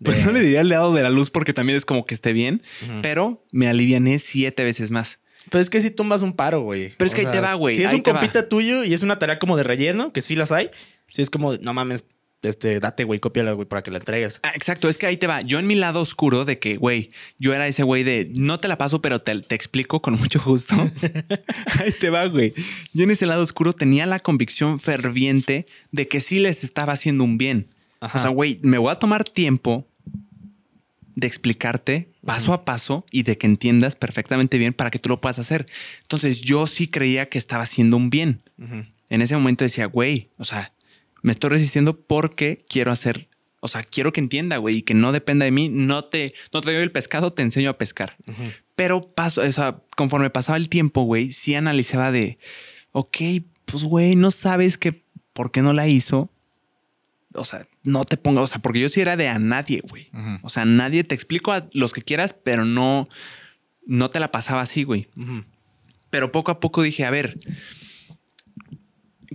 [0.05, 2.33] Pues no le diría al lado de la luz porque también es como que esté
[2.35, 2.63] bien,
[3.03, 5.19] pero me aliviané siete veces más.
[5.51, 6.93] Pero es que si tumbas un paro, güey.
[6.99, 8.13] Pero es que ahí te va, güey, Si es un va.
[8.13, 10.71] compita tuyo y es una tarea como de relleno, que sí las hay,
[11.11, 12.09] si es como, no mames,
[12.49, 14.41] este, date, güey, cópiala, güey, para que la entregues.
[14.43, 15.41] Ah, exacto, es que ahí te va.
[15.43, 18.69] Yo en mi lado oscuro de que, güey, yo era ese güey de no te
[18.69, 20.75] la paso, pero te, te explico con mucho gusto.
[21.81, 22.53] ahí te va, güey.
[22.93, 27.25] Yo en ese lado oscuro tenía la convicción ferviente de que sí les estaba haciendo
[27.25, 27.69] un bien.
[28.01, 28.19] Ajá.
[28.19, 29.87] O sea, güey, me voy a tomar tiempo
[31.17, 35.21] de explicarte paso a paso y de que entiendas perfectamente bien para que tú lo
[35.21, 35.67] puedas hacer.
[36.03, 38.43] Entonces yo sí creía que estaba haciendo un bien.
[39.09, 40.73] En ese momento decía, güey, o sea,
[41.23, 43.29] me estoy resistiendo porque quiero hacer,
[43.61, 45.69] o sea, quiero que entienda, güey, y que no dependa de mí.
[45.69, 48.17] No te, no te doy el pescado, te enseño a pescar.
[48.75, 52.39] Pero paso, o sea, conforme pasaba el tiempo, güey, sí analizaba de,
[52.93, 53.17] ok,
[53.65, 55.03] pues, güey, no sabes que
[55.33, 56.31] por qué no la hizo.
[57.35, 60.11] O sea, no te ponga, o sea, porque yo sí era de a nadie, güey.
[60.43, 63.09] O sea, nadie te explico a los que quieras, pero no,
[63.85, 65.09] no te la pasaba así, güey.
[66.09, 67.39] Pero poco a poco dije, a ver,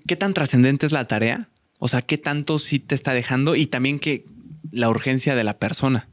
[0.08, 1.50] ¿qué tan trascendente es la tarea?
[1.84, 3.56] O sea, ¿qué tanto sí te está dejando?
[3.56, 4.24] Y también que
[4.72, 6.08] la urgencia de la persona.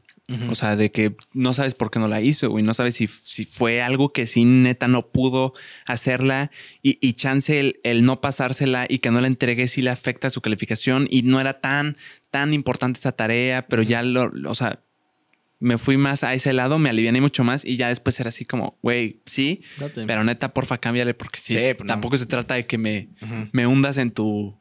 [0.50, 2.62] O sea, de que no sabes por qué no la hizo, güey.
[2.62, 5.54] No sabes si, si fue algo que sí neta no pudo
[5.86, 6.50] hacerla
[6.82, 10.28] y, y chance el, el no pasársela y que no la entregue sí le afecta
[10.28, 11.96] su calificación y no era tan,
[12.30, 14.80] tan importante esa tarea, pero ya lo, o sea,
[15.60, 18.44] me fui más a ese lado, me aliviané mucho más y ya después era así
[18.44, 20.04] como, güey, sí, Date.
[20.06, 21.86] pero neta, porfa, cámbiale porque sí, Sí, pues no.
[21.86, 23.08] tampoco se trata de que me,
[23.52, 24.54] me hundas en tu,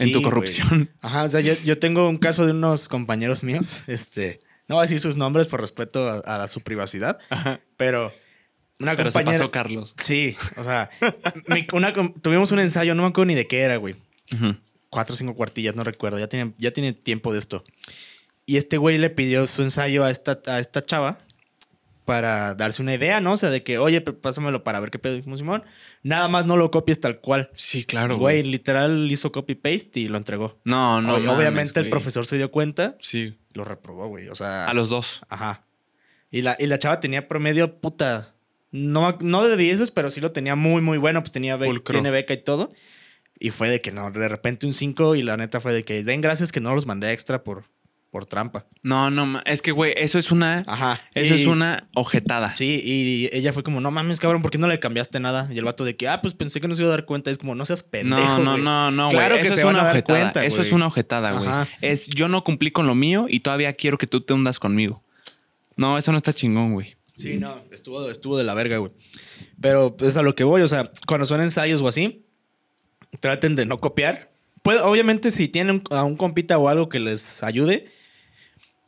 [0.00, 0.90] en Sí, tu corrupción.
[1.00, 4.82] Ajá, o sea, yo, yo tengo un caso de unos compañeros míos, este, no voy
[4.82, 7.18] a decir sus nombres por respeto a, a su privacidad,
[7.76, 8.12] pero
[8.78, 9.38] una Pero se compañera...
[9.44, 9.94] pasó Carlos.
[10.02, 10.90] Sí, o sea,
[11.48, 11.92] mi- una
[12.22, 13.96] tuvimos un ensayo, no me acuerdo ni de qué era, güey.
[14.32, 14.56] Ujú.
[14.88, 17.62] Cuatro o cinco cuartillas, no recuerdo, ya tiene, ya tiene tiempo de esto.
[18.46, 21.18] Y este güey le pidió su ensayo a esta, a esta chava
[22.04, 23.32] para darse una idea, ¿no?
[23.32, 25.62] O sea, de que, oye, pásamelo para ver qué pedo dijimos, Simón.
[26.02, 27.50] Nada más no lo copies tal cual.
[27.54, 28.50] Sí, claro, Güey, güey.
[28.50, 30.58] literal hizo copy-paste y lo entregó.
[30.64, 31.16] No, no.
[31.16, 33.38] Ob- mames, Obviamente el profesor se dio cuenta, Sí.
[33.52, 34.28] lo reprobó, güey.
[34.28, 35.22] O sea, A los dos.
[35.28, 35.64] Ajá.
[36.30, 38.34] Y la, y la chava tenía promedio, puta.
[38.72, 41.20] No, no de 10, pero sí lo tenía muy, muy bueno.
[41.22, 41.92] Pues tenía be- Pulcro.
[41.92, 42.72] tiene beca y todo.
[43.38, 46.04] Y fue de que no, de repente un 5 y la neta fue de que
[46.04, 47.64] den gracias que no los mandé extra por,
[48.10, 48.66] por trampa.
[48.82, 50.64] No, no, es que, güey, eso es una.
[50.66, 51.00] Ajá.
[51.14, 52.56] Eso Y- es una ojetada.
[52.56, 55.48] Sí, y ella fue como, no mames, cabrón, ¿por qué no le cambiaste nada?
[55.52, 57.30] Y el vato de que, ah, pues pensé que no se iba a dar cuenta.
[57.30, 58.20] Es como, no seas pendejo.
[58.20, 58.62] No, no, güey".
[58.64, 59.16] no, no, güey.
[59.16, 60.18] Claro que eso se es una a dar ojetada.
[60.20, 60.66] cuenta, eso güey.
[60.68, 61.48] es una ojetada, güey.
[61.82, 65.02] Es yo no cumplí con lo mío y todavía quiero que tú te hundas conmigo.
[65.76, 66.96] No, eso no está chingón, güey.
[67.16, 68.92] Sí, no, estuvo, estuvo de la verga, güey.
[69.60, 72.24] Pero es a lo que voy, o sea, cuando son ensayos o así,
[73.20, 74.30] traten de no copiar.
[74.62, 77.88] Puede- obviamente, si tienen a un compita o algo que les ayude,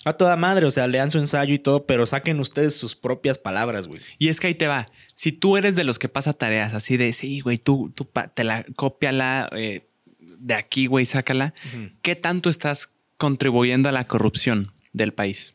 [0.04, 3.38] a toda madre, o sea, lean su ensayo y todo, pero saquen ustedes sus propias
[3.38, 4.00] palabras, güey.
[4.18, 4.90] Y es que ahí te va.
[5.14, 8.44] Si tú eres de los que pasa tareas así de, sí, güey, tú, tú te
[8.44, 9.86] la cópiala eh,
[10.18, 11.54] de aquí, güey, sácala.
[12.02, 15.54] ¿Qué tanto estás contribuyendo a la corrupción del país?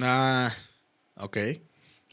[0.00, 0.54] Ah,
[1.16, 1.38] ok.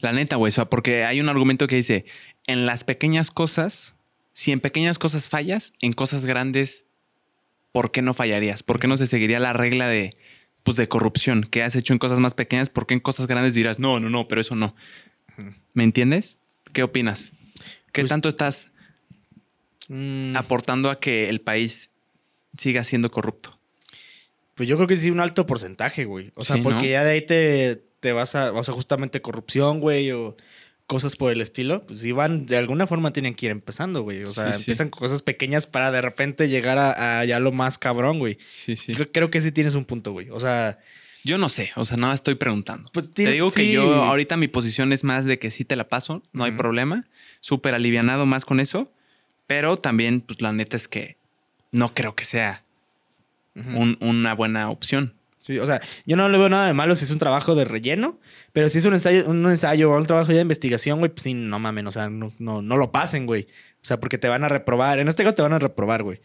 [0.00, 2.04] La neta, güey, o sea, porque hay un argumento que dice,
[2.46, 3.94] en las pequeñas cosas,
[4.32, 6.86] si en pequeñas cosas fallas, en cosas grandes,
[7.70, 8.64] ¿por qué no fallarías?
[8.64, 10.16] ¿Por qué no se seguiría la regla de,
[10.62, 12.68] pues, de corrupción que has hecho en cosas más pequeñas?
[12.70, 14.74] ¿Por qué en cosas grandes dirás, no, no, no, pero eso no?
[15.74, 16.38] ¿Me entiendes?
[16.72, 17.32] ¿Qué opinas?
[17.92, 18.70] ¿Qué Pues- tanto estás
[19.88, 21.90] Mm, aportando a que el país
[22.56, 23.56] siga siendo corrupto?
[24.54, 26.32] pues yo creo que sí, un alto porcentaje, güey.
[26.34, 26.90] O sea, Sí, porque ¿no?
[26.92, 30.36] ya de ahí te, te vas a, o sea, justamente corrupción, güey, o
[30.90, 34.24] cosas por el estilo, pues si van, de alguna forma tienen que ir empezando, güey.
[34.24, 34.58] O sea, Sí, sí.
[34.62, 38.36] empiezan con cosas pequeñas para de repente llegar a, a ya lo más cabrón, güey.
[38.44, 38.92] Sí, sí.
[38.96, 40.30] Creo, creo que sí tienes un punto, güey.
[40.30, 40.80] O sea,
[41.22, 42.90] Yo no sé, o sea, nada estoy preguntando.
[42.92, 45.88] Pues Te digo que yo ahorita mi posición es más de que sí te la
[45.88, 47.06] paso, no hay problema,
[47.38, 48.90] súper alivianado más con eso,
[49.46, 51.16] pero también, pues la neta es que
[51.70, 52.64] no creo que sea
[53.54, 55.14] un- una buena opción.
[55.42, 57.64] Sí, o sea, yo no le veo nada de malo si es un trabajo de
[57.64, 58.20] relleno,
[58.52, 61.22] pero si es un ensayo, un ensayo o un trabajo ya de investigación, güey, pues
[61.22, 63.46] sí, no mamen, o sea, no, no, no lo pasen, güey.
[63.76, 64.98] O sea, porque te van a reprobar.
[64.98, 66.20] En este caso te van a reprobar, güey.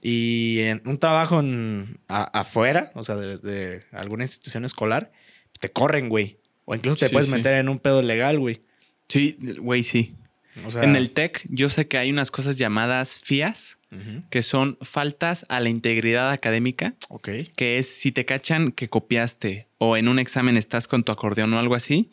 [0.00, 5.10] Y en un trabajo en- a- afuera, o sea, de, de alguna institución escolar,
[5.58, 6.38] te corren, güey.
[6.64, 7.34] O incluso te Sí, puedes sí.
[7.34, 8.62] meter en un pedo legal, güey.
[9.08, 10.14] Sí, güey, sí.
[10.64, 14.42] O sea, en el TEC yo sé que hay unas cosas llamadas FIAS, Ujú, que
[14.42, 17.28] son faltas a la integridad académica, Ok.
[17.56, 21.54] que es si te cachan que copiaste o en un examen estás con tu acordeón
[21.54, 22.10] o algo así,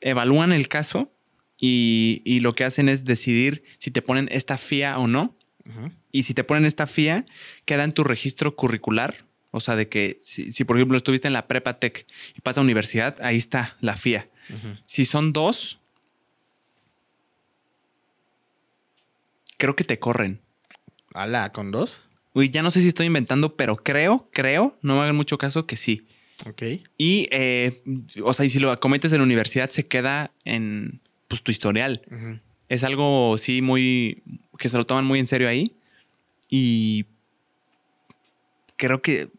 [0.00, 1.12] evalúan el caso
[1.58, 5.36] y, y lo que hacen es decidir si te ponen esta FIA o no.
[5.66, 7.26] Ujú, Y si te ponen esta FIA,
[7.66, 9.26] queda en tu registro curricular.
[9.50, 12.60] O sea, de que si, si, por ejemplo estuviste en la prepa tech y pasa
[12.60, 14.28] a universidad, ahí está la FIA.
[14.50, 14.76] ujú.
[14.86, 15.80] Si son dos,
[19.58, 20.40] creo que te corren.
[21.12, 22.06] Ala, ¿con dos?
[22.32, 25.66] Uy, ya no sé si estoy inventando, pero creo, creo, no me hagan mucho caso
[25.66, 26.06] que sí.
[26.46, 26.62] Ok.
[26.96, 27.82] Y, eh,
[28.22, 32.02] o sea, y si lo cometes en la universidad, se queda en pues, tu historial.
[32.68, 34.22] Es algo, sí, muy.
[34.58, 35.76] que se lo toman muy en serio ahí.
[36.48, 37.06] Y
[38.76, 39.30] creo que,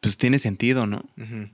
[0.00, 1.04] pues tiene sentido, ¿no?
[1.18, 1.50] Ujú.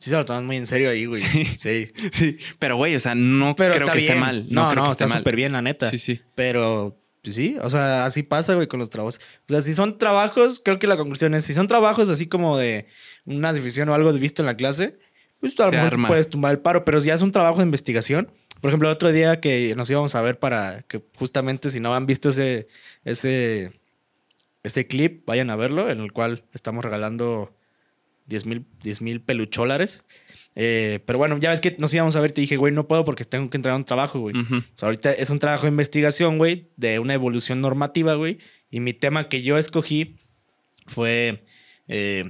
[0.00, 1.20] Sí se lo toman muy en serio ahí, güey.
[1.20, 1.44] Sí.
[1.44, 1.92] sí.
[2.12, 2.38] Sí.
[2.58, 4.20] Pero, güey, o sea, no Pero creo está que esté bien.
[4.20, 4.46] mal.
[4.48, 5.90] No, creo no, que esté está súper bien, la neta.
[5.90, 6.22] Sí, sí.
[6.34, 9.20] Pero, pues sí, o sea, así pasa, güey, con los trabajos.
[9.46, 12.56] O sea, si son trabajos, creo que la conclusión es, si son trabajos así como
[12.56, 12.86] de
[13.26, 14.98] una división o algo visto en la clase,
[15.38, 17.64] pues a lo mejor puedes tumbar el paro, pero si ya es un trabajo de
[17.64, 18.32] investigación.
[18.62, 21.94] Por ejemplo, el otro día que nos íbamos a ver para que justamente si no
[21.94, 22.68] han visto ese,
[23.04, 23.72] ese,
[24.62, 27.54] ese clip, vayan a verlo, en el cual estamos regalando
[28.30, 30.04] 10 mil 10 mil pelucholares.
[30.56, 33.04] Eh, pero bueno, ya ves que nos íbamos a ver, te dije, güey, no puedo
[33.04, 34.34] porque tengo que entrar a un trabajo, güey.
[34.36, 38.38] O sea, ahorita es un trabajo de investigación, güey, de una evolución normativa, güey.
[38.70, 40.16] Y mi tema que yo escogí
[40.86, 41.44] fue
[41.88, 42.24] eh,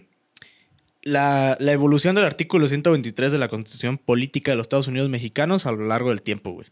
[1.03, 5.67] la, la evolución del artículo 123 de la Constitución Política de los Estados Unidos Mexicanos
[5.67, 6.69] a lo largo del tiempo, güey.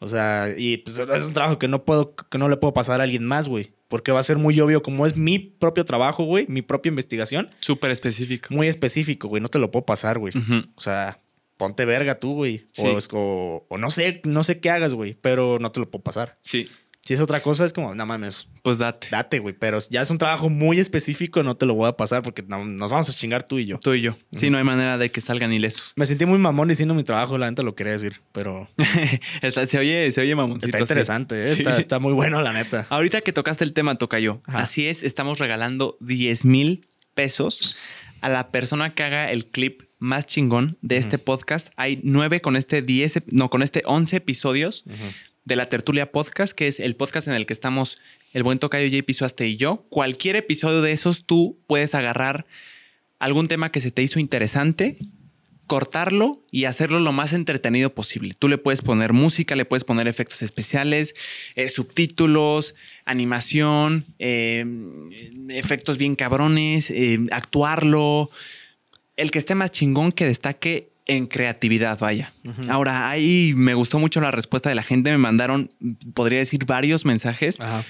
[0.00, 3.00] O sea, y pues es un trabajo que no puedo, que no le puedo pasar
[3.00, 3.72] a alguien más, güey.
[3.88, 7.50] Porque va a ser muy obvio, como es mi propio trabajo, güey, mi propia investigación,
[7.60, 8.52] Súper específico.
[8.54, 9.40] muy específico, güey.
[9.42, 10.34] No te lo puedo pasar, güey.
[10.74, 11.18] O sea,
[11.56, 12.66] ponte verga tú, güey.
[12.72, 12.82] Sí.
[12.84, 16.02] O, o- o no sé, no sé qué hagas, güey, pero no te lo puedo
[16.04, 16.38] pasar.
[16.42, 16.68] Sí.
[17.08, 19.08] Si es otra cosa, es como, no mames, Pues date.
[19.10, 19.54] date, güey.
[19.58, 22.66] Pero ya es un trabajo muy específico, no te lo voy a pasar porque no-
[22.66, 23.78] nos vamos a chingar tú y yo.
[23.78, 24.14] Tú y yo.
[24.36, 25.94] Sí, no hay manera de que salgan ilesos.
[25.96, 28.68] Me sentí muy mamón diciendo mi trabajo, la neta lo quería decir, pero
[29.40, 30.66] Está- se oye, se oye mamoncito.
[30.66, 31.52] está interesante, ¿eh?
[31.52, 32.86] está, está muy bueno, la neta.
[32.90, 34.42] Ahorita que tocaste el tema, Tocayo.
[34.44, 34.58] Ajá.
[34.58, 37.78] Así es, estamos regalando 10 mil pesos
[38.20, 41.72] a la persona que haga el clip más chingón de este podcast.
[41.76, 44.84] Hay nueve con este 10, ep- no, con este 11 episodios
[45.48, 47.96] de la Tertulia Podcast, que es el podcast en el que estamos
[48.34, 49.86] el buen Tocayo, JP Suaste y yo.
[49.88, 52.46] Cualquier episodio de esos, tú puedes agarrar
[53.18, 54.98] algún tema que se te hizo interesante,
[55.66, 58.34] cortarlo y hacerlo lo más entretenido posible.
[58.38, 61.14] Tú le puedes poner música, le puedes poner efectos especiales,
[61.56, 62.74] eh, subtítulos,
[63.06, 64.66] animación, eh,
[65.48, 68.30] efectos bien cabrones, eh, actuarlo.
[69.16, 72.32] El que esté más chingón que destaque en creatividad, vaya.
[72.68, 75.10] Ahora, ahí me gustó mucho la respuesta de la gente.
[75.10, 75.72] Me mandaron,
[76.14, 77.60] podría decir, varios mensajes.
[77.60, 77.84] Ajá.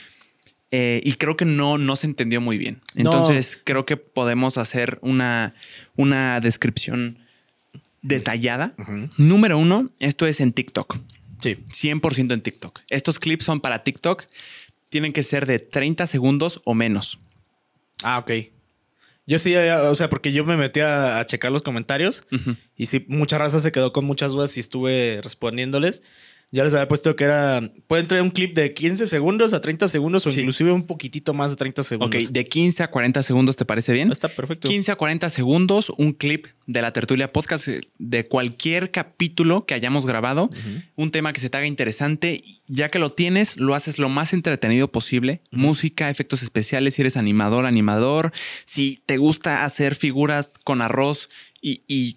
[0.71, 2.81] Eh, y creo que no, no se entendió muy bien.
[2.95, 3.11] No.
[3.11, 5.55] Entonces, creo que podemos hacer una,
[5.97, 7.19] una descripción
[8.03, 8.75] detallada.
[9.17, 10.99] Número uno, esto es en TikTok.
[11.41, 11.57] Sí.
[11.71, 12.81] 100% en TikTok.
[12.91, 14.25] Estos clips son para TikTok.
[14.89, 17.19] Tienen que ser de 30 segundos o menos.
[18.03, 18.31] Ah, ok.
[19.29, 22.25] Yo sí, eh, o sea, porque yo me metí a, a checar los comentarios
[22.77, 26.03] y sí, mucha raza se quedó con muchas dudas y estuve respondiéndoles.
[26.51, 27.61] Ya les había puesto que era.
[27.89, 30.41] Pueden traer un clip de 15 segundos a 30 segundos o Sí.
[30.41, 32.33] inclusive un poquitito más de 30 Ok, segundos.
[32.33, 34.11] de 15 a 40 segundos, ¿te parece bien?
[34.11, 34.67] Está perfecto.
[34.67, 39.75] 15 a 40 segundos, un clip de la tertulia podcast eh, de cualquier capítulo que
[39.75, 40.49] hayamos grabado,
[40.97, 42.43] un tema que se te haga interesante.
[42.67, 45.43] Ya que lo tienes, lo haces lo más entretenido posible.
[45.51, 48.33] Música, efectos especiales, si eres animador, animador.
[48.65, 51.29] Si te gusta hacer figuras con arroz
[51.61, 52.17] y, y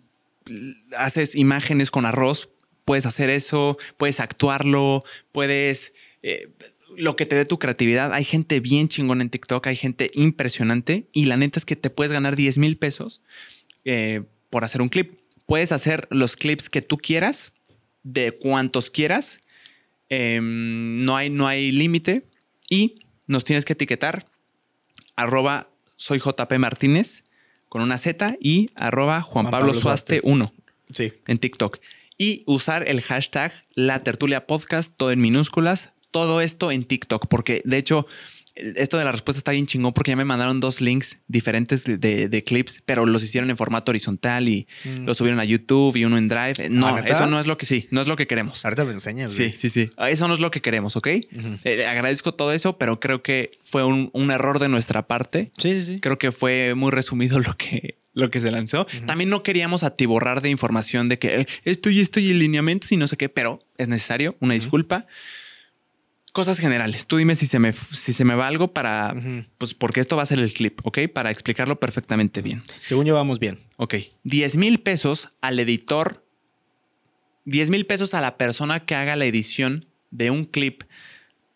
[0.97, 2.47] haces imágenes con arroz,
[2.91, 5.93] puedes hacer eso, puedes actuarlo, puedes...
[6.23, 6.49] eh,
[6.97, 8.11] lo que te dé tu creatividad.
[8.11, 11.89] Hay gente bien chingona en TikTok, hay gente impresionante y la neta es que te
[11.89, 13.21] puedes ganar 10 mil pesos
[13.85, 15.17] eh, por hacer un clip.
[15.45, 17.53] Puedes hacer los clips que tú quieras,
[18.03, 19.39] de cuantos quieras.
[20.09, 22.25] Em, no hay, no hay límite.
[22.69, 24.25] Y nos tienes que etiquetar
[25.15, 27.23] arroba soy JP Martínez
[27.69, 30.29] con una Z y arroba Juan, Juan Pablo, Pablo Suaste Suaste.
[30.29, 30.53] 1
[30.93, 31.13] Sí.
[31.25, 31.79] en TikTok.
[32.21, 37.61] Y usar el hashtag La Tertulia Podcast, todo en minúsculas, todo esto en TikTok, porque
[37.65, 38.05] de hecho
[38.53, 41.97] esto de la respuesta está bien chingón porque ya me mandaron dos links diferentes de,
[41.97, 44.67] de- de clips, pero los hicieron en formato horizontal y
[45.05, 46.69] los subieron a YouTube y uno en Drive.
[46.69, 47.13] No, ¿Ah, neta?
[47.13, 48.63] eso no es lo que sí, no es lo que queremos.
[48.65, 49.31] Ahorita me enseñas.
[49.33, 49.89] Sí, sí, sí.
[49.97, 51.07] Eso no es lo que queremos, ¿ok?
[51.63, 55.51] Eh, agradezco todo eso, pero creo que fue un, un error de nuestra parte.
[55.57, 55.99] Sí, sí, sí.
[56.01, 58.85] Creo que fue muy resumido lo que, lo que se lanzó.
[59.05, 62.97] También no queríamos atiborrar de información de que eh, esto y esto y lineamientos y
[62.97, 64.35] no sé qué, pero es necesario.
[64.39, 65.07] Una disculpa.
[66.33, 67.07] Cosas generales.
[67.07, 69.13] Tú dime si se me, si se me va algo para,
[69.57, 70.99] pues porque esto va a ser el clip, ¿ok?
[71.13, 72.63] Para explicarlo perfectamente bien.
[72.85, 73.59] Según yo vamos bien.
[73.75, 73.95] Ok.
[74.23, 76.25] 10 mil pesos al editor.
[77.45, 80.83] 10 mil pesos a la persona que haga la edición de un clip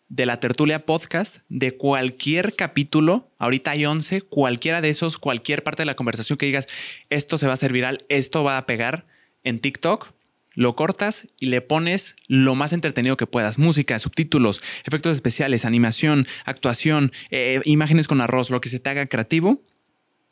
[0.08, 3.30] de la tertulia podcast de cualquier capítulo.
[3.38, 4.22] Ahorita hay 11.
[4.22, 6.66] Cualquiera de esos, cualquier parte de la conversación que digas,
[7.10, 9.06] esto se va a hacer viral, esto va a pegar
[9.44, 10.12] en TikTok.
[10.54, 13.58] Lo cortas y le pones lo más entretenido que puedas.
[13.58, 19.06] Música, subtítulos, efectos especiales, animación, actuación, eh, imágenes con arroz, lo que se te haga
[19.06, 19.60] creativo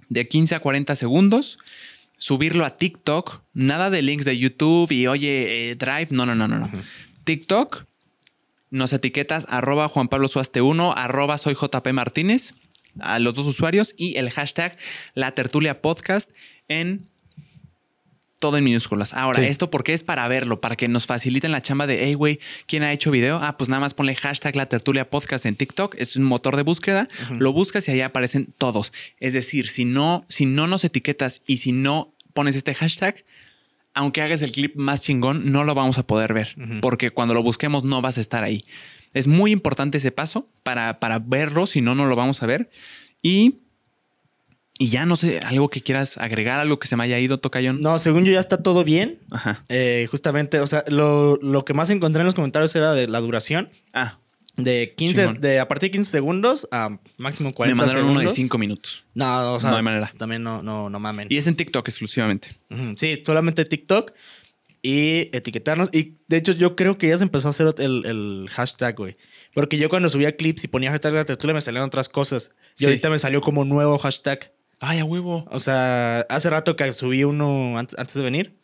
[0.09, 1.59] de 15 a 40 segundos,
[2.17, 6.49] subirlo a TikTok, nada de links de YouTube y oye, eh, Drive, no, no, no,
[6.49, 6.71] no, no.
[7.25, 7.87] TikTok,
[8.75, 12.55] nos etiquetas arroba Juan Pablo Suaste 1, arroba soy JP Martínez,
[13.01, 14.77] a los dos usuarios y el hashtag
[15.15, 16.31] La Tertulia Podcast
[16.69, 17.09] en
[18.41, 19.15] todo en minúsculas.
[19.15, 19.47] Ahora, Sí.
[19.49, 22.83] esto porque es para verlo, para que nos faciliten la chamba de, hey, güey, ¿quién
[22.83, 23.39] ha hecho video?
[23.41, 25.95] Ah, pues nada más ponle hashtag la tertulia podcast en TikTok.
[25.99, 27.09] Es un motor de búsqueda.
[27.39, 28.93] Lo buscas y ahí aparecen todos.
[29.19, 33.25] Es decir, si no, si no nos etiquetas y si no pones este hashtag,
[33.95, 36.57] aunque hagas el clip más chingón, no lo vamos a poder ver.
[36.83, 38.63] Porque cuando lo busquemos no vas a estar ahí.
[39.13, 42.71] Es muy importante ese paso para, para verlo, si no, no lo vamos a ver.
[43.23, 43.61] Y,
[44.77, 47.81] y ya no sé, algo que quieras agregar, algo que se me haya ido, Tocayón.
[47.81, 49.19] No, según yo ya está todo bien.
[49.31, 49.65] Ajá.
[49.69, 53.21] Eh, justamente, o sea, lo, lo que más encontré en los comentarios era de la
[53.21, 53.71] duración.
[53.93, 54.19] Ah,
[54.57, 55.41] De 15, Chingón.
[55.41, 58.23] de a partir de 15 segundos a máximo 40 me mandaron segundos.
[58.23, 59.05] uno de 5 minutos.
[59.15, 60.13] No, o sea, No hay manera.
[60.17, 61.27] También no, no, no mamen.
[61.31, 62.49] Y es en TikTok exclusivamente.
[62.97, 64.13] Sí, solamente TikTok
[64.81, 65.89] y etiquetarnos.
[65.93, 69.17] Y de hecho, yo creo que ya se empezó a hacer el, el hashtag, güey.
[69.55, 72.55] Porque yo cuando subía clips y ponía hashtag la tertulia me salían otras cosas.
[72.77, 72.85] Y Sí.
[72.85, 74.53] ahorita me salió como nuevo hashtag.
[74.79, 75.47] Ay, a huevo.
[75.51, 78.57] O sea, hace rato que subí uno antes, antes de venir,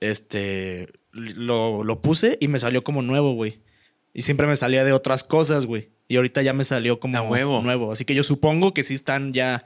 [0.00, 3.60] este, lo, lo puse y me salió como nuevo, güey.
[4.14, 5.90] Y siempre me salía de otras cosas, güey.
[6.08, 7.60] Y ahorita ya me salió como A huevo.
[7.62, 7.92] nuevo.
[7.92, 9.64] Así que yo supongo que sí están ya...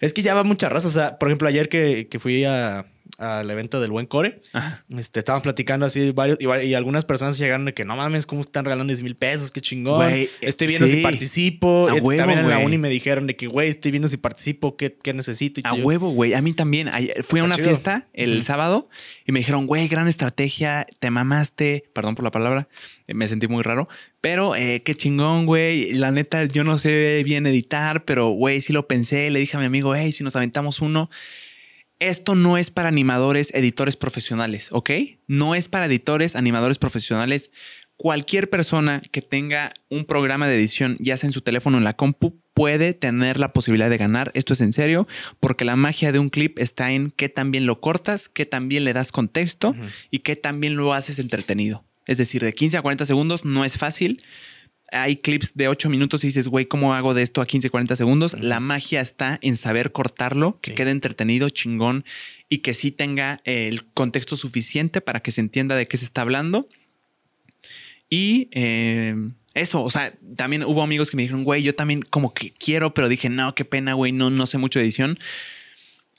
[0.00, 0.86] Es que ya va mucha raza.
[0.88, 2.86] O sea, por ejemplo, ayer que, que fui a-
[3.16, 4.84] al evento del Buen Core, Ajá.
[4.90, 8.64] este, estábamos platicando así varios y, algunas personas llegaron de que no mames, ¿cómo están
[8.64, 9.50] regalando 10 mil pesos?
[9.50, 10.12] Qué chingón.
[10.40, 10.96] Estoy viendo sí.
[10.96, 11.88] si participo.
[11.88, 14.76] A huevo, También en la uni me dijeron de que, güey, estoy viendo si participo,
[14.76, 15.60] qué, qué necesito.
[15.60, 16.34] Y A yo- huevo, güey.
[16.34, 16.90] A mí también.
[17.22, 17.68] Fui a una chido.
[17.68, 18.88] fiesta el sábado
[19.26, 21.84] y me dijeron, güey, gran estrategia, te mamaste.
[21.92, 22.68] Perdón por la palabra,
[23.06, 23.88] eh, me sentí muy raro.
[24.20, 25.92] Pero eh, qué chingón, güey.
[25.94, 29.30] La neta, yo no sé bien editar, pero güey, sí lo pensé.
[29.30, 31.10] Le dije a mi amigo, hey, si nos aventamos uno.
[32.00, 34.90] Esto no es para animadores, editores profesionales, ¿ok?
[35.26, 37.50] No es para editores, animadores profesionales.
[37.96, 41.84] Cualquier persona que tenga un programa de edición, ya sea en su teléfono o en
[41.84, 44.30] la compu, puede tener la posibilidad de ganar.
[44.34, 45.08] Esto es en serio,
[45.40, 48.92] porque la magia de un clip está en qué también lo cortas, qué también le
[48.92, 49.74] das contexto
[50.10, 51.84] y qué también lo haces entretenido.
[52.06, 54.22] Es decir, de 15 a 40 segundos no es fácil.
[54.90, 57.94] Hay clips de 8 minutos y dices, güey, ¿cómo hago de esto a 15, 40
[57.96, 58.36] segundos?
[58.40, 60.76] La magia está en saber cortarlo, que Sí.
[60.76, 62.04] quede entretenido, chingón
[62.48, 66.22] y que sí tenga el contexto suficiente para que se entienda de qué se está
[66.22, 66.68] hablando.
[68.10, 69.14] Y eh,
[69.54, 72.94] eso, o sea, también hubo amigos que me dijeron, güey, yo también como que quiero,
[72.94, 75.18] pero dije, no, qué pena, güey, no, no sé mucho de edición.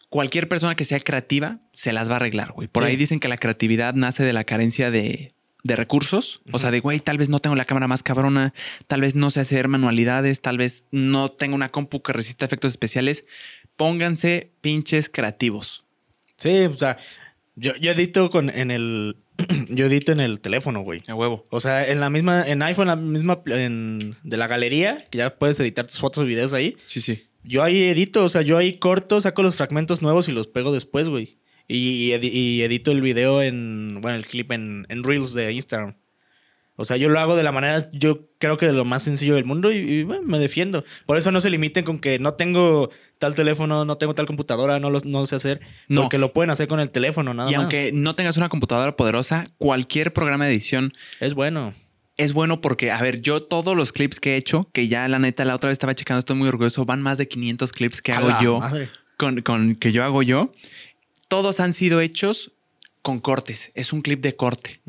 [0.10, 2.68] Cualquier persona que sea creativa se las va a arreglar, güey.
[2.68, 2.90] Por Sí.
[2.92, 5.34] ahí dicen que la creatividad nace de la carencia de,
[5.64, 6.42] de recursos.
[6.52, 8.54] O sea, de, güey, tal vez no tengo la cámara más cabrona,
[8.88, 12.72] tal vez no sé hacer manualidades, tal vez no tengo una compu que resista efectos
[12.72, 13.26] especiales.
[13.76, 15.86] Pónganse pinches creativos.
[16.36, 16.98] Sí, o sea,
[17.56, 19.18] yo, yo edito con, en el.
[19.70, 21.04] yo edito en el teléfono, güey.
[21.08, 21.46] A huevo.
[21.50, 25.36] O sea, en la misma, en iPhone, la misma en- de la galería, que ya
[25.38, 26.76] puedes editar tus fotos y videos ahí.
[26.86, 27.26] Sí, sí.
[27.44, 30.74] Yo ahí edito, o sea, yo ahí corto, saco los fragmentos nuevos y los pego
[30.74, 31.38] después, güey.
[31.70, 35.54] Y, y edi- y edito el video en, bueno, el clip en, en Reels de
[35.54, 35.94] Instagram.
[36.76, 39.36] O sea, yo lo hago de la manera, yo creo que de lo más sencillo
[39.36, 40.84] del mundo y, y, bueno, me defiendo.
[41.06, 42.90] Por eso no se limiten con que no tengo
[43.20, 45.60] tal teléfono, no tengo tal computadora, no lo no sé hacer.
[45.90, 46.02] No.
[46.02, 47.62] Porque lo pueden hacer con el teléfono, nada y más.
[47.64, 51.76] aunque no tengas una computadora poderosa, cualquier programa de edición Es bueno.
[52.16, 55.20] es bueno porque, a ver, yo todos los clips que he hecho, que ya la
[55.20, 58.14] neta la otra vez estaba checando, estoy muy orgulloso, van más de 500 clips que
[58.14, 58.90] hago yo, madre.
[59.18, 60.54] con, con- que yo hago yo.
[61.30, 62.52] Todos han sido hechos
[63.02, 63.72] con cortes.
[63.76, 64.82] Es un clip de corte.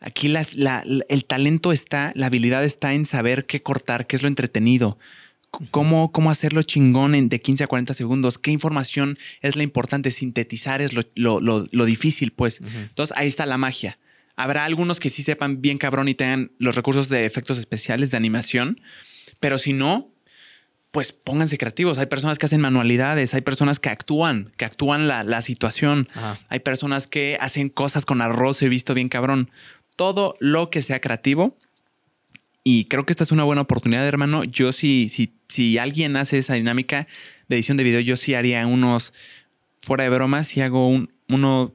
[0.00, 4.16] Aquí las- la- la- el talento está, la habilidad está en saber qué cortar, qué
[4.16, 4.98] es lo entretenido,
[5.70, 10.10] cómo, cómo hacerlo chingón en de 15 a 40 segundos, qué información es la importante,
[10.10, 12.60] sintetizar es lo, lo- lo- lo difícil, pues.
[12.60, 13.98] Entonces ahí está la magia.
[14.36, 18.16] Habrá algunos que sí sepan bien cabrón y tengan los recursos de efectos especiales, de
[18.16, 18.80] animación,
[19.38, 20.10] pero si no,
[20.94, 21.98] pues pónganse creativos.
[21.98, 26.08] Hay personas que hacen manualidades, hay personas que actúan, que actúan la, la situación.
[26.14, 26.38] Ajá.
[26.48, 29.50] Hay personas que hacen cosas con arroz, he visto bien cabrón.
[29.96, 31.58] Todo lo que sea creativo.
[32.62, 34.44] Y creo que esta es una buena oportunidad, hermano.
[34.44, 37.08] Yo sí, si, si alguien hace esa dinámica
[37.48, 39.12] de edición de video, yo sí haría unos,
[39.82, 41.74] fuera de broma, si hago un, uno,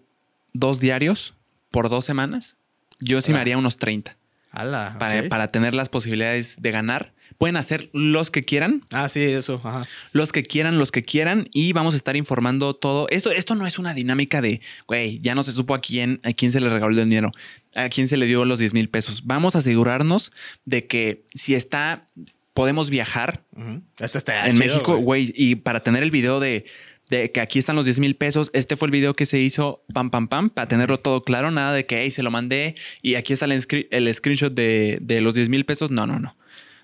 [0.53, 1.36] dos diarios
[1.72, 2.55] por dos semanas,
[3.01, 4.15] yo sí me haría unos 30
[4.49, 7.13] Ala, para, para tener las posibilidades de ganar.
[7.38, 9.61] Pueden hacer los que quieran, Ah, sí, eso.
[9.63, 9.88] Ajá.
[10.11, 13.07] los que quieran, los que quieran, y vamos a estar informando todo.
[13.09, 16.34] Esto, esto no es una dinámica de, güey, ya no se supo a quién, a
[16.34, 17.32] quién se le regaló el dinero,
[17.75, 19.21] a quién se le dio los 10 mil pesos.
[19.25, 20.32] Vamos a asegurarnos
[20.65, 22.07] de que si está,
[22.53, 23.82] podemos viajar Ujú.
[23.99, 25.32] Este está en chido, México, güey.
[25.36, 26.65] y para tener el video de,
[27.09, 29.84] de que aquí están los 10 mil pesos, este fue el video que se hizo,
[29.93, 33.15] pam, pam, pam, para tenerlo todo claro, nada de que, hey, se lo mandé y
[33.15, 33.53] aquí está el,
[33.91, 35.89] el screenshot de, de los 10 mil pesos.
[35.89, 36.36] No, no, no.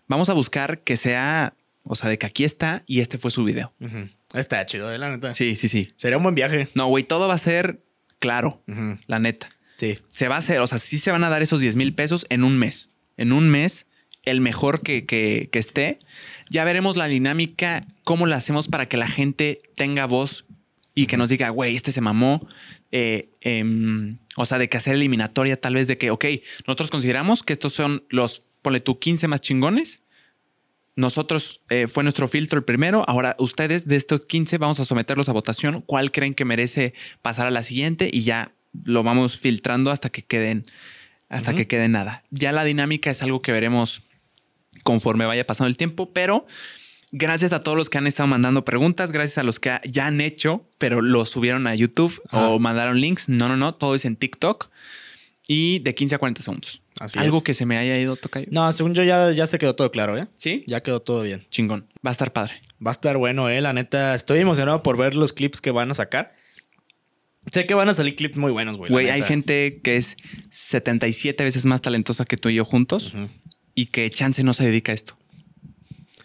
[0.07, 3.43] Vamos a buscar que sea, o sea, de que aquí está y este fue su
[3.43, 3.73] video.
[4.33, 5.31] Está chido, eh, la neta.
[5.31, 5.89] Sí, sí, sí.
[5.95, 6.67] Sería un buen viaje.
[6.75, 7.83] No, güey, todo va a ser
[8.19, 8.61] claro,
[9.07, 9.49] la neta.
[9.75, 9.99] Sí.
[10.13, 12.25] Se va a hacer, o sea, sí se van a dar esos 10 mil pesos
[12.29, 12.91] en un mes.
[13.17, 13.87] En un mes,
[14.23, 15.99] el mejor que, que- que esté.
[16.49, 20.45] Ya veremos la dinámica, cómo la hacemos para que la gente tenga voz
[20.93, 22.47] y que nos diga, güey, este se mamó.
[22.91, 26.25] Eh, em, o sea, de que hacer eliminatoria, tal vez de que, ok,
[26.67, 30.01] nosotros consideramos que estos son los, ponle tú, 15 más chingones.
[30.95, 33.05] Nosotros eh, fue nuestro filtro el primero.
[33.07, 35.81] Ahora, ustedes de estos 15 vamos a someterlos a votación.
[35.81, 38.09] ¿Cuál creen que merece pasar a la siguiente?
[38.11, 38.53] Y ya
[38.83, 40.65] lo vamos filtrando hasta que queden,
[41.29, 42.23] hasta que quede nada.
[42.31, 44.01] Ya la dinámica es algo que veremos
[44.83, 46.47] conforme vaya pasando el tiempo, pero
[47.11, 50.21] gracias a todos los que han estado mandando preguntas, gracias a los que ya han
[50.21, 53.29] hecho, pero lo subieron a YouTube o mandaron links.
[53.29, 54.71] No, no, no, todo es en TikTok
[55.47, 56.81] y de 15 a 40 segundos.
[56.99, 57.43] Así algo es.
[57.43, 58.47] que se me haya ido tocayo.
[58.51, 60.27] No, según yo ya, ya se quedó todo claro, ¿eh?
[60.35, 61.45] Sí, Ya quedó todo bien.
[61.49, 61.87] chingón.
[62.05, 62.53] Va a estar padre.
[62.85, 63.59] Va a estar bueno, eh.
[63.61, 66.35] La neta, estoy emocionado por ver los clips que van a sacar.
[67.51, 68.91] Sé que van a salir clips muy buenos, güey.
[68.91, 70.17] Güey, hay gente que es
[70.49, 73.13] 77 veces más talentosa que tú y yo juntos
[73.75, 75.17] y que Chance no se dedica a esto.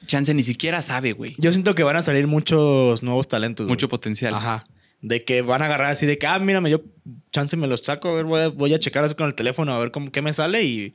[0.07, 1.35] Chance ni siquiera sabe, güey.
[1.39, 3.67] Yo siento que van a salir muchos nuevos talentos.
[3.67, 3.73] güey.
[3.73, 4.35] Mucho potencial.
[4.35, 4.65] Ajá.
[5.03, 6.85] De que van a agarrar así de que, ah, mira, me dio
[7.33, 9.73] chance, me los saco, a ver, voy a, voy a checar así con el teléfono,
[9.73, 10.95] a ver cómo, qué me sale y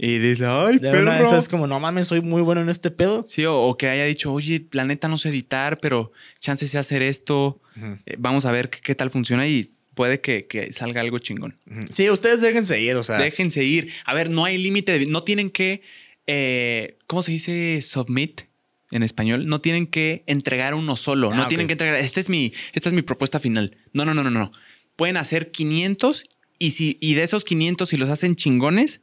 [0.00, 2.68] Y dice, ay, de una de esas es como, no mames, soy muy bueno en
[2.68, 3.24] este pedo.
[3.26, 6.78] Sí, o, o que haya dicho, oye, la neta no sé editar, pero chance sé
[6.78, 7.60] hacer esto.
[8.06, 11.56] Eh, vamos a ver qué, qué tal funciona y puede que, que salga algo chingón.
[11.92, 13.18] Sí, ustedes déjense ir, o sea.
[13.18, 13.92] Déjense ir.
[14.04, 15.82] A ver, no hay límite, no tienen que,
[16.28, 17.82] eh, ¿cómo se dice?
[17.82, 18.42] Submit
[18.90, 19.46] en español.
[19.46, 21.30] No tienen que entregar uno solo.
[21.32, 21.48] Ah, no ok.
[21.48, 23.76] tienen que entregar, este es mi, esta es mi propuesta final.
[23.92, 24.50] No, no, no, no, no.
[24.96, 26.24] Pueden hacer 500
[26.58, 29.00] y, si, y de esos 500, si los hacen chingones,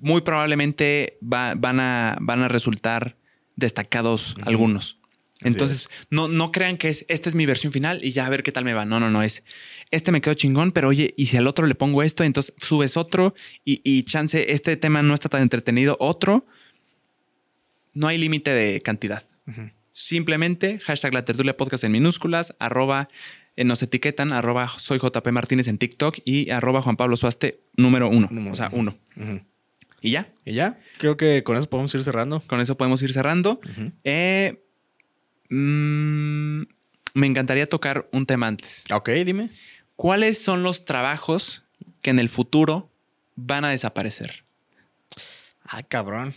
[0.00, 3.16] muy probablemente va- van, a, van a resultar
[3.56, 4.98] destacados algunos.
[5.40, 8.30] Así Entonces, no, no crean que es esta es mi versión final y ya a
[8.30, 8.86] ver qué tal me va.
[8.86, 9.44] No, no, no es
[9.90, 12.96] este me quedó chingón, pero oye, y si al otro le pongo esto, entonces subes
[12.96, 16.46] otro y, y chance, este tema no está tan entretenido, otro.
[17.96, 19.24] No hay límite de cantidad.
[19.90, 23.08] Simplemente hashtag la tertulia podcast en minúsculas, arroba,
[23.56, 28.10] eh, nos etiquetan, arroba soy JP Martínez en TikTok y arroba Juan Pablo Suaste número
[28.10, 28.28] uno.
[28.30, 28.98] Número o sea, uno.
[30.02, 32.40] Y ya, Y ya, creo que con eso podemos ir cerrando.
[32.40, 33.60] con eso podemos ir cerrando.
[34.04, 34.62] Eh,
[35.48, 36.62] mm,
[37.14, 38.84] me encantaría tocar un tema antes.
[38.92, 39.48] Ok, dime.
[39.96, 41.64] ¿Cuáles son los trabajos
[42.02, 42.90] que en el futuro
[43.36, 44.44] van a desaparecer?
[45.64, 46.34] Ah, cabrón.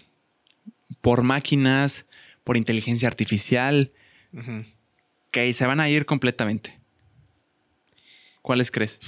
[1.02, 2.06] Por máquinas,
[2.43, 3.91] por inteligencia artificial,
[5.32, 6.80] que se van a ir completamente.
[8.41, 9.00] ¿Cuáles crees?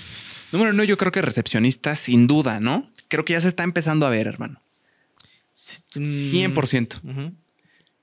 [0.52, 2.92] Número uno, yo creo que recepcionista, sin duda, ¿no?
[3.08, 4.62] Creo que ya se está empezando a ver, hermano.
[5.96, 7.00] Mm, 100%.
[7.04, 7.34] Ujú.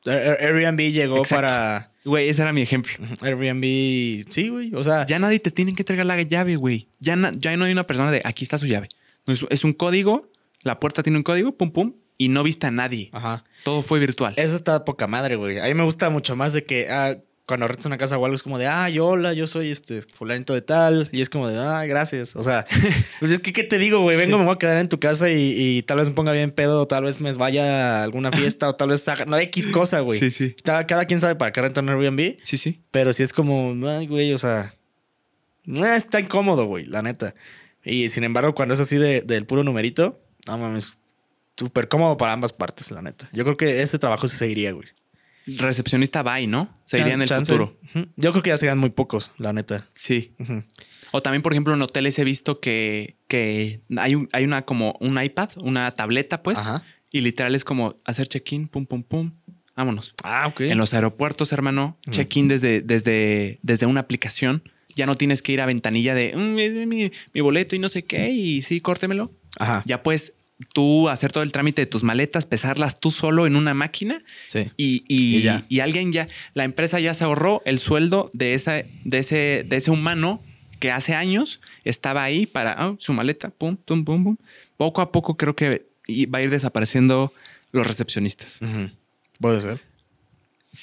[0.05, 1.47] Air- Airbnb llegó Exacto.
[1.47, 1.93] para.
[2.05, 2.93] Güey, ese era mi ejemplo.
[3.21, 4.75] Airbnb, sí, güey.
[4.75, 6.89] O sea, Ya nadie te tiene que entregar la llave, güey.
[7.01, 8.89] Ya, ya no hay una persona de aquí está su llave.
[9.27, 10.31] Es, es un código,
[10.63, 13.09] la puerta tiene un código, pum, pum, y no viste a nadie.
[13.13, 13.45] Ajá.
[13.65, 14.35] Todo fue virtual.
[14.37, 15.59] Eso está poca madre, güey.
[15.61, 17.17] A mí me gusta mucho más de que ah,
[17.47, 20.53] cuando rentas una casa o algo es como de, ay, hola, yo soy este fulanito
[20.53, 21.09] de tal.
[21.13, 22.37] Y es como de, ay, gracias.
[22.37, 22.67] O sea,
[23.21, 24.17] pues es que, ¿qué te digo, güey?
[24.19, 24.41] Vengo, Sí.
[24.41, 26.83] me voy a quedar en tu casa y, y tal vez me ponga bien pedo,
[26.83, 30.01] o tal vez me vaya a alguna fiesta, o tal vez haga, no, X cosa,
[30.01, 30.19] güey.
[30.19, 30.55] Sí, sí.
[30.63, 32.81] Cada, cada quien sabe para qué renta un Airbnb, Sí, sí.
[32.91, 34.75] pero sí es como, ay, güey, o sea,
[35.65, 37.35] no está incómodo, güey, la neta.
[37.85, 40.95] Y sin embargo, cuando es así de- del puro numerito, no mames,
[41.59, 43.29] súper cómodo para ambas partes, la neta.
[43.33, 44.89] Yo creo que ese trabajo sí se iría, güey.
[45.47, 46.79] Recepcionista bye, ¿no?
[46.85, 47.53] Se iría en el Chance.
[47.53, 47.79] futuro.
[48.17, 49.87] Yo creo que ya serían muy pocos, la neta.
[49.95, 50.35] Sí.
[51.11, 54.97] O también, por ejemplo, en hoteles he visto que, que hay, un, hay una como
[55.01, 56.59] un iPad, una tableta, pues.
[56.59, 56.85] Ajá.
[57.11, 59.33] Y literal es como hacer check-in, pum, pum, pum.
[59.75, 60.15] Vámonos.
[60.23, 60.61] Ah, ok.
[60.63, 64.63] En los aeropuertos, hermano, check-in desde, desde, desde una aplicación.
[64.97, 67.89] Ya no tienes que ir a ventanilla de "Mm, mi, mi- mi boleto y no
[67.89, 68.29] sé qué.
[68.31, 69.33] Y sí, córtemelo.
[69.59, 69.83] Ajá.
[69.87, 70.35] Ya puedes
[70.75, 74.71] tú hacer todo el trámite de tus maletas, pesarlas tú solo en una máquina Sí.
[74.77, 75.65] y, y- Y ya.
[75.69, 79.77] y alguien ya, la empresa ya se ahorró el sueldo de, esa, de, ese, de
[79.77, 80.43] ese humano
[80.81, 84.37] que hace años estaba ahí para ah, su maleta, pum, pum, pum, pum.
[84.77, 85.87] Poco a poco creo que
[86.33, 87.33] va a ir desapareciendo
[87.73, 88.61] los recepcionistas.
[89.41, 89.81] Puede ser.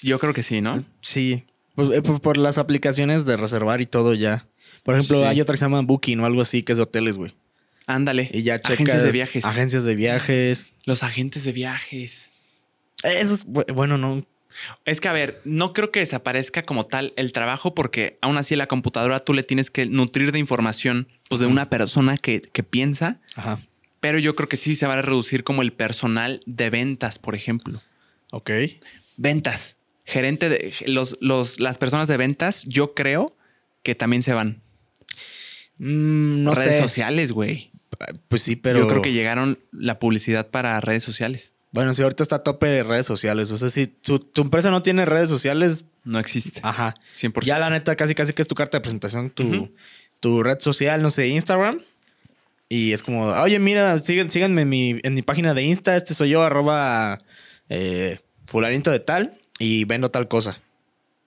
[0.03, 0.81] Yo creo que sí, ¿no?
[1.01, 1.45] Sí.
[1.75, 4.47] Pues, eh, por, por las aplicaciones de reservar y todo ya.
[4.83, 5.23] Por ejemplo, Sí.
[5.23, 7.31] hay otra que se llama Booking o algo así, que es de hoteles, güey.
[7.87, 8.29] Ándale.
[8.33, 9.45] Y ya checas Agencias de viajes.
[9.45, 10.73] Agencias de viajes.
[10.85, 12.33] Los agentes de viajes.
[13.03, 14.25] Eso es, bu- bueno, no.
[14.85, 18.55] Es que, a ver, no creo que desaparezca como tal el trabajo porque aún así
[18.55, 22.63] la computadora tú le tienes que nutrir de información pues, de una persona que, que
[22.63, 23.61] piensa, Ajá.
[23.99, 27.35] pero yo creo que sí se va a reducir como el personal de ventas, por
[27.35, 27.81] ejemplo.
[28.31, 28.49] Ok.
[29.17, 29.75] Ventas.
[30.05, 33.35] Gerente de los, los, las personas de ventas, yo creo
[33.83, 34.61] que también se van.
[35.77, 36.81] Mm, no redes sé.
[36.81, 37.71] sociales, güey.
[38.27, 38.79] Pues sí, pero.
[38.79, 41.53] Yo creo que llegaron la publicidad para redes sociales.
[41.71, 43.51] Bueno, si ahorita está a tope de redes sociales.
[43.51, 46.61] O sea, si tu, tu empresa no tiene redes sociales, No existe.
[46.63, 46.95] ajá.
[47.13, 47.43] 100%.
[47.43, 49.73] Ya la neta, casi casi que es tu carta de presentación, tu,
[50.21, 51.81] tu red social, no sé, Instagram.
[52.69, 56.29] Y es como, oye, mira, síganme en mi, en mi página de Insta, este soy
[56.29, 57.19] yo, arroba
[57.69, 60.59] eh, fulanito de tal, y vendo tal cosa.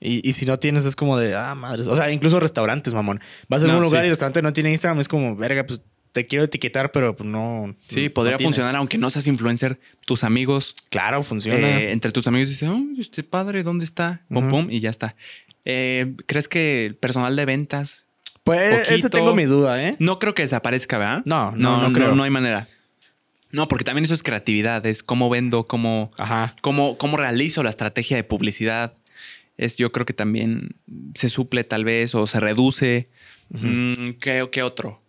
[0.00, 1.86] Y, y si no tienes, es como de, ah, madres.
[1.88, 3.20] O sea, incluso restaurantes, mamón.
[3.48, 4.06] Vas a No, algún lugar sí.
[4.06, 5.82] y el restaurante no tiene Instagram, es como, verga, pues
[6.18, 7.74] te quiero etiquetar, pero pues no.
[7.86, 9.78] Sí, no podría funcionar aunque no seas influencer.
[10.04, 11.58] Tus amigos, Claro, funciona.
[11.80, 14.22] eh, entre tus amigos dicen, oh, este padre, ¿dónde está?
[14.28, 15.14] Pum, pum, y ya está.
[15.64, 18.06] Eh, ¿Crees que el personal de ventas?
[18.42, 19.94] pues ese poquito- tengo mi duda, ¿eh?
[19.98, 21.22] No creo que desaparezca, ¿verdad?
[21.26, 22.14] No, no, no creo.
[22.14, 22.66] No, hay manera.
[23.52, 26.54] No, porque también eso es creatividad, es cómo vendo, cómo, Ajá.
[26.62, 28.94] cómo, cómo realizo la estrategia de publicidad.
[29.58, 30.76] Es, yo creo que también
[31.14, 33.06] se suple tal vez o se reduce.
[33.50, 35.02] Mm, ¿qué, qué otro?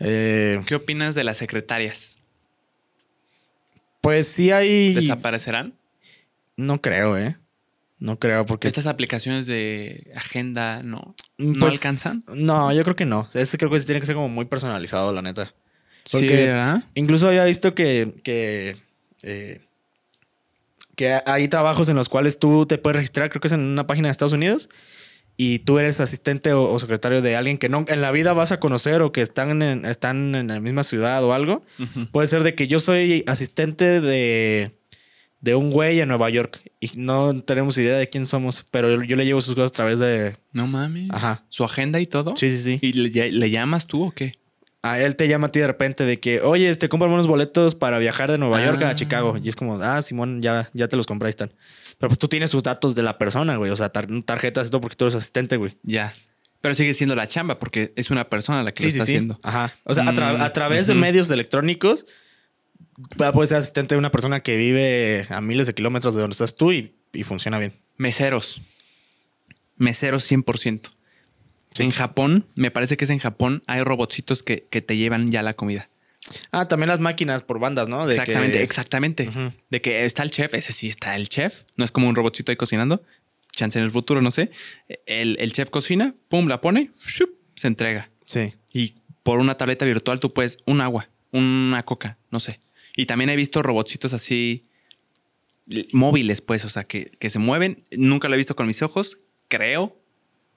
[0.00, 2.18] Eh, ¿Qué opinas de las secretarias?
[4.00, 4.94] pues sí hay.
[4.94, 5.74] ¿Desaparecerán?
[6.56, 7.36] No creo, ¿eh?
[7.98, 8.68] No creo, porque.
[8.68, 12.24] Estas aplicaciones de agenda no, no Pues, alcanzan.
[12.28, 13.28] No, yo creo que no.
[13.30, 15.52] Creo que sí tiene que ser como muy personalizado, la neta.
[16.04, 16.84] Sí, Porque ¿verdad?
[16.94, 18.76] incluso había visto que, que,
[19.22, 19.60] eh,
[20.96, 23.86] que hay trabajos en los cuales tú te puedes registrar, creo que es en una
[23.86, 24.70] página de Estados Unidos,
[25.40, 28.50] y tú eres asistente o, o secretario de alguien que no en la vida vas
[28.50, 31.64] a conocer o que están en, están en la misma ciudad o algo.
[32.12, 34.76] Puede ser de que yo soy asistente de,
[35.40, 39.02] de un güey en Nueva York y no tenemos idea de quién somos, pero yo,
[39.04, 40.36] yo le llevo sus cosas a través de...
[40.52, 41.08] No mames.
[41.12, 41.44] Ajá.
[41.48, 42.36] Su agenda y todo.
[42.36, 42.78] Sí, sí, sí.
[42.82, 44.37] ¿Y le, le llamas tú o qué?
[44.82, 47.74] A él te llama a ti de repente de que, oye, este, cómprame unos boletos
[47.74, 48.90] para viajar de Nueva York Ah.
[48.90, 49.36] a Chicago.
[49.42, 51.50] Y es como, ah, Simón, ya, ya te los compré, ahí están.
[51.98, 53.72] Pero pues tú tienes sus datos de la persona, güey.
[53.72, 55.76] O sea, tar- tarjetas y todo porque tú eres asistente, güey.
[55.82, 56.14] Ya.
[56.60, 59.38] Pero sigue siendo la chamba porque es una persona la que lo está haciendo.
[59.42, 59.74] Ajá.
[59.84, 62.06] O sea, a, tra- Mm, a través de medios electrónicos,
[63.32, 66.56] puedes ser asistente de una persona que vive a miles de kilómetros de donde estás
[66.56, 67.74] tú y, y funciona bien.
[67.96, 68.62] Meseros.
[69.76, 70.90] Meseros 100%.
[71.80, 75.42] En Japón, me parece que es en Japón, hay robotcitos que, que te llevan ya
[75.42, 75.88] la comida.
[76.50, 78.06] Ah, también las máquinas por bandas, ¿no?
[78.06, 79.28] De exactamente, que- exactamente.
[79.70, 81.62] De que está el chef, ese sí está el chef.
[81.76, 83.02] No es como un robotcito ahí cocinando.
[83.52, 84.50] Chance en el futuro, no sé.
[85.06, 88.10] El, el chef cocina, pum, la pone, shup, se entrega.
[88.26, 88.54] Sí.
[88.72, 92.60] Y por una tableta virtual tú puedes un agua, una coca, no sé.
[92.96, 94.64] Y también he visto robotcitos así
[95.92, 97.84] móviles, pues, o sea, que, que se mueven.
[97.90, 99.18] Nunca lo he visto con mis ojos,
[99.48, 99.97] creo.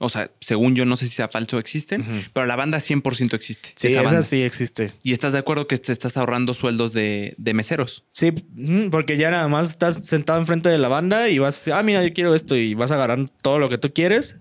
[0.04, 2.12] O sea, según yo, no sé si sea falso o existen, Ujú.
[2.34, 3.70] pero la banda 100% existe.
[3.76, 4.92] Sí, esa sí existe.
[5.04, 8.04] Y estás de acuerdo que te estás ahorrando sueldos de, de meseros.
[8.12, 8.32] Sí,
[8.92, 12.14] porque ya nada más estás sentado enfrente de la banda y vas, ah, mira, yo
[12.14, 14.38] quiero esto y vas a agarrar todo lo que tú quieres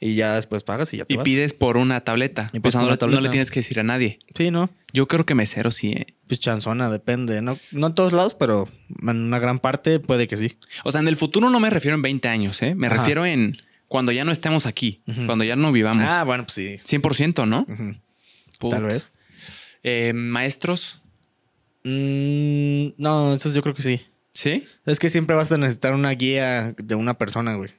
[0.00, 1.24] Y ya después pagas y ya te Y vas.
[1.24, 2.46] pides por una tableta.
[2.52, 3.20] Y por no, le- no tableta.
[3.22, 4.20] le tienes que decir a nadie.
[4.36, 4.70] Sí, ¿no?
[4.92, 6.06] Yo creo que mesero sí, ¿eh?
[6.28, 7.42] Pues chanzona, depende.
[7.42, 8.68] No, no en todos lados, pero
[9.02, 10.56] en una gran parte puede que sí.
[10.84, 12.74] O sea, en el futuro no me refiero en 20 años, ¿eh?
[12.76, 12.98] Me Ajá.
[12.98, 13.56] refiero en
[13.88, 16.04] cuando ya no estemos aquí, cuando ya no vivamos.
[16.06, 16.76] Ah, bueno, pues sí.
[16.84, 17.66] 100%, ¿no?
[18.70, 19.10] Tal vez.
[19.82, 21.00] Eh, maestros,
[21.84, 24.02] Mm, no, eso yo creo que sí.
[24.34, 24.66] ¿sí?
[24.84, 27.70] Es que siempre vas a necesitar una guía de una persona, güey.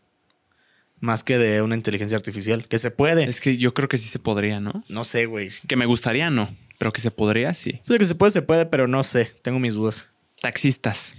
[1.00, 2.68] Más que de una inteligencia artificial.
[2.68, 3.30] Que se puede.
[3.30, 4.84] Es que yo creo que sí se podría, ¿no?
[4.90, 5.52] No sé, güey.
[5.68, 6.54] Que me gustaría, no.
[6.78, 7.80] Pero que se podría, sí.
[7.88, 9.32] Pues que se puede, se puede, pero no sé.
[9.42, 10.10] Tengo mis dudas.
[10.42, 11.16] Taxistas.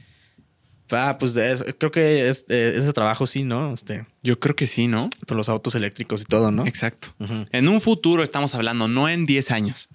[0.93, 3.73] Ah, pues es- creo que es- eh, ese trabajo sí, ¿no?
[3.75, 5.09] Este, Yo creo que sí, ¿no?
[5.27, 6.67] por los autos eléctricos y todo, ¿no?
[6.67, 7.15] Exacto.
[7.19, 7.47] Ujú.
[7.53, 9.89] En un futuro estamos hablando, no en 10 años.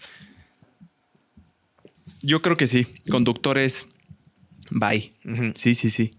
[2.22, 2.88] Yo creo que sí.
[3.10, 3.86] Conductores,
[4.72, 5.14] bye.
[5.26, 5.52] Ujú.
[5.56, 6.14] Sí, sí, sí.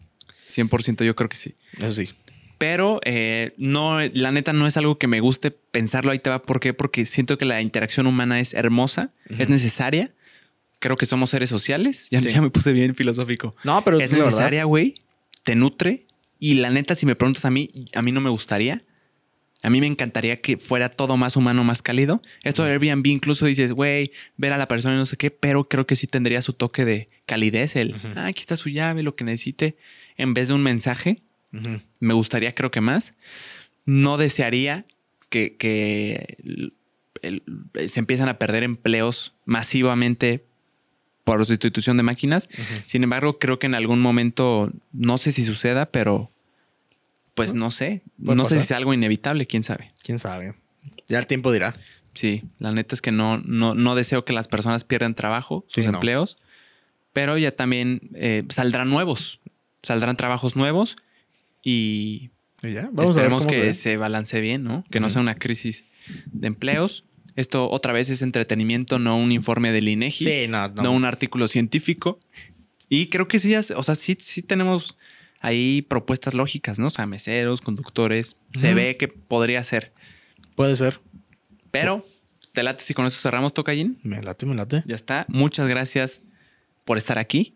[0.48, 1.54] 100% yo creo que sí.
[1.78, 2.10] Eso sí.
[2.58, 6.12] Pero eh, no, la neta no es algo que me guste pensarlo.
[6.12, 6.42] Ahí te va.
[6.42, 6.72] ¿Por qué?
[6.72, 10.14] Porque siento que la interacción humana es hermosa, es necesaria.
[10.78, 12.08] Creo que somos seres sociales.
[12.10, 12.30] Ya, Sí.
[12.30, 13.54] ya me puse bien filosófico.
[13.64, 14.94] No, pero es necesaria, güey.
[15.42, 16.06] Te nutre.
[16.38, 18.84] Y la neta, si me preguntas a mí, a mí no me gustaría.
[19.62, 22.20] A mí me encantaría que fuera todo más humano, más cálido.
[22.44, 25.66] Esto de Airbnb incluso dices, güey, ver a la persona y no sé qué, pero
[25.68, 27.74] creo que sí tendría su toque de calidez.
[27.74, 29.76] El, ah, aquí está su llave, lo que necesite.
[30.18, 31.22] En vez de un mensaje,
[32.00, 33.14] me gustaría, creo que más.
[33.86, 34.84] No desearía
[35.30, 36.74] que, que el-
[37.22, 37.42] el-
[37.88, 40.44] se empiezan a perder empleos masivamente
[41.26, 42.48] por sustitución de máquinas.
[42.86, 46.30] Sin embargo, creo que en algún momento, no sé si suceda, pero
[47.34, 48.02] pues no sé.
[48.16, 49.92] No sé si sea algo inevitable, quién sabe.
[50.04, 50.54] ¿Quién sabe?
[51.08, 51.74] Ya el tiempo dirá.
[52.14, 55.82] Sí, la neta es que no, no, no deseo que las personas pierdan trabajo, sus
[55.84, 55.96] Sí, no.
[55.98, 56.38] empleos,
[57.12, 59.40] pero ya también eh, saldrán nuevos,
[59.82, 60.96] saldrán trabajos nuevos
[61.60, 62.30] y
[62.62, 64.84] Y ya, Esperemos que se se, balancee bien, ¿no?
[64.92, 65.86] Que no sea una crisis
[66.26, 67.04] de empleos.
[67.36, 70.82] Esto otra vez es entretenimiento, no un informe del INEGI, Sí, no, no.
[70.82, 72.18] no un artículo científico.
[72.88, 74.96] Y creo que sí, o sea, sí, sí tenemos
[75.40, 76.86] ahí propuestas lógicas, ¿no?
[76.86, 79.92] O sea, meseros, conductores, se ve que podría ser.
[80.54, 81.00] Puede ser.
[81.70, 82.06] Pero,
[82.52, 83.98] te late si con eso cerramos, Tocayín.
[84.02, 84.82] Me late, me late.
[84.86, 85.26] Ya está.
[85.28, 86.22] Muchas gracias
[86.84, 87.54] por estar aquí.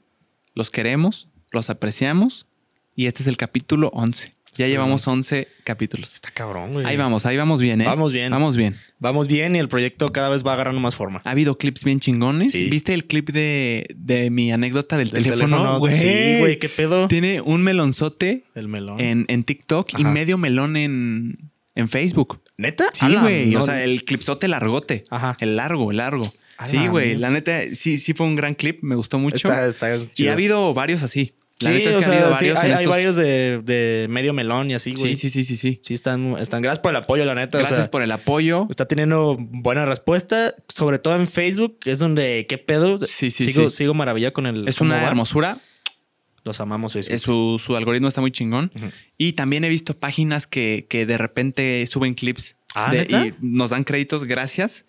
[0.54, 2.46] Los queremos, los apreciamos.
[2.94, 4.34] Y este es el capítulo 11.
[4.56, 5.08] Ya Sí, llevamos vamos.
[5.26, 6.12] 11 capítulos.
[6.14, 6.84] Está cabrón, güey.
[6.86, 7.84] Ahí vamos, ahí vamos bien, ¿eh?
[7.84, 8.30] Vamos bien.
[8.30, 8.76] Vamos bien.
[8.98, 11.22] Vamos bien y el proyecto cada vez va agarrando más forma.
[11.24, 12.52] Ha habido clips bien chingones.
[12.52, 12.68] Sí.
[12.68, 15.78] ¿Viste el clip de, de mi anécdota del, Del teléfono?
[15.78, 15.98] Güey.
[15.98, 17.06] Sí, güey, qué pedo.
[17.08, 19.00] Tiene un melonzote El melón.
[19.00, 22.42] en, en TikTok y medio melón en, en Facebook.
[22.58, 22.90] ¿Neta?
[22.92, 23.46] Sí, güey.
[23.50, 25.04] no- O sea, el clipsote largote.
[25.10, 25.36] Ajá.
[25.40, 26.24] El largo, el largo.
[26.66, 27.16] Sí, güey.
[27.16, 28.82] La neta, sí, sí fue un gran clip.
[28.82, 29.36] Me gustó mucho.
[29.48, 31.32] Está, está y ha habido varios así.
[31.60, 34.74] La Sí, neta es que sea, sí, varios hay, varios de, de medio melón y
[34.74, 35.14] así, güey.
[35.16, 35.80] Sí, sí, sí, sí, sí.
[35.84, 36.62] Sí, están, están.
[36.62, 37.58] Gracias por el apoyo, la neta.
[37.58, 38.66] o Gracias sea, por el apoyo.
[38.70, 42.98] Está teniendo buena respuesta, sobre todo en Facebook, que es donde, ¿qué pedo?
[43.04, 43.76] Sí, sí, sigo, sí.
[43.76, 44.66] Sigo maravilla con el.
[44.68, 45.08] Es una va.
[45.08, 45.58] hermosura.
[46.44, 47.18] Los amamos, Facebook.
[47.18, 48.70] Su, su algoritmo está muy chingón.
[48.74, 48.86] Ujú.
[49.18, 53.26] Y también he visto páginas que, que de repente suben clips Ah, de- ¿neta?
[53.26, 54.86] y nos dan créditos gracias.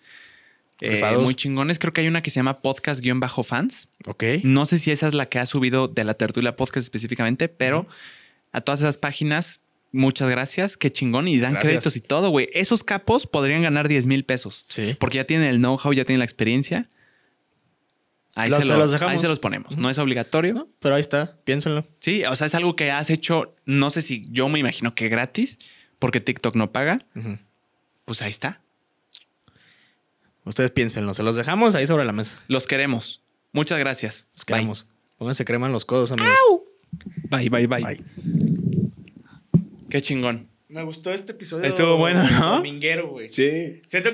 [0.84, 1.78] Eh, muy chingones.
[1.78, 3.88] Creo que hay una que se llama podcast-fans.
[4.06, 4.24] Ok.
[4.42, 7.86] No sé si esa es la que ha subido de la tertulia podcast específicamente, pero
[8.52, 9.60] a todas esas páginas,
[9.92, 10.76] muchas gracias.
[10.76, 11.28] Qué chingón.
[11.28, 11.70] Y dan Gracias.
[11.70, 12.48] créditos y todo, güey.
[12.52, 14.64] Esos capos podrían ganar 10 mil pesos.
[14.68, 14.96] Sí.
[14.98, 16.88] Porque ya tienen el know-how, ya tienen la experiencia.
[18.34, 19.12] Ahí, Los- se, lo- los dejamos.
[19.12, 19.76] ahí se los ponemos.
[19.76, 20.66] No es obligatorio.
[20.80, 21.86] Pero ahí está, piénsenlo.
[22.00, 25.08] Sí, o sea, es algo que has hecho, no sé si yo me imagino que
[25.10, 25.58] gratis,
[25.98, 26.98] porque TikTok no paga.
[28.06, 28.62] Pues ahí está.
[30.44, 32.40] Ustedes piénsenlo, se los dejamos ahí sobre la mesa.
[32.48, 33.22] Los queremos.
[33.52, 34.26] Muchas gracias.
[34.34, 34.88] Los queremos.
[35.16, 36.34] Pónganse crema en los codos, amigos.
[37.30, 37.82] Bye, bye, bye.
[37.84, 38.04] Bye.
[39.88, 40.48] Qué chingón.
[40.68, 41.68] Me gustó este episodio.
[41.68, 42.56] Estuvo bueno, ¿no?
[42.56, 43.28] Dominguero, güey.
[43.28, 43.82] Sí.
[43.86, 44.10] Siento